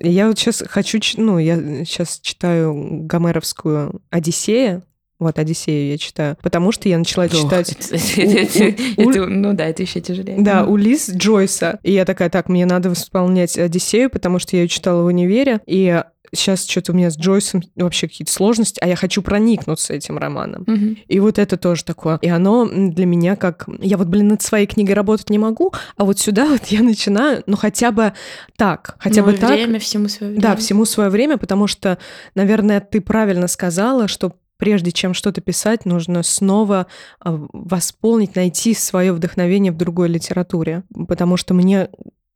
Я 0.00 0.28
вот 0.28 0.38
сейчас 0.38 0.62
хочу, 0.68 1.00
ну, 1.16 1.38
я 1.38 1.84
сейчас 1.84 2.20
читаю 2.20 3.02
Гомеровскую 3.04 4.00
«Одиссея», 4.10 4.82
вот 5.18 5.40
«Одиссею» 5.40 5.90
я 5.90 5.98
читаю, 5.98 6.36
потому 6.40 6.70
что 6.70 6.88
я 6.88 6.96
начала 6.96 7.28
читать... 7.28 7.76
Ну 8.16 9.52
да, 9.52 9.66
это 9.66 9.82
еще 9.82 10.00
тяжелее. 10.00 10.36
Да, 10.38 10.64
Улис 10.64 11.10
Джойса. 11.10 11.80
И 11.82 11.92
я 11.92 12.04
такая, 12.04 12.30
так, 12.30 12.48
мне 12.48 12.66
надо 12.66 12.90
восполнять 12.90 13.58
«Одиссею», 13.58 14.10
потому 14.10 14.38
что 14.38 14.54
я 14.54 14.62
ее 14.62 14.68
читала 14.68 15.02
в 15.02 15.06
универе, 15.06 15.60
и 15.66 16.04
сейчас 16.34 16.66
что-то 16.66 16.92
у 16.92 16.94
меня 16.94 17.10
с 17.10 17.18
Джойсом 17.18 17.62
вообще 17.76 18.08
какие-то 18.08 18.32
сложности, 18.32 18.78
а 18.80 18.88
я 18.88 18.96
хочу 18.96 19.22
проникнуться 19.22 19.94
этим 19.94 20.18
романом. 20.18 20.64
Мгм. 20.66 20.98
И 21.06 21.20
вот 21.20 21.38
это 21.38 21.56
тоже 21.56 21.84
такое. 21.84 22.18
И 22.22 22.28
оно 22.28 22.66
для 22.66 23.06
меня 23.06 23.36
как... 23.36 23.66
Я 23.80 23.96
вот, 23.96 24.08
блин, 24.08 24.28
над 24.28 24.42
своей 24.42 24.66
книгой 24.66 24.94
работать 24.94 25.30
не 25.30 25.38
могу, 25.38 25.72
а 25.96 26.04
вот 26.04 26.18
сюда 26.18 26.46
вот 26.46 26.66
я 26.66 26.82
начинаю, 26.82 27.42
ну, 27.46 27.56
хотя 27.56 27.90
бы 27.90 28.12
так, 28.56 28.96
хотя 28.98 29.22
Ну, 29.22 29.28
бы 29.28 29.32
так. 29.34 29.50
Время 29.50 29.78
всему 29.78 30.08
свое 30.08 30.32
время. 30.32 30.42
Да, 30.42 30.56
всему 30.56 30.84
свое 30.84 31.10
время, 31.10 31.38
потому 31.38 31.66
что, 31.66 31.98
наверное, 32.34 32.80
ты 32.80 33.00
правильно 33.00 33.48
сказала, 33.48 34.08
что 34.08 34.34
прежде 34.58 34.92
чем 34.92 35.14
что-то 35.14 35.40
писать, 35.40 35.86
нужно 35.86 36.22
снова 36.22 36.88
а, 37.20 37.46
восполнить, 37.52 38.34
найти 38.36 38.74
свое 38.74 39.12
вдохновение 39.12 39.72
в 39.72 39.76
другой 39.76 40.08
литературе. 40.08 40.82
Потому 41.06 41.36
что 41.36 41.54
мне, 41.54 41.88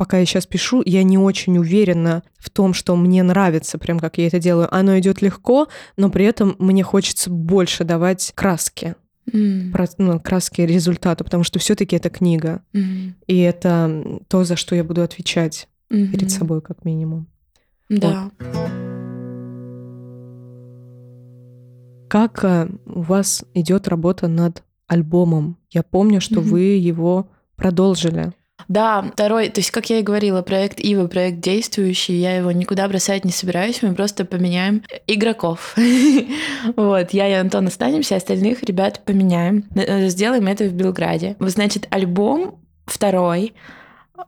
пока 0.02 0.18
я 0.18 0.26
сейчас 0.26 0.46
пишу, 0.46 0.82
я 0.84 1.04
не 1.04 1.16
очень 1.16 1.56
уверена 1.58 2.24
в 2.36 2.50
том, 2.50 2.74
что 2.74 2.96
мне 2.96 3.22
нравится, 3.22 3.78
прям 3.78 4.00
как 4.00 4.18
я 4.18 4.26
это 4.26 4.40
делаю. 4.40 4.66
Оно 4.74 4.98
идет 4.98 5.22
легко, 5.22 5.68
но 5.96 6.10
при 6.10 6.24
этом 6.24 6.56
мне 6.58 6.82
хочется 6.82 7.30
больше 7.30 7.84
давать 7.84 8.32
краски, 8.34 8.96
М, 9.32 9.70
про- 9.72 9.86
ну, 9.98 10.18
краски 10.18 10.62
результата, 10.62 11.22
потому 11.22 11.44
что 11.44 11.60
все-таки 11.60 11.94
это 11.94 12.10
книга. 12.10 12.62
мгм, 12.72 13.14
И 13.28 13.38
это 13.38 14.20
то, 14.26 14.42
за 14.42 14.56
что 14.56 14.74
я 14.74 14.82
буду 14.82 15.02
отвечать 15.02 15.68
мгм. 15.88 16.08
перед 16.10 16.32
собой, 16.32 16.60
как 16.62 16.84
минимум. 16.84 17.28
Да. 17.88 18.28
Как 22.08 22.42
э, 22.44 22.68
у 22.86 23.02
вас 23.02 23.44
идет 23.54 23.86
работа 23.86 24.26
над 24.26 24.64
альбомом? 24.88 25.58
Я 25.70 25.84
помню, 25.84 26.20
что 26.20 26.40
Мгм. 26.40 26.50
вы 26.50 26.60
его 26.60 27.28
продолжили. 27.54 28.32
Да, 28.68 29.02
второй, 29.12 29.48
то 29.48 29.60
есть, 29.60 29.70
как 29.70 29.90
я 29.90 29.98
и 29.98 30.02
говорила, 30.02 30.42
проект 30.42 30.80
Ива, 30.80 31.06
проект 31.06 31.40
действующий, 31.40 32.14
я 32.14 32.36
его 32.36 32.52
никуда 32.52 32.88
бросать 32.88 33.24
не 33.24 33.32
собираюсь, 33.32 33.82
мы 33.82 33.94
просто 33.94 34.24
поменяем 34.24 34.82
игроков. 35.06 35.74
Вот, 36.76 37.10
я 37.10 37.28
и 37.28 37.32
Антон 37.32 37.66
останемся, 37.66 38.16
остальных 38.16 38.62
ребят 38.62 39.02
поменяем. 39.04 39.64
Э, 39.74 40.08
Сделаем 40.08 40.46
это 40.46 40.64
в 40.64 40.72
Белграде. 40.72 41.36
Значит, 41.40 41.86
альбом 41.90 42.60
второй 42.86 43.54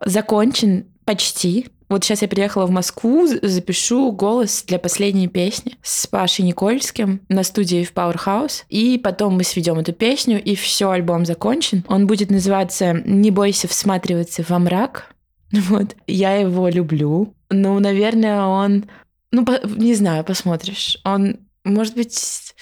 закончен 0.05 0.87
почти. 1.05 1.69
Вот 1.89 2.03
сейчас 2.03 2.23
я 2.23 2.29
приехала 2.29 2.67
в 2.67 2.71
Москву, 2.71 3.27
запишу 3.27 4.11
голос 4.13 4.65
для 4.67 4.79
последней 4.79 5.29
песни 5.29 5.77
с 5.83 6.07
Пашей 6.07 6.45
Никольским 6.45 7.21
на 7.29 7.43
студии 7.43 7.85
в 7.85 7.93
Powerhouse. 7.93 8.63
И 8.69 8.99
потом 8.99 9.35
мы 9.37 9.45
сведем 9.45 9.79
эту 9.79 9.93
песню, 9.93 10.43
и 10.43 10.55
все, 10.55 10.91
альбом 10.91 11.27
закончен. 11.27 11.85
Он 11.89 12.07
будет 12.07 12.31
называться 12.31 12.93
«Не 13.05 13.31
бойся 13.31 13.69
всматриваться 13.69 14.45
во 14.49 14.59
мрак». 14.59 15.11
Вот. 15.53 15.95
Я 16.09 16.35
его 16.37 16.69
люблю. 16.69 17.35
Ну, 17.51 17.79
наверное, 17.79 18.43
он... 18.43 18.87
Ну, 19.31 19.45
по- 19.45 19.61
не 19.67 19.95
знаю, 19.95 20.25
посмотришь. 20.25 20.99
Он, 21.05 21.37
может 21.65 21.95
быть, 21.95 22.55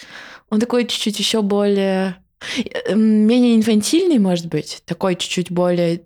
он 0.51 0.61
такой 0.61 0.85
чуть-чуть 0.87 1.19
еще 1.19 1.41
более... 1.43 2.17
э, 2.57 2.95
Менее 2.95 3.57
инфантильный, 3.57 4.19
может 4.19 4.47
быть. 4.49 4.83
Такой 4.85 5.17
чуть-чуть 5.17 5.51
более 5.51 6.03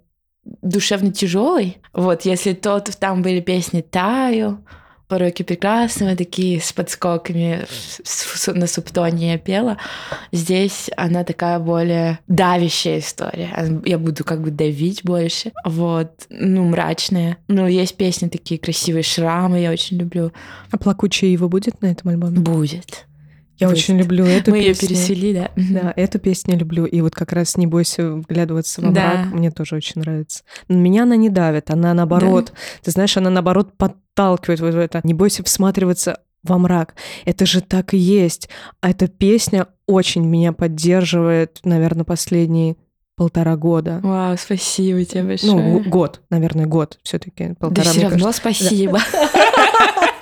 душевно 0.62 1.12
тяжелый. 1.12 1.78
Вот, 1.92 2.22
если 2.22 2.52
тот 2.52 2.90
там 2.98 3.22
были 3.22 3.40
песни 3.40 3.80
Таю, 3.80 4.58
Пороки 5.08 5.44
прекрасного, 5.44 6.16
такие 6.16 6.60
с 6.60 6.72
подскоками 6.72 7.64
на 8.48 8.66
субтоне 8.66 9.32
я 9.32 9.38
пела. 9.38 9.78
Здесь 10.32 10.90
она 10.96 11.22
такая 11.22 11.60
более 11.60 12.18
давящая 12.26 12.98
история. 12.98 13.50
Я 13.84 13.98
буду 13.98 14.24
как 14.24 14.40
бы 14.40 14.50
давить 14.50 15.04
больше. 15.04 15.52
Вот. 15.64 16.26
Ну, 16.28 16.64
мрачная. 16.64 17.36
Ну, 17.46 17.68
есть 17.68 17.96
песни 17.96 18.26
такие 18.26 18.58
красивые. 18.58 19.04
Шрамы 19.04 19.60
я 19.60 19.70
очень 19.70 19.96
люблю. 19.96 20.32
А 20.72 20.76
«Плакучая 20.76 21.30
Ива» 21.30 21.46
будет 21.46 21.80
на 21.82 21.86
этом 21.86 22.10
альбоме? 22.10 22.40
Будет. 22.40 23.06
Я 23.58 23.68
будет. 23.68 23.78
очень 23.78 23.98
люблю 23.98 24.24
эту 24.24 24.50
Мы 24.50 24.58
ее 24.58 24.68
песню. 24.74 24.88
пересвели, 24.88 25.34
да. 25.34 25.50
Да, 25.56 25.92
эту 25.96 26.18
песню 26.18 26.56
люблю. 26.58 26.84
И 26.84 27.00
вот 27.00 27.14
как 27.14 27.32
раз 27.32 27.56
«Не 27.56 27.66
бойся 27.66 28.10
вглядываться 28.12 28.80
во 28.82 28.90
Да. 28.90 29.12
мрак» 29.14 29.32
мне 29.32 29.50
тоже 29.50 29.76
очень 29.76 30.00
нравится. 30.00 30.42
Но 30.68 30.76
меня 30.76 31.04
она 31.04 31.16
не 31.16 31.30
давит, 31.30 31.70
она 31.70 31.94
наоборот. 31.94 32.52
Ты 32.82 32.90
знаешь, 32.90 33.16
она 33.16 33.30
наоборот 33.30 33.72
подталкивает 33.76 34.60
вот 34.60 34.74
в 34.74 34.78
это. 34.78 35.00
«Не 35.04 35.14
бойся 35.14 35.42
всматриваться 35.42 36.20
во 36.42 36.58
мрак». 36.58 36.94
Это 37.24 37.46
же 37.46 37.60
так 37.60 37.94
и 37.94 37.98
есть. 37.98 38.48
А 38.80 38.90
эта 38.90 39.08
песня 39.08 39.66
очень 39.86 40.24
меня 40.26 40.52
поддерживает, 40.52 41.60
наверное, 41.64 42.04
последние 42.04 42.76
полтора 43.16 43.56
года. 43.56 44.00
Вау, 44.02 44.36
спасибо 44.36 45.02
тебе 45.06 45.22
большое. 45.22 45.52
Ну, 45.54 45.80
год, 45.88 46.20
наверное, 46.28 46.66
год 46.66 46.98
все-таки. 47.02 47.48
да 47.48 47.54
Полтора, 47.54 47.82
все 47.90 47.98
мне 48.00 48.08
равно 48.08 48.24
кажется. 48.26 48.40
спасибо. 48.40 48.98
Да, 49.12 50.08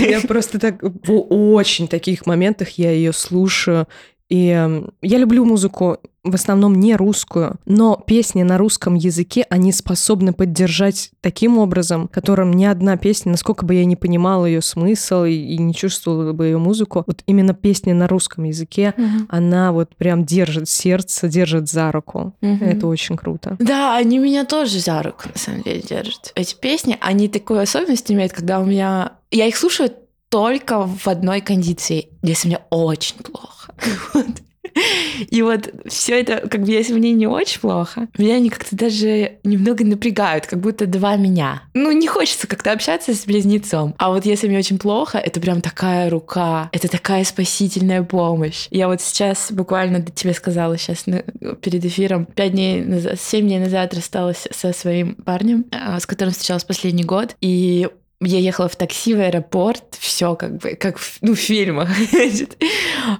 я 0.00 0.20
просто 0.26 0.58
так 0.58 0.82
в 0.82 1.52
очень 1.52 1.88
таких 1.88 2.26
моментах 2.26 2.70
я 2.72 2.90
ее 2.90 3.12
слушаю. 3.12 3.86
И 4.28 4.48
эм, 4.48 4.90
я 5.00 5.18
люблю 5.18 5.44
музыку 5.44 5.98
в 6.22 6.34
основном 6.34 6.74
не 6.74 6.94
русскую, 6.96 7.56
но 7.64 7.96
песни 8.06 8.42
на 8.42 8.58
русском 8.58 8.94
языке, 8.94 9.46
они 9.48 9.72
способны 9.72 10.34
поддержать 10.34 11.10
таким 11.22 11.56
образом, 11.56 12.08
которым 12.08 12.52
ни 12.52 12.66
одна 12.66 12.98
песня, 12.98 13.30
насколько 13.32 13.64
бы 13.64 13.74
я 13.74 13.86
не 13.86 13.96
понимала 13.96 14.44
ее 14.44 14.60
смысл 14.60 15.24
и, 15.24 15.32
и 15.32 15.58
не 15.58 15.72
чувствовала 15.74 16.32
бы 16.34 16.46
ее 16.46 16.58
музыку, 16.58 17.04
вот 17.06 17.22
именно 17.26 17.54
песни 17.54 17.92
на 17.92 18.06
русском 18.08 18.44
языке, 18.44 18.92
Мгм. 18.98 19.26
она 19.30 19.72
вот 19.72 19.96
прям 19.96 20.24
держит 20.26 20.68
сердце, 20.68 21.28
держит 21.28 21.68
за 21.70 21.90
руку. 21.92 22.34
Мгм. 22.42 22.64
Это 22.64 22.86
очень 22.86 23.16
круто. 23.16 23.56
Да, 23.58 23.96
они 23.96 24.18
меня 24.18 24.44
тоже 24.44 24.80
за 24.80 25.02
руку, 25.02 25.22
на 25.32 25.38
самом 25.38 25.62
деле, 25.62 25.80
держат. 25.80 26.32
Эти 26.34 26.54
песни, 26.54 26.98
они 27.00 27.28
такую 27.28 27.60
особенность 27.60 28.10
имеют, 28.12 28.32
когда 28.32 28.60
у 28.60 28.66
меня... 28.66 29.12
Я 29.30 29.46
их 29.46 29.56
слушаю 29.56 29.90
только 30.28 30.86
в 30.86 31.06
одной 31.06 31.40
кондиции, 31.40 32.08
если 32.22 32.48
мне 32.48 32.60
очень 32.70 33.16
плохо. 33.16 33.74
И 35.30 35.42
вот 35.42 35.70
все 35.86 36.20
это, 36.20 36.46
как 36.48 36.62
бы, 36.62 36.70
если 36.70 36.92
мне 36.92 37.12
не 37.12 37.26
очень 37.26 37.60
плохо, 37.60 38.08
меня 38.16 38.36
они 38.36 38.48
как-то 38.50 38.76
даже 38.76 39.38
немного 39.42 39.84
напрягают, 39.84 40.46
как 40.46 40.60
будто 40.60 40.86
два 40.86 41.16
меня. 41.16 41.62
Ну, 41.74 41.90
не 41.90 42.06
хочется 42.06 42.46
как-то 42.46 42.72
общаться 42.72 43.14
с 43.14 43.24
близнецом. 43.24 43.94
А 43.98 44.10
вот 44.10 44.24
если 44.24 44.46
мне 44.46 44.58
очень 44.58 44.78
плохо, 44.78 45.18
это 45.18 45.40
прям 45.40 45.60
такая 45.62 46.10
рука, 46.10 46.68
это 46.72 46.88
такая 46.88 47.24
спасительная 47.24 48.02
помощь. 48.02 48.68
Я 48.70 48.88
вот 48.88 49.00
сейчас 49.00 49.50
буквально 49.50 50.02
тебе 50.02 50.34
сказала 50.34 50.76
сейчас 50.78 51.06
на- 51.06 51.22
перед 51.22 51.84
эфиром, 51.84 52.26
пять 52.26 52.52
дней 52.52 52.82
назад, 52.84 53.20
семь 53.20 53.46
дней 53.46 53.58
назад 53.58 53.94
рассталась 53.94 54.46
со 54.50 54.72
своим 54.72 55.14
парнем, 55.14 55.64
а, 55.72 55.98
с 55.98 56.06
которым 56.06 56.32
встречалась 56.32 56.64
последний 56.64 57.04
год, 57.04 57.34
и 57.40 57.88
я 58.20 58.38
ехала 58.38 58.68
в 58.68 58.76
такси 58.76 59.14
в 59.14 59.20
аэропорт, 59.20 59.96
все 59.98 60.34
как 60.34 60.58
бы, 60.58 60.74
как 60.74 60.98
в, 60.98 61.18
ну, 61.20 61.34
в 61.34 61.38
фильмах, 61.38 61.88
значит. 62.10 62.56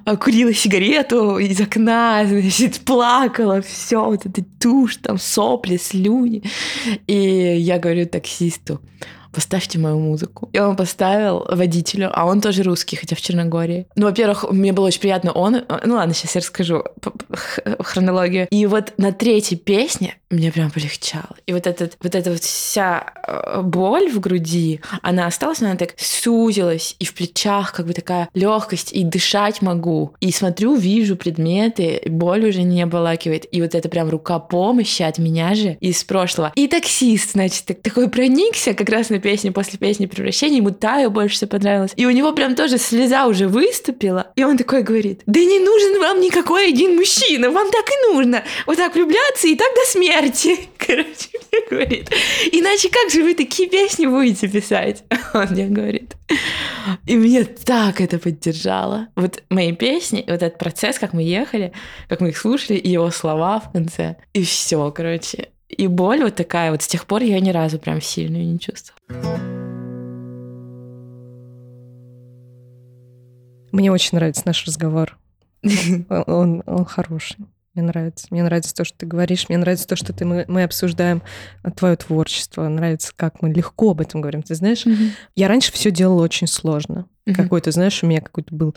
А, 0.04 0.16
курила 0.16 0.52
сигарету 0.52 1.38
из 1.38 1.61
окна, 1.61 2.24
значит, 2.26 2.80
плакала, 2.80 3.62
все, 3.62 4.04
вот 4.04 4.26
это 4.26 4.42
тушь, 4.61 4.96
там 4.96 5.18
сопли, 5.18 5.76
слюни. 5.76 6.42
И 7.06 7.14
я 7.14 7.78
говорю 7.78 8.06
таксисту, 8.06 8.80
поставьте 9.38 9.79
мою 9.79 9.98
музыку. 10.01 10.48
И 10.53 10.59
он 10.59 10.74
поставил 10.74 11.46
водителю, 11.48 12.11
а 12.12 12.27
он 12.27 12.40
тоже 12.40 12.64
русский, 12.64 12.96
хотя 12.96 13.14
в 13.14 13.20
Черногории. 13.20 13.87
Ну, 13.94 14.07
во-первых, 14.07 14.51
мне 14.51 14.72
было 14.72 14.87
очень 14.87 15.01
приятно, 15.01 15.31
он... 15.31 15.62
Ну 15.85 15.94
ладно, 15.94 16.12
сейчас 16.12 16.35
я 16.35 16.40
расскажу 16.40 16.83
х- 17.33 17.62
хронологию. 17.81 18.48
И 18.51 18.66
вот 18.66 18.94
на 18.98 19.12
третьей 19.12 19.57
песне 19.57 20.16
мне 20.31 20.51
прям 20.51 20.70
полегчало. 20.70 21.37
И 21.46 21.53
вот, 21.53 21.66
этот, 21.68 21.96
вот 22.03 22.14
эта 22.14 22.31
вот 22.31 22.40
вся 22.40 23.12
э, 23.27 23.62
боль 23.62 24.11
в 24.11 24.18
груди, 24.20 24.81
она 25.03 25.27
осталась, 25.27 25.61
но 25.61 25.68
она 25.68 25.77
так 25.77 25.94
сузилась, 25.96 26.96
и 26.98 27.05
в 27.05 27.14
плечах 27.14 27.72
как 27.72 27.87
бы 27.87 27.92
такая 27.92 28.29
легкость, 28.35 28.92
и 28.92 29.05
дышать 29.05 29.62
могу. 29.62 30.14
И 30.20 30.33
смотрю, 30.33 30.74
вижу 30.74 31.16
предметы, 31.16 32.03
боль 32.07 32.48
уже 32.48 32.62
не 32.62 32.83
обволакивает. 32.83 33.46
И 33.53 33.62
вот 33.62 33.74
это 33.74 33.88
прям 33.88 34.09
рука 34.11 34.38
помощи 34.38 35.03
от 35.03 35.18
меня 35.18 35.55
же 35.55 35.77
из 35.81 36.03
прошлого. 36.05 36.53
И 36.57 36.66
таксист, 36.66 37.33
значит, 37.33 37.64
так- 37.66 37.83
такой 37.83 38.09
проникся 38.11 38.74
как 38.74 38.88
раз 38.88 39.11
на 39.11 39.20
песне 39.29 39.53
после 39.53 39.79
песни 39.79 40.07
превращения, 40.07 40.57
ему 40.57 40.71
Таю 40.71 41.11
больше 41.11 41.37
всего 41.37 41.51
понравилось. 41.51 41.93
И 41.97 42.07
у 42.07 42.11
него 42.11 42.33
прям 42.33 42.55
тоже 42.55 42.79
слеза 42.79 43.27
уже 43.27 43.47
выступила. 43.47 44.33
И 44.37 44.43
он 44.43 44.57
такой 44.57 44.83
говорит, 44.83 45.21
да 45.27 45.38
не 45.38 45.59
нужен 45.59 46.01
вам 46.01 46.23
никакой 46.23 46.69
один 46.69 46.97
мужчина, 46.97 47.51
вам 47.51 47.71
так 47.71 47.85
и 47.91 48.14
нужно. 48.14 48.43
Вот 48.67 48.79
так 48.79 48.95
влюбляться 48.95 49.47
и 49.49 49.55
так 49.55 49.69
до 49.75 49.91
смерти. 49.91 50.59
Короче, 50.79 51.29
мне 51.53 51.61
говорит. 51.71 52.11
Иначе 52.53 52.88
как 52.88 53.11
же 53.11 53.23
вы 53.23 53.35
такие 53.35 53.69
песни 53.69 54.07
будете 54.07 54.49
писать? 54.49 55.05
Он 55.35 55.49
мне 55.51 55.67
говорит. 55.67 56.14
И 57.05 57.14
меня 57.14 57.45
так 57.45 58.01
это 58.01 58.19
поддержало. 58.19 59.09
Вот 59.14 59.43
мои 59.51 59.73
песни, 59.73 60.25
вот 60.27 60.43
этот 60.43 60.57
процесс, 60.57 60.99
как 60.99 61.12
мы 61.12 61.23
ехали, 61.23 61.75
как 62.09 62.23
мы 62.23 62.31
их 62.31 62.38
слушали, 62.38 62.79
и 62.79 62.88
его 62.88 63.11
слова 63.11 63.61
в 63.61 63.73
конце. 63.73 64.17
И 64.33 64.43
все, 64.43 64.91
короче. 64.91 65.51
И 65.69 65.87
боль 65.87 66.23
вот 66.23 66.35
такая, 66.35 66.71
вот 66.71 66.83
с 66.83 66.87
тех 66.87 67.05
пор 67.05 67.23
я 67.23 67.38
ни 67.41 67.51
разу 67.51 67.79
прям 67.79 68.01
сильную 68.01 68.47
не 68.47 68.59
чувствовала. 68.59 68.97
Мне 73.73 73.92
очень 73.92 74.16
нравится 74.16 74.42
наш 74.44 74.64
разговор. 74.66 75.18
Он, 76.09 76.25
он, 76.27 76.62
он 76.66 76.85
хороший. 76.85 77.47
Мне 77.75 77.87
нравится. 77.87 78.27
Мне 78.31 78.42
нравится 78.42 78.75
то, 78.75 78.85
что 78.85 78.99
ты 78.99 79.07
говоришь. 79.07 79.49
Мне 79.49 79.59
нравится 79.59 79.87
то, 79.87 79.94
что 79.94 80.12
ты, 80.12 80.25
мы, 80.25 80.44
мы 80.49 80.64
обсуждаем 80.64 81.23
э, 81.62 81.71
твое 81.71 81.97
творчество. 81.97 82.66
Нравится, 82.68 83.12
как 83.14 83.42
мы 83.42 83.53
легко 83.53 83.90
об 83.92 84.01
этом 84.01 84.21
говорим. 84.21 84.42
Ты 84.42 84.57
знаешь, 84.57 84.85
mm-hmm. 84.85 85.11
я 85.37 85.49
раньше 85.49 85.73
все 85.73 85.90
делала 85.92 86.23
очень 86.23 86.49
сложно. 86.49 87.07
Mm-hmm. 87.27 87.35
Какой-то, 87.35 87.71
знаешь, 87.71 88.03
у 88.03 88.07
меня 88.07 88.21
какой-то 88.21 88.53
был 88.55 88.75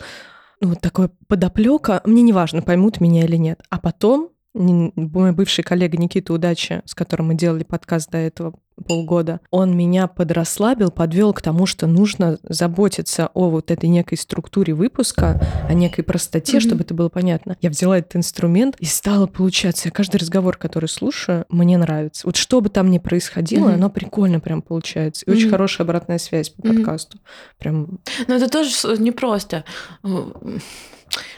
ну, 0.60 0.68
вот 0.68 0.80
такое 0.80 1.10
подоплека. 1.26 2.00
Мне 2.04 2.22
не 2.22 2.32
важно, 2.32 2.62
поймут 2.62 3.00
меня 3.00 3.24
или 3.24 3.36
нет. 3.36 3.60
А 3.70 3.80
потом 3.80 4.30
мой 4.54 5.32
бывший 5.32 5.64
коллега 5.64 5.96
Никита 5.96 6.32
Удача, 6.32 6.82
с 6.84 6.94
которым 6.94 7.28
мы 7.28 7.34
делали 7.34 7.64
подкаст 7.64 8.10
до 8.10 8.18
этого, 8.18 8.54
полгода, 8.86 9.40
он 9.50 9.76
меня 9.76 10.06
подрасслабил, 10.06 10.90
подвел 10.90 11.32
к 11.32 11.42
тому, 11.42 11.66
что 11.66 11.86
нужно 11.86 12.38
заботиться 12.42 13.28
о 13.34 13.48
вот 13.50 13.70
этой 13.70 13.88
некой 13.88 14.18
структуре 14.18 14.74
выпуска, 14.74 15.40
о 15.68 15.74
некой 15.74 16.04
простоте, 16.04 16.54
Мгм. 16.58 16.60
чтобы 16.60 16.82
это 16.82 16.94
было 16.94 17.08
понятно. 17.08 17.56
Я 17.60 17.70
взяла 17.70 17.98
этот 17.98 18.16
инструмент 18.16 18.76
и 18.78 18.84
стала 18.84 19.26
получаться. 19.26 19.88
Я 19.88 19.92
каждый 19.92 20.16
разговор, 20.16 20.56
который 20.56 20.88
слушаю, 20.88 21.44
мне 21.48 21.76
нравится. 21.78 22.26
Вот 22.26 22.36
что 22.36 22.60
бы 22.60 22.68
там 22.68 22.90
ни 22.90 22.98
происходило, 22.98 23.66
Мгм. 23.66 23.74
оно 23.74 23.90
прикольно 23.90 24.40
прям 24.40 24.62
получается. 24.62 25.24
И 25.26 25.30
очень 25.30 25.44
Мгм. 25.44 25.50
хорошая 25.52 25.84
обратная 25.86 26.18
связь 26.18 26.48
по 26.50 26.62
подкасту. 26.62 27.18
Прям 27.58 27.98
Но 28.26 28.34
это 28.34 28.48
тоже 28.48 28.70
с- 28.70 28.98
непросто. 28.98 29.64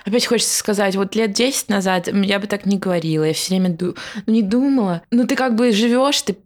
Опять 0.04 0.26
хочется 0.26 0.56
сказать, 0.56 0.96
вот 0.96 1.14
лет 1.14 1.32
10 1.32 1.68
назад 1.68 2.08
я 2.12 2.38
бы 2.38 2.46
так 2.46 2.66
не 2.66 2.78
говорила, 2.78 3.24
я 3.24 3.32
все 3.32 3.54
время 3.54 3.70
ду- 3.70 3.94
ну, 4.26 4.32
не 4.32 4.42
думала. 4.42 5.02
Ну, 5.10 5.26
ты 5.26 5.34
как 5.36 5.54
бы 5.54 5.72
живешь, 5.72 6.20
ты 6.22 6.36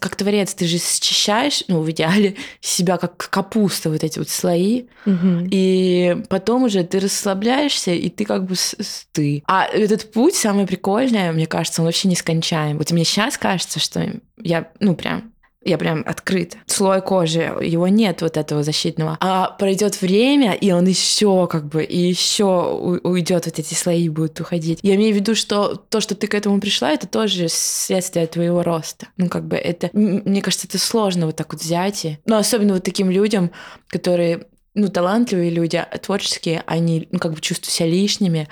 как 0.00 0.16
творец, 0.16 0.54
ты 0.54 0.66
же 0.66 0.78
счищаешь, 0.78 1.64
ну, 1.68 1.80
в 1.80 1.90
идеале, 1.90 2.36
себя 2.60 2.96
как 2.98 3.16
капуста, 3.30 3.90
вот 3.90 4.04
эти 4.04 4.18
вот 4.18 4.28
слои, 4.28 4.84
мгм. 5.04 5.48
и 5.50 6.16
потом 6.28 6.64
уже 6.64 6.84
ты 6.84 7.00
расслабляешься, 7.00 7.92
и 7.92 8.08
ты 8.08 8.24
как 8.24 8.44
бы 8.44 8.54
с- 8.56 8.74
с- 8.78 9.06
ты. 9.12 9.42
А 9.46 9.66
этот 9.66 10.12
путь, 10.12 10.34
самое 10.34 10.66
прикольное, 10.66 11.32
мне 11.32 11.46
кажется, 11.46 11.80
он 11.82 11.86
вообще 11.86 12.08
нескончаем. 12.08 12.78
Вот 12.78 12.90
мне 12.90 13.04
сейчас 13.04 13.38
кажется, 13.38 13.80
что 13.80 14.10
я, 14.38 14.68
ну, 14.80 14.94
прям 14.94 15.32
я 15.66 15.78
прям 15.78 16.02
открыт. 16.06 16.56
Слой 16.66 17.02
кожи, 17.02 17.52
его 17.60 17.88
нет 17.88 18.22
вот 18.22 18.36
этого 18.36 18.62
защитного. 18.62 19.18
А 19.20 19.50
пройдет 19.50 20.00
время, 20.00 20.52
и 20.52 20.70
он 20.70 20.86
еще 20.86 21.46
как 21.48 21.66
бы, 21.66 21.82
и 21.82 21.98
еще 21.98 23.00
уйдет, 23.02 23.46
вот 23.46 23.58
эти 23.58 23.74
слои 23.74 24.08
будут 24.08 24.40
уходить. 24.40 24.78
Я 24.82 24.94
имею 24.94 25.12
в 25.12 25.16
виду, 25.16 25.34
что 25.34 25.74
то, 25.74 26.00
что 26.00 26.14
ты 26.14 26.26
к 26.26 26.34
этому 26.34 26.60
пришла, 26.60 26.92
это 26.92 27.06
тоже 27.06 27.48
следствие 27.48 28.26
твоего 28.26 28.62
роста. 28.62 29.08
Ну, 29.16 29.28
как 29.28 29.46
бы 29.46 29.56
это, 29.56 29.90
мне 29.92 30.40
кажется, 30.40 30.66
это 30.68 30.78
сложно 30.78 31.26
вот 31.26 31.36
так 31.36 31.52
вот 31.52 31.62
взять. 31.62 32.04
И, 32.04 32.18
ну, 32.24 32.36
особенно 32.36 32.74
вот 32.74 32.84
таким 32.84 33.10
людям, 33.10 33.50
которые 33.88 34.46
ну, 34.74 34.88
талантливые 34.88 35.50
люди, 35.50 35.76
а 35.76 35.98
творческие, 35.98 36.62
они, 36.66 37.08
ну, 37.10 37.18
как 37.18 37.32
бы 37.32 37.40
чувствуют 37.40 37.72
себя 37.72 37.88
лишними, 37.88 38.46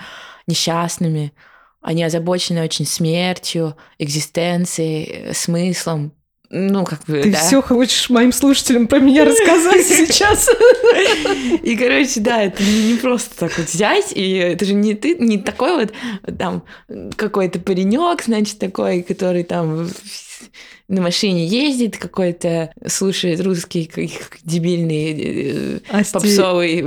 несчастными. 0.47 1.33
Они 1.81 2.03
озабочены 2.03 2.63
очень 2.63 2.85
смертью, 2.85 3.77
экзистенцией, 3.99 5.03
э, 5.05 5.33
смыслом. 5.33 6.13
Ну, 6.49 6.85
как 6.85 7.03
бы, 7.05 7.21
Ты 7.21 7.31
да. 7.31 7.39
все 7.39 7.61
хочешь 7.61 8.09
моим 8.09 8.31
слушателям 8.31 8.87
про 8.87 8.99
меня 8.99 9.25
рассказать 9.25 9.85
сейчас? 9.85 10.49
И, 11.63 11.75
короче, 11.75 12.19
да, 12.19 12.43
это 12.43 12.63
не, 12.63 12.93
не 12.93 12.97
просто 12.97 13.35
так 13.37 13.57
вот 13.57 13.67
взять, 13.67 14.11
и 14.13 14.33
это 14.33 14.65
же 14.65 14.73
не 14.73 14.93
ты, 14.93 15.15
не 15.15 15.37
такой 15.37 15.75
вот 15.75 15.93
там 16.37 16.63
какой-то 17.15 17.59
паренек, 17.59 18.23
значит, 18.23 18.59
такой, 18.59 19.01
который 19.01 19.43
там 19.43 19.89
на 20.87 21.01
машине 21.01 21.45
ездит, 21.45 21.97
какой-то 21.97 22.71
слушает 22.87 23.41
русский 23.41 23.89
дебильный 24.43 25.13
э, 25.13 25.79
Асти- 25.89 26.13
попсовый, 26.13 26.81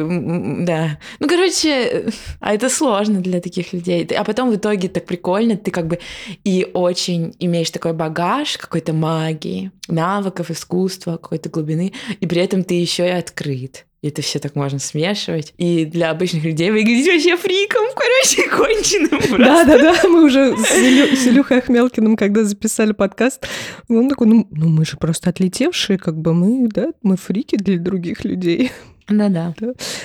да. 0.64 0.98
Ну, 1.18 1.28
короче, 1.28 2.10
а 2.40 2.54
это 2.54 2.68
сложно 2.68 3.20
для 3.20 3.40
таких 3.40 3.72
людей. 3.72 4.04
А 4.04 4.24
потом 4.24 4.50
в 4.50 4.56
итоге 4.56 4.88
так 4.88 5.06
прикольно, 5.06 5.56
ты 5.56 5.70
как 5.70 5.86
бы 5.86 5.98
и 6.44 6.66
очень 6.72 7.34
имеешь 7.38 7.70
такой 7.70 7.92
багаж 7.92 8.56
какой-то 8.56 8.92
магии, 8.92 9.72
навыков, 9.88 10.50
искусства, 10.50 11.12
какой-то 11.12 11.48
глубины, 11.48 11.92
и 12.20 12.26
при 12.26 12.40
этом 12.40 12.64
ты 12.64 12.74
еще 12.74 13.06
и 13.06 13.10
открыт. 13.10 13.87
И 14.00 14.08
это 14.08 14.22
все 14.22 14.38
так 14.38 14.54
можно 14.54 14.78
смешивать. 14.78 15.54
И 15.58 15.84
для 15.84 16.10
обычных 16.10 16.44
людей 16.44 16.70
выглядеть 16.70 17.12
вообще 17.12 17.36
фриком, 17.36 17.84
короче, 17.96 18.48
конченым 18.56 19.18
просто. 19.18 19.38
Да, 19.38 19.64
да, 19.64 19.78
да, 19.78 20.08
мы 20.08 20.24
уже 20.24 20.56
с, 20.56 20.72
Илю- 20.76 21.16
с 21.16 21.26
Илюхой 21.26 21.58
Ахмелкиным, 21.58 22.16
когда 22.16 22.44
записали 22.44 22.92
подкаст, 22.92 23.46
он 23.88 24.08
такой, 24.08 24.28
ну, 24.28 24.46
ну 24.52 24.68
мы 24.68 24.84
же 24.84 24.96
просто 24.96 25.30
отлетевшие, 25.30 25.98
как 25.98 26.16
бы 26.16 26.32
мы, 26.32 26.68
да, 26.68 26.92
мы 27.02 27.16
фрики 27.16 27.56
для 27.56 27.78
других 27.78 28.24
людей. 28.24 28.70
Да-да. 29.08 29.54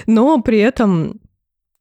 Но 0.07 0.41
при 0.41 0.59
этом 0.59 1.19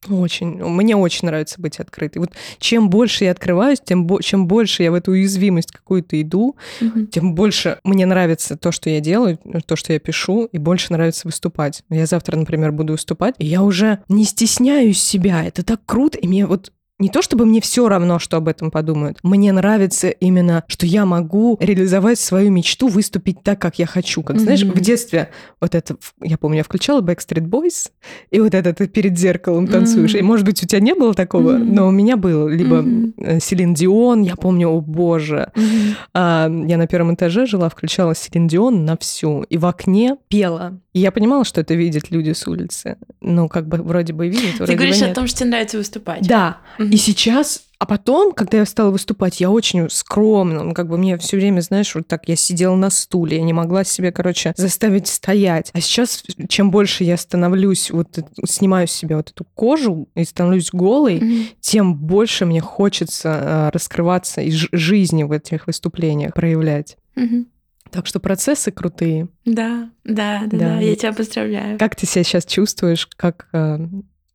очень, 0.09 0.63
мне 0.63 0.95
очень 0.95 1.25
нравится 1.27 1.61
быть 1.61 1.79
открытой. 1.79 2.19
Вот 2.21 2.31
чем 2.59 2.89
больше 2.89 3.25
я 3.25 3.31
открываюсь, 3.31 3.79
тем 3.83 4.05
бо- 4.05 4.21
чем 4.21 4.47
больше 4.47 4.83
я 4.83 4.91
в 4.91 4.95
эту 4.95 5.11
уязвимость 5.11 5.71
какую-то 5.71 6.21
иду, 6.21 6.55
Мгм. 6.81 7.07
тем 7.07 7.35
больше 7.35 7.79
мне 7.83 8.05
нравится 8.05 8.57
то, 8.57 8.71
что 8.71 8.89
я 8.89 8.99
делаю, 8.99 9.39
то, 9.65 9.75
что 9.75 9.93
я 9.93 9.99
пишу, 9.99 10.45
и 10.45 10.57
больше 10.57 10.91
нравится 10.93 11.27
выступать. 11.27 11.83
Я 11.89 12.05
завтра, 12.05 12.35
например, 12.37 12.71
буду 12.71 12.93
выступать, 12.93 13.35
и 13.37 13.45
я 13.45 13.63
уже 13.63 13.99
не 14.09 14.25
стесняюсь 14.25 15.01
себя. 15.01 15.43
Это 15.45 15.63
так 15.63 15.81
круто, 15.85 16.17
и 16.17 16.27
мне 16.27 16.45
вот 16.45 16.71
не 17.03 17.09
то 17.09 17.21
чтобы 17.21 17.45
мне 17.45 17.59
все 17.61 17.89
равно, 17.89 18.17
что 18.17 18.37
об 18.37 18.47
этом 18.47 18.71
подумают. 18.71 19.17
Мне 19.23 19.51
нравится 19.51 20.07
именно, 20.09 20.63
что 20.67 20.85
я 20.85 21.05
могу 21.05 21.57
реализовать 21.59 22.17
свою 22.17 22.49
мечту, 22.49 22.87
выступить 22.87 23.43
так, 23.43 23.59
как 23.59 23.77
я 23.77 23.85
хочу. 23.85 24.23
Как, 24.23 24.39
знаешь, 24.39 24.63
Мгм. 24.63 24.73
в 24.73 24.79
детстве 24.79 25.29
вот 25.59 25.75
это, 25.75 25.95
я 26.21 26.37
помню, 26.37 26.57
я 26.59 26.63
включала 26.63 27.01
Backstreet 27.01 27.45
Boys, 27.47 27.89
и 28.31 28.39
вот 28.39 28.53
это 28.53 28.73
ты 28.73 28.87
перед 28.87 29.17
зеркалом 29.17 29.67
танцуешь. 29.67 30.13
Мгм. 30.13 30.19
И, 30.19 30.21
может 30.23 30.45
быть, 30.45 30.63
у 30.63 30.65
тебя 30.65 30.79
не 30.79 30.95
было 30.95 31.13
такого, 31.13 31.51
Мгм. 31.57 31.75
но 31.75 31.87
у 31.87 31.91
меня 31.91 32.15
было. 32.15 32.47
Либо 32.47 32.85
э, 33.17 33.39
Селин 33.41 33.73
Дион, 33.73 34.21
я 34.21 34.35
помню, 34.37 34.69
о 34.69 34.79
боже, 34.81 35.51
Мгм. 35.55 35.95
а, 36.13 36.49
я 36.67 36.77
на 36.77 36.87
первом 36.87 37.13
этаже 37.15 37.45
жила, 37.45 37.67
включала 37.69 38.15
Селин 38.15 38.47
Дион 38.47 38.85
на 38.85 38.95
всю, 38.97 39.43
и 39.43 39.57
в 39.57 39.65
окне 39.65 40.15
пела. 40.29 40.79
И 40.93 40.99
я 40.99 41.11
понимала, 41.11 41.43
что 41.43 41.59
это 41.59 41.73
видят 41.73 42.11
люди 42.11 42.31
с 42.33 42.47
улицы. 42.47 42.97
Ну, 43.19 43.49
как 43.49 43.67
бы 43.67 43.77
вроде 43.77 44.13
бы 44.13 44.27
видят, 44.29 44.57
вроде 44.57 44.71
Ты 44.71 44.77
говоришь 44.77 44.99
бы 44.99 45.05
о 45.05 45.07
нет. 45.07 45.15
том, 45.15 45.27
что 45.27 45.39
тебе 45.39 45.49
нравится 45.49 45.77
выступать. 45.77 46.27
Да. 46.27 46.57
И 46.93 46.97
сейчас, 46.97 47.63
а 47.79 47.87
потом, 47.87 48.33
когда 48.33 48.59
я 48.59 48.65
стала 48.67 48.91
выступать, 48.91 49.41
я 49.41 49.49
очень 49.49 49.89
скромно, 49.89 50.63
ну, 50.63 50.73
как 50.75 50.87
бы 50.87 50.97
мне 50.99 51.17
все 51.17 51.37
время, 51.37 51.61
знаешь, 51.61 51.95
вот 51.95 52.07
так 52.07 52.29
я 52.29 52.35
сидела 52.35 52.75
на 52.75 52.91
стуле, 52.91 53.37
я 53.37 53.43
не 53.43 53.51
могла 53.51 53.83
себе, 53.83 54.11
короче, 54.11 54.53
заставить 54.55 55.07
стоять. 55.07 55.71
А 55.73 55.81
сейчас, 55.81 56.23
чем 56.49 56.69
больше 56.69 57.03
я 57.03 57.17
становлюсь, 57.17 57.89
вот 57.89 58.19
снимаю 58.45 58.87
с 58.87 58.91
себя 58.91 59.17
вот 59.17 59.31
эту 59.31 59.43
кожу 59.55 60.07
и 60.15 60.23
становлюсь 60.23 60.69
голой, 60.71 61.19
Мгм. 61.19 61.45
тем 61.61 61.95
больше 61.95 62.45
мне 62.45 62.61
хочется 62.61 63.29
э, 63.41 63.69
раскрываться 63.73 64.41
и 64.41 64.51
жизни 64.51 65.23
в 65.23 65.31
этих 65.31 65.65
выступлениях 65.65 66.35
проявлять. 66.35 66.97
Мгм. 67.15 67.47
Так 67.89 68.05
что 68.05 68.19
процессы 68.19 68.71
крутые. 68.71 69.29
Да, 69.45 69.89
да, 70.03 70.41
да, 70.45 70.57
Да. 70.57 70.57
да, 70.57 70.79
я 70.79 70.95
тебя 70.95 71.11
поздравляю. 71.13 71.79
Как 71.79 71.95
ты 71.95 72.05
себя 72.05 72.23
сейчас 72.23 72.45
чувствуешь? 72.45 73.07
Как 73.17 73.47
э, 73.51 73.79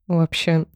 вообще? 0.08 0.66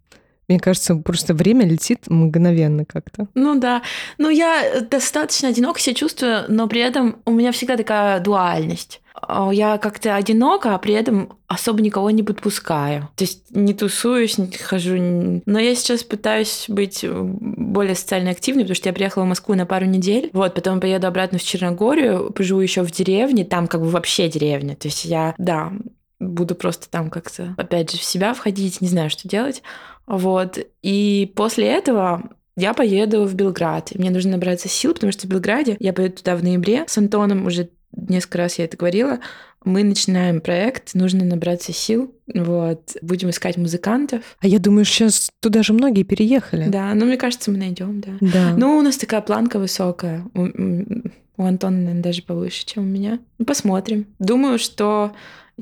Мне 0.53 0.61
кажется, 0.61 0.97
просто 0.97 1.33
время 1.33 1.67
летит 1.67 2.01
мгновенно 2.09 2.85
как-то. 2.85 3.27
Ну 3.33 3.59
да. 3.59 3.81
Ну, 4.19 4.29
я 4.29 4.83
достаточно 4.83 5.49
одиноко 5.49 5.81
себя 5.81 5.95
чувствую, 5.95 6.45
но 6.49 6.69
при 6.69 6.83
этом 6.83 7.17
у 7.25 7.31
меня 7.31 7.53
всегда 7.53 7.79
такая 7.79 8.21
дуальность. 8.21 9.01
А, 9.15 9.51
Я 9.51 9.79
как-то 9.79 10.15
одинока, 10.15 10.75
а 10.75 10.79
при 10.79 10.93
этом 10.93 11.39
особо 11.47 11.81
никого 11.81 12.11
не 12.11 12.23
подпускаю. 12.23 13.09
То 13.17 13.25
есть 13.25 13.45
не 13.51 13.73
тусуюсь, 13.73 14.37
не 14.37 14.51
хожу. 14.51 15.41
Но 15.47 15.59
я 15.59 15.75
сейчас 15.75 16.05
пытаюсь 16.05 16.67
быть 16.69 17.03
более 17.09 17.95
социально 17.95 18.33
активной, 18.33 18.65
потому 18.65 18.77
что 18.77 18.91
я 18.91 18.93
приехала 18.93 19.25
в 19.25 19.29
Москву 19.29 19.55
на 19.55 19.65
пару 19.65 19.87
недель. 19.87 20.29
Вот, 20.35 20.55
потом 20.55 20.81
поеду 20.81 21.07
обратно 21.07 21.39
в 21.39 21.43
Черногорию, 21.43 22.31
поживу 22.31 22.61
еще 22.61 22.83
в 22.83 22.91
деревне, 22.91 23.47
там 23.47 23.69
как 23.69 23.81
бы 23.81 23.89
вообще 23.89 24.29
деревня. 24.29 24.77
То 24.77 24.89
есть 24.89 25.07
я, 25.07 25.35
да, 25.39 25.73
буду 26.23 26.55
просто 26.55 26.89
там 26.89 27.11
как-то, 27.11 27.55
опять 27.57 27.91
же, 27.91 27.99
в 27.99 28.05
себя 28.05 28.33
входить, 28.35 28.81
не 28.81 28.89
знаю, 28.89 29.11
что 29.11 29.29
делать. 29.29 29.63
Вот. 30.07 30.59
И 30.83 31.33
после 31.35 31.67
этого 31.67 32.31
я 32.57 32.75
поеду 32.75 33.25
в 33.25 33.35
Белград. 33.35 33.93
И 33.93 33.99
мне 33.99 34.11
нужно 34.11 34.33
набраться 34.33 34.69
сил, 34.69 34.95
потому 34.95 35.13
что 35.13 35.27
в 35.27 35.31
Белграде 35.31 35.77
я 35.81 35.93
поеду 35.93 36.17
туда 36.17 36.37
в 36.37 36.43
ноябре 36.43 36.85
с 36.87 36.99
Антоном, 36.99 37.47
уже 37.47 37.71
несколько 37.93 38.39
раз 38.39 38.59
я 38.59 38.65
это 38.67 38.77
говорила. 38.77 39.21
Мы 39.65 39.85
начинаем 39.85 40.41
проект, 40.41 40.95
нужно 40.95 41.25
набраться 41.25 41.73
сил. 41.73 42.13
Вот. 42.35 42.97
Будем 43.01 43.31
искать 43.31 43.57
музыкантов. 43.57 44.37
А 44.41 44.49
я 44.49 44.59
думаю, 44.59 44.85
сейчас 44.85 45.31
туда 45.41 45.63
же 45.63 45.73
многие 45.73 46.03
переехали. 46.03 46.69
Да, 46.69 46.93
ну, 46.95 47.07
мне 47.07 47.17
кажется, 47.17 47.51
мы 47.51 47.59
найдем, 47.59 48.01
да. 48.01 48.11
Да. 48.21 48.55
Ну, 48.57 48.77
у 48.77 48.83
нас 48.83 48.97
такая 48.97 49.21
планка 49.21 49.59
высокая. 49.59 50.27
У, 50.35 50.49
у 51.37 51.45
Антона, 51.45 51.77
наверное, 51.77 52.03
даже 52.03 52.23
повыше, 52.23 52.67
чем 52.67 52.83
у 52.83 52.87
меня. 52.87 53.21
Ну, 53.39 53.45
посмотрим. 53.45 54.07
Думаю, 54.19 54.59
что... 54.59 55.13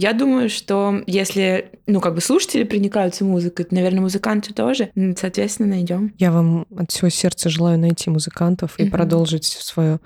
Я 0.00 0.14
думаю, 0.14 0.48
что 0.48 1.02
если, 1.06 1.72
ну, 1.86 2.00
как 2.00 2.14
бы 2.14 2.20
слушатели 2.22 2.64
проникаются 2.64 3.24
музыкой, 3.24 3.66
то, 3.66 3.74
наверное, 3.74 4.00
музыканты 4.00 4.54
тоже. 4.54 4.90
М, 4.96 5.14
Соответственно, 5.16 5.68
найдем. 5.70 6.14
Я 6.18 6.32
вам 6.32 6.66
от 6.74 6.90
всего 6.90 7.10
сердца 7.10 7.50
желаю 7.50 7.78
найти 7.78 8.08
музыкантов 8.08 8.78
и 8.78 8.84
Мгм. 8.84 8.92
продолжить 8.92 9.44
свою 9.44 10.00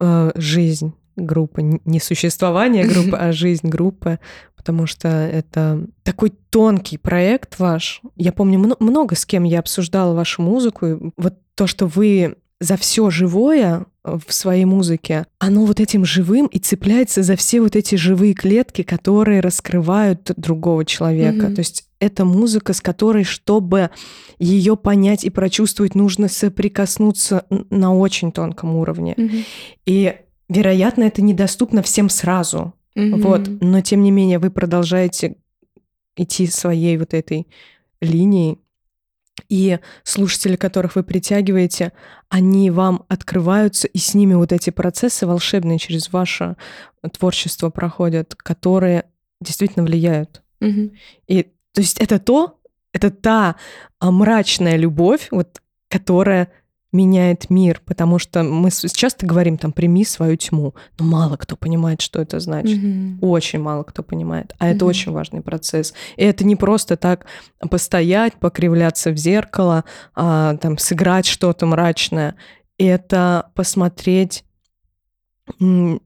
э, 0.00 0.30
жизнь 0.36 0.92
группы. 1.16 1.80
Не 1.84 2.00
существование 2.00 2.84
группы, 2.86 3.16
а 3.20 3.32
жизнь 3.32 3.68
группы. 3.68 4.18
потому 4.56 4.86
что 4.86 5.08
это 5.08 5.84
такой 6.04 6.30
тонкий 6.50 6.96
проект 6.96 7.58
ваш. 7.58 8.00
Я 8.16 8.32
помню 8.32 8.58
много 8.80 9.14
с 9.14 9.26
кем 9.26 9.44
я 9.44 9.58
обсуждала 9.58 10.14
вашу 10.14 10.40
музыку. 10.42 10.86
И 10.86 10.96
вот 11.18 11.34
то, 11.54 11.66
что 11.66 11.86
вы 11.86 12.36
за 12.60 12.76
все 12.76 13.10
живое 13.10 13.86
в 14.04 14.32
своей 14.32 14.64
музыке, 14.64 15.26
оно 15.38 15.64
вот 15.64 15.80
этим 15.80 16.04
живым 16.04 16.46
и 16.46 16.58
цепляется 16.58 17.22
за 17.22 17.36
все 17.36 17.60
вот 17.60 17.74
эти 17.74 17.94
живые 17.94 18.34
клетки, 18.34 18.82
которые 18.82 19.40
раскрывают 19.40 20.30
другого 20.36 20.84
человека. 20.84 21.46
Mm-hmm. 21.46 21.54
То 21.54 21.60
есть 21.60 21.88
это 22.00 22.24
музыка, 22.24 22.74
с 22.74 22.80
которой, 22.80 23.24
чтобы 23.24 23.90
ее 24.38 24.76
понять 24.76 25.24
и 25.24 25.30
прочувствовать, 25.30 25.94
нужно 25.94 26.28
соприкоснуться 26.28 27.46
на 27.70 27.94
очень 27.94 28.30
тонком 28.30 28.76
уровне. 28.76 29.14
Mm-hmm. 29.16 29.44
И, 29.86 30.14
вероятно, 30.50 31.04
это 31.04 31.22
недоступно 31.22 31.82
всем 31.82 32.10
сразу. 32.10 32.74
Mm-hmm. 32.96 33.22
Вот, 33.22 33.48
но 33.60 33.80
тем 33.80 34.02
не 34.02 34.10
менее 34.10 34.38
вы 34.38 34.50
продолжаете 34.50 35.36
идти 36.16 36.46
своей 36.46 36.98
вот 36.98 37.14
этой 37.14 37.48
линией 38.00 38.58
и 39.48 39.78
слушатели, 40.02 40.56
которых 40.56 40.96
вы 40.96 41.02
притягиваете, 41.02 41.92
они 42.28 42.70
вам 42.70 43.04
открываются, 43.08 43.88
и 43.88 43.98
с 43.98 44.14
ними 44.14 44.34
вот 44.34 44.52
эти 44.52 44.70
процессы 44.70 45.26
волшебные 45.26 45.78
через 45.78 46.12
ваше 46.12 46.56
творчество 47.12 47.70
проходят, 47.70 48.34
которые 48.34 49.04
действительно 49.40 49.84
влияют. 49.84 50.42
Угу. 50.60 50.92
И 51.28 51.42
то 51.72 51.80
есть 51.80 51.98
это 51.98 52.18
то, 52.18 52.60
это 52.92 53.10
та 53.10 53.56
а, 53.98 54.10
мрачная 54.10 54.76
любовь, 54.76 55.28
вот, 55.30 55.60
которая 55.88 56.50
меняет 56.94 57.50
мир, 57.50 57.82
потому 57.84 58.18
что 58.18 58.42
мы 58.42 58.70
часто 58.70 59.26
говорим 59.26 59.58
там 59.58 59.72
прими 59.72 60.04
свою 60.04 60.36
тьму, 60.36 60.74
но 60.98 61.04
мало 61.04 61.36
кто 61.36 61.56
понимает, 61.56 62.00
что 62.00 62.22
это 62.22 62.40
значит. 62.40 62.78
Mm-hmm. 62.78 63.18
Очень 63.20 63.60
мало 63.60 63.82
кто 63.82 64.02
понимает. 64.02 64.54
А 64.58 64.66
mm-hmm. 64.66 64.76
это 64.76 64.86
очень 64.86 65.12
важный 65.12 65.42
процесс. 65.42 65.92
И 66.16 66.24
это 66.24 66.44
не 66.44 66.56
просто 66.56 66.96
так 66.96 67.26
постоять, 67.68 68.34
покривляться 68.34 69.10
в 69.10 69.16
зеркало, 69.16 69.84
а, 70.14 70.56
там 70.56 70.78
сыграть 70.78 71.26
что-то 71.26 71.66
мрачное. 71.66 72.36
Это 72.78 73.50
посмотреть 73.54 74.44
в 75.58 75.98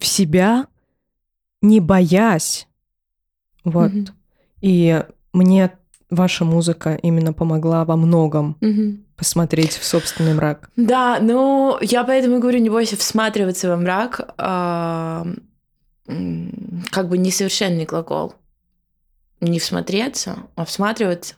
себя, 0.00 0.66
не 1.62 1.80
боясь. 1.80 2.66
Вот. 3.64 3.92
Mm-hmm. 3.92 4.10
И 4.62 5.04
мне 5.32 5.70
ваша 6.10 6.44
музыка 6.44 6.98
именно 7.02 7.32
помогла 7.32 7.84
во 7.84 7.96
многом 7.96 8.56
угу. 8.60 8.98
Посмотреть 9.16 9.76
в 9.76 9.84
собственный 9.84 10.34
мрак. 10.34 10.70
Да, 10.76 11.18
ну 11.20 11.78
я 11.80 12.04
поэтому 12.04 12.38
говорю, 12.38 12.58
не 12.58 12.70
бойся 12.70 12.96
всматриваться 12.96 13.68
во 13.68 13.76
мрак, 13.76 14.34
а, 14.38 15.26
как 16.90 17.08
бы 17.08 17.18
несовершенный 17.18 17.84
глагол. 17.84 18.34
Не 19.40 19.58
всмотреться, 19.58 20.38
а 20.54 20.64
всматриваться. 20.64 21.34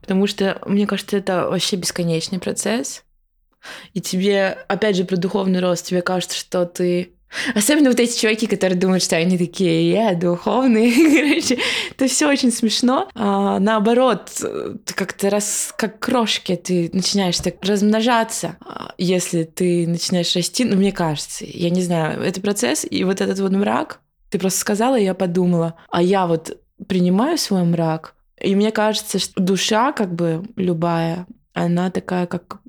Потому 0.00 0.26
что, 0.26 0.60
мне 0.66 0.86
кажется, 0.86 1.16
это 1.16 1.48
вообще 1.48 1.76
бесконечный 1.76 2.38
процесс. 2.38 3.02
И 3.94 4.00
тебе, 4.00 4.58
опять 4.68 4.96
же, 4.96 5.04
про 5.04 5.16
духовный 5.16 5.60
рост, 5.60 5.86
тебе 5.86 6.02
кажется, 6.02 6.36
что 6.36 6.66
ты 6.66 7.15
Особенно 7.54 7.90
вот 7.90 8.00
эти 8.00 8.18
чуваки, 8.18 8.46
которые 8.46 8.78
думают, 8.78 9.02
что 9.02 9.16
они 9.16 9.36
такие, 9.36 9.90
я 9.90 10.14
духовные. 10.14 10.92
Короче, 11.30 11.58
это 11.90 12.06
все 12.08 12.28
очень 12.28 12.52
смешно. 12.52 13.08
А, 13.14 13.58
наоборот, 13.58 14.30
ты 14.84 14.94
как-то 14.94 15.30
раз, 15.30 15.74
как 15.76 15.98
крошки, 15.98 16.56
ты 16.56 16.90
начинаешь 16.92 17.38
так 17.38 17.56
размножаться, 17.62 18.56
а, 18.60 18.94
если 18.98 19.44
ты 19.44 19.86
начинаешь 19.86 20.34
расти. 20.34 20.64
Ну, 20.64 20.76
мне 20.76 20.92
кажется, 20.92 21.44
я 21.46 21.70
не 21.70 21.82
знаю, 21.82 22.22
это 22.22 22.40
процесс, 22.40 22.86
и 22.88 23.04
вот 23.04 23.20
этот 23.20 23.38
вот 23.40 23.52
мрак, 23.52 24.00
ты 24.30 24.38
просто 24.38 24.60
сказала, 24.60 24.98
и 24.98 25.04
я 25.04 25.14
подумала, 25.14 25.74
а 25.90 26.02
я 26.02 26.26
вот 26.26 26.58
принимаю 26.88 27.38
свой 27.38 27.64
мрак, 27.64 28.14
и 28.40 28.54
мне 28.54 28.70
кажется, 28.70 29.18
что 29.18 29.40
душа, 29.40 29.92
как 29.92 30.14
бы 30.14 30.44
любая, 30.56 31.26
она 31.54 31.90
такая, 31.90 32.26
как 32.26 32.60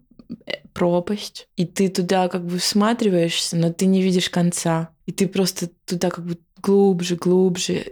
пропасть, 0.77 1.47
и 1.55 1.65
ты 1.65 1.89
туда 1.89 2.27
как 2.27 2.45
бы 2.45 2.59
всматриваешься, 2.59 3.57
но 3.57 3.73
ты 3.73 3.87
не 3.87 4.03
видишь 4.03 4.29
конца. 4.29 4.89
И 5.07 5.11
ты 5.11 5.27
просто 5.27 5.69
туда 5.85 6.11
как 6.11 6.23
бы 6.23 6.37
глубже, 6.61 7.15
глубже. 7.15 7.83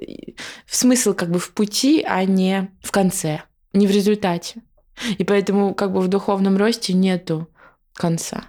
Смысл 0.69 1.15
как 1.15 1.31
бы 1.31 1.39
в 1.39 1.51
пути, 1.51 2.03
а 2.07 2.23
не 2.25 2.69
в 2.81 2.91
конце, 2.91 3.41
не 3.73 3.87
в 3.87 3.91
результате. 3.91 4.61
И 5.17 5.23
поэтому 5.23 5.73
как 5.73 5.93
бы 5.93 5.99
в 5.99 6.07
духовном 6.07 6.57
росте 6.57 6.93
нету 6.93 7.49
конца. 7.93 8.45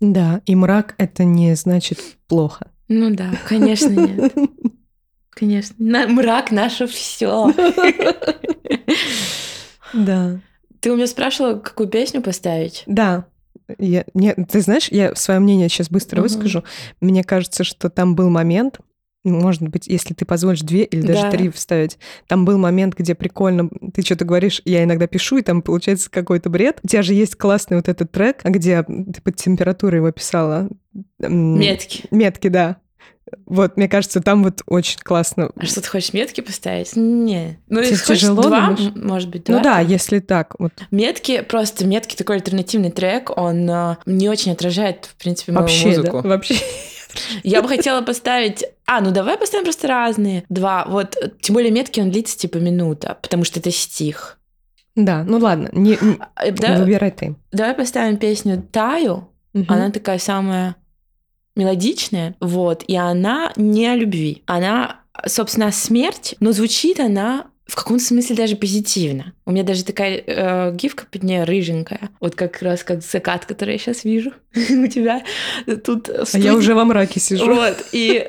Да, 0.00 0.40
и 0.46 0.54
мрак 0.54 0.94
это 0.96 1.24
не 1.24 1.54
значит 1.54 2.00
плохо. 2.28 2.70
Ну 2.88 3.14
да, 3.14 3.32
конечно, 3.46 3.90
нет. 3.90 4.34
Конечно. 5.30 5.74
На, 5.78 6.06
мрак 6.08 6.50
наше 6.50 6.86
все. 6.86 7.52
Да. 9.94 10.40
Ты 10.80 10.90
у 10.90 10.96
меня 10.96 11.06
спрашивала, 11.06 11.58
какую 11.58 11.88
песню 11.88 12.22
поставить? 12.22 12.82
Да. 12.86 13.26
Я, 13.78 14.04
не, 14.14 14.34
ты 14.34 14.60
знаешь, 14.60 14.88
я 14.90 15.14
свое 15.14 15.40
мнение 15.40 15.68
сейчас 15.68 15.90
быстро 15.90 16.18
угу. 16.18 16.24
выскажу. 16.24 16.64
Мне 17.00 17.24
кажется, 17.24 17.64
что 17.64 17.90
там 17.90 18.14
был 18.14 18.30
момент, 18.30 18.80
может 19.24 19.62
быть, 19.62 19.86
если 19.86 20.14
ты 20.14 20.24
позволишь 20.24 20.62
две 20.62 20.82
или 20.84 21.02
даже 21.02 21.22
да. 21.22 21.30
три 21.30 21.48
вставить. 21.48 21.98
Там 22.26 22.44
был 22.44 22.58
момент, 22.58 22.94
где 22.94 23.14
прикольно, 23.14 23.70
ты 23.94 24.02
что-то 24.02 24.24
говоришь, 24.24 24.60
я 24.64 24.82
иногда 24.82 25.06
пишу, 25.06 25.38
и 25.38 25.42
там 25.42 25.62
получается 25.62 26.10
какой-то 26.10 26.50
бред. 26.50 26.80
У 26.82 26.88
тебя 26.88 27.02
же 27.02 27.14
есть 27.14 27.36
классный 27.36 27.76
вот 27.76 27.88
этот 27.88 28.10
трек, 28.10 28.42
где 28.44 28.82
ты 28.82 29.20
под 29.22 29.36
температурой 29.36 29.98
его 29.98 30.10
писала. 30.10 30.68
Метки. 31.20 32.04
Метки, 32.10 32.48
да. 32.48 32.78
Вот, 33.46 33.76
мне 33.76 33.88
кажется, 33.88 34.20
там 34.20 34.42
вот 34.42 34.62
очень 34.66 34.98
классно. 35.00 35.50
А 35.56 35.64
что, 35.64 35.80
ты 35.80 35.88
хочешь 35.88 36.12
метки 36.12 36.40
поставить? 36.40 36.96
Не. 36.96 37.58
Ну, 37.68 37.80
если 37.80 38.14
тяжело, 38.14 38.42
два, 38.42 38.68
думаешь? 38.68 38.92
может 38.96 39.28
быть, 39.30 39.44
два. 39.44 39.56
Ну 39.56 39.62
да, 39.62 39.80
если 39.80 40.18
так. 40.18 40.54
Вот. 40.58 40.72
Метки, 40.90 41.42
просто 41.42 41.86
метки 41.86 42.16
такой 42.16 42.36
альтернативный 42.36 42.90
трек, 42.90 43.36
он 43.36 43.68
э, 43.68 43.96
не 44.06 44.28
очень 44.28 44.52
отражает, 44.52 45.06
в 45.06 45.14
принципе, 45.14 45.52
мою 45.52 45.62
Вообще, 45.62 45.88
музыку. 45.88 46.20
Да, 46.22 46.28
вообще. 46.28 46.56
Я 47.42 47.62
бы 47.62 47.68
хотела 47.68 48.02
поставить... 48.02 48.64
А, 48.86 49.00
ну 49.00 49.10
давай 49.10 49.38
поставим 49.38 49.64
просто 49.64 49.86
разные. 49.88 50.44
Два. 50.48 50.84
Вот, 50.86 51.16
тем 51.40 51.54
более 51.54 51.70
метки, 51.70 52.00
он 52.00 52.10
длится 52.10 52.36
типа 52.36 52.58
минута, 52.58 53.18
потому 53.22 53.44
что 53.44 53.60
это 53.60 53.70
стих. 53.70 54.38
Да, 54.94 55.24
ну 55.24 55.38
ладно, 55.38 55.70
не, 55.72 55.96
не 56.00 56.18
а, 56.34 56.50
да, 56.50 56.78
выбирай 56.78 57.10
ты. 57.10 57.34
Давай 57.50 57.74
поставим 57.74 58.18
песню 58.18 58.62
«Таю». 58.70 59.28
Угу. 59.54 59.66
Она 59.68 59.90
такая 59.90 60.18
самая 60.18 60.76
мелодичная, 61.56 62.34
вот, 62.40 62.84
и 62.86 62.96
она 62.96 63.52
не 63.56 63.86
о 63.86 63.96
любви. 63.96 64.42
Она, 64.46 65.00
собственно, 65.26 65.66
о 65.66 65.72
смерти, 65.72 66.36
но 66.40 66.52
звучит 66.52 67.00
она 67.00 67.46
в 67.72 67.74
каком-то 67.74 68.04
смысле 68.04 68.36
даже 68.36 68.56
позитивно. 68.56 69.32
У 69.46 69.52
меня 69.52 69.62
даже 69.62 69.82
такая 69.82 70.22
э, 70.26 70.74
гифка 70.74 71.06
под 71.10 71.22
нее 71.22 71.44
рыженькая. 71.44 72.10
Вот 72.20 72.34
как 72.34 72.60
раз 72.60 72.84
как 72.84 73.02
закат, 73.02 73.46
который 73.46 73.72
я 73.74 73.78
сейчас 73.78 74.04
вижу 74.04 74.32
у 74.54 74.86
тебя 74.88 75.22
тут. 75.84 76.10
А 76.10 76.38
я 76.38 76.54
уже 76.54 76.74
во 76.74 76.84
мраке 76.84 77.18
сижу. 77.18 77.46
Вот. 77.46 77.76
И, 77.92 78.28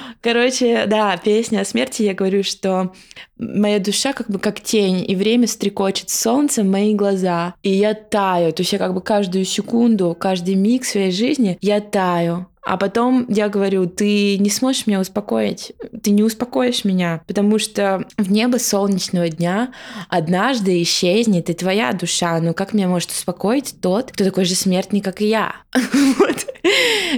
короче, 0.20 0.84
да, 0.86 1.16
песня 1.16 1.62
о 1.62 1.64
смерти. 1.64 2.02
Я 2.02 2.14
говорю, 2.14 2.44
что 2.44 2.92
моя 3.38 3.80
душа 3.80 4.12
как 4.12 4.30
бы 4.30 4.38
как 4.38 4.60
тень, 4.60 5.04
и 5.10 5.16
время 5.16 5.48
стрекочет 5.48 6.10
солнце 6.10 6.62
в 6.62 6.66
мои 6.66 6.94
глаза. 6.94 7.54
И 7.64 7.70
я 7.70 7.94
таю. 7.94 8.52
То 8.52 8.60
есть 8.60 8.72
я 8.72 8.78
как 8.78 8.94
бы 8.94 9.00
каждую 9.00 9.46
секунду, 9.46 10.16
каждый 10.18 10.54
миг 10.54 10.84
своей 10.84 11.10
жизни 11.10 11.58
я 11.60 11.80
таю. 11.80 12.46
А 12.66 12.76
потом 12.76 13.26
я 13.28 13.48
говорю, 13.48 13.86
ты 13.86 14.36
не 14.38 14.50
сможешь 14.50 14.88
меня 14.88 14.98
успокоить, 14.98 15.72
ты 16.02 16.10
не 16.10 16.24
успокоишь 16.24 16.84
меня, 16.84 17.22
потому 17.28 17.60
что 17.60 18.08
в 18.18 18.32
небо 18.32 18.56
солнечного 18.56 19.28
дня 19.28 19.72
однажды 20.08 20.82
исчезнет 20.82 21.48
и 21.48 21.54
твоя 21.54 21.92
душа. 21.92 22.40
Ну 22.40 22.54
как 22.54 22.74
меня 22.74 22.88
может 22.88 23.10
успокоить 23.10 23.76
тот, 23.80 24.10
кто 24.10 24.24
такой 24.24 24.44
же 24.46 24.56
смертный, 24.56 25.00
как 25.00 25.20
и 25.20 25.28
я? 25.28 25.54
Вот. 26.18 26.46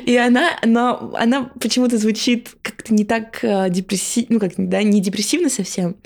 И 0.04 0.16
она, 0.16 0.50
но 0.64 1.14
она 1.16 1.50
почему-то 1.58 1.96
звучит 1.96 2.50
как-то 2.60 2.92
не 2.92 3.04
так 3.04 3.38
э, 3.42 3.70
депрессивно, 3.70 4.34
ну 4.34 4.40
как, 4.40 4.52
да, 4.56 4.82
не 4.82 5.00
депрессивно 5.00 5.48
совсем. 5.48 5.96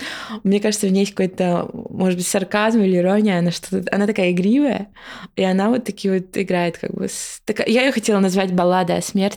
Мне 0.45 0.61
кажется, 0.61 0.87
в 0.87 0.93
ней 0.93 1.01
есть 1.01 1.13
какой-то, 1.13 1.69
может 1.73 2.19
быть, 2.19 2.27
сарказм 2.27 2.81
или 2.81 2.99
ирония, 2.99 3.39
она 3.39 3.51
что-то, 3.51 3.85
она 3.93 4.07
такая 4.07 4.31
игривая, 4.31 4.89
и 5.35 5.43
она 5.43 5.71
вот 5.71 5.85
такие 5.85 6.15
вот 6.15 6.37
играет 6.37 6.79
как 6.79 6.93
бы... 6.93 7.09
С, 7.09 7.43
я 7.67 7.85
ее 7.85 7.93
хотела 7.93 8.21
назвать 8.21 8.53
баллада 8.53 8.97
о 8.97 9.03
смерти, 9.03 9.32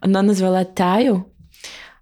она 0.00 0.22
назвала 0.22 0.64
Таю, 0.64 1.32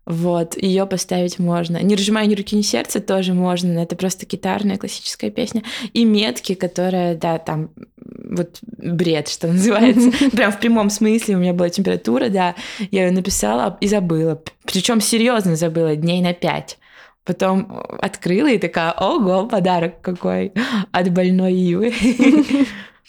вот, 0.07 0.61
ее 0.61 0.87
поставить 0.87 1.39
можно. 1.39 1.81
Не 1.83 1.95
разжимая 1.95 2.27
ни 2.27 2.35
руки, 2.35 2.57
ни 2.57 2.63
сердца 2.63 3.01
тоже 3.01 3.33
можно. 3.33 3.79
Это 3.79 3.95
просто 3.95 4.27
гитарная 4.27 4.77
классическая 4.77 5.31
песня. 5.31 5.63
И 5.93 6.05
метки, 6.05 6.55
которая, 6.55 7.15
да, 7.15 7.39
там 7.39 7.71
вот 7.97 8.59
бред, 8.63 9.29
что 9.29 9.47
называется. 9.49 10.11
Прям 10.37 10.51
в 10.51 10.59
прямом 10.59 10.91
смысле 10.91 11.37
у 11.37 11.39
меня 11.39 11.53
была 11.53 11.69
температура, 11.69 12.29
да. 12.29 12.57
Я 12.91 13.07
ее 13.07 13.13
написала 13.13 13.79
и 13.81 13.87
забыла. 13.87 14.43
Причем 14.65 15.01
серьезно 15.01 15.55
забыла, 15.55 15.95
дней 15.95 16.21
на 16.23 16.33
пять. 16.33 16.79
Потом 17.25 17.81
открыла 18.01 18.49
и 18.49 18.59
такая, 18.59 18.93
ого, 18.93 19.47
подарок 19.47 20.01
какой 20.01 20.53
от 20.91 21.13
больной 21.13 21.55
Ивы. 21.55 21.95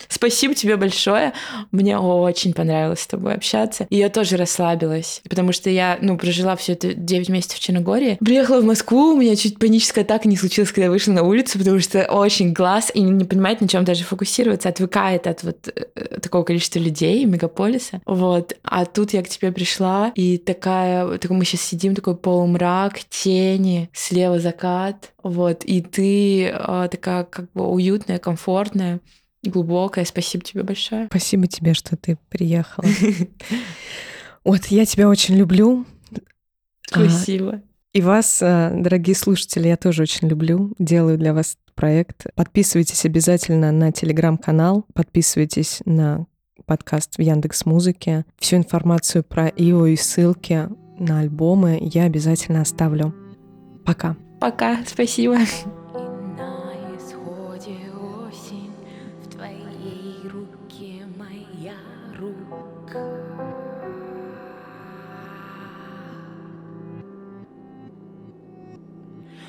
Спасибо 0.10 0.54
тебе 0.54 0.78
большое. 0.78 1.34
Мне 1.72 1.98
очень 1.98 2.54
понравилось 2.54 3.02
с 3.02 3.08
тобой 3.08 3.36
общаться. 3.36 3.88
И 3.90 3.98
я 3.98 4.10
тоже 4.10 4.38
расслабилась, 4.38 5.22
потому 5.30 5.52
что 5.52 5.70
я, 5.70 5.98
ну, 6.02 6.18
прожила 6.18 6.56
все 6.56 6.74
это 6.74 6.94
9 6.94 7.30
месяцев 7.30 7.60
в 7.60 7.62
Черногории. 7.62 8.18
Приехала 8.24 8.62
в 8.62 8.66
Москву, 8.66 9.14
у 9.14 9.18
меня 9.18 9.36
чуть 9.36 9.60
паническая 9.60 10.04
атака 10.04 10.28
не 10.28 10.38
случилась, 10.38 10.72
когда 10.72 10.86
я 10.86 10.92
вышла 10.92 11.14
на 11.14 11.24
улицу, 11.24 11.60
потому 11.60 11.80
что 11.80 12.04
очень 12.04 12.54
глаз 12.54 12.92
и 12.94 13.02
не 13.02 13.26
понимает, 13.26 13.62
на 13.62 13.68
чем 13.68 13.84
даже 13.86 14.04
фокусироваться, 14.04 14.70
отвыкает 14.70 15.28
от 15.28 15.44
вот 15.44 15.68
э, 15.68 16.20
такого 16.20 16.44
количества 16.44 16.80
людей, 16.80 17.26
мегаполиса. 17.26 18.02
Вот. 18.06 18.56
А 18.64 18.86
тут 18.86 19.14
я 19.14 19.24
к 19.24 19.30
тебе 19.30 19.52
пришла, 19.52 20.12
и 20.16 20.38
такая, 20.38 21.18
такой 21.18 21.38
мы 21.38 21.46
сейчас 21.46 21.62
сидим, 21.62 21.96
такой 21.96 22.16
полумрак, 22.16 23.00
тени, 23.10 23.90
слева 23.94 24.40
закат, 24.40 25.12
вот, 25.24 25.64
и 25.64 25.82
ты 25.82 26.48
э, 26.48 26.88
такая 26.92 27.24
как 27.24 27.52
бы 27.54 27.68
уютная, 27.68 28.20
комфортная 28.20 29.00
глубокое. 29.44 30.06
Спасибо 30.06 30.44
тебе 30.44 30.64
большое. 30.64 31.08
Спасибо 31.08 31.48
тебе, 31.48 31.74
что 31.74 31.96
ты 31.96 32.18
приехала. 32.30 32.88
Вот, 34.44 34.66
я 34.68 34.88
тебя 34.88 35.08
очень 35.08 35.36
люблю. 35.36 35.86
Спасибо. 36.88 37.62
И 37.94 38.02
вас, 38.02 38.42
э, 38.42 38.72
дорогие 38.76 39.16
слушатели, 39.16 39.68
я 39.68 39.78
тоже 39.78 40.02
очень 40.02 40.28
люблю. 40.30 40.74
Делаю 40.80 41.18
для 41.18 41.34
вас 41.34 41.58
проект. 41.76 42.26
Подписывайтесь 42.36 43.06
обязательно 43.06 43.72
на 43.72 43.92
телеграм-канал, 43.92 44.86
подписывайтесь 44.94 45.82
на 45.86 46.26
подкаст 46.66 47.18
в 47.18 47.22
Яндекс 47.22 47.66
Музыке. 47.66 48.26
Всю 48.40 48.58
информацию 48.58 49.24
про 49.24 49.48
Ио 49.48 49.86
и 49.88 49.96
ссылки 49.96 50.70
на 51.00 51.20
альбомы 51.20 51.80
я 51.82 52.04
обязательно 52.04 52.62
оставлю. 52.62 53.14
Пока. 53.86 54.16
Пока, 54.40 54.80
спасибо. 54.86 55.38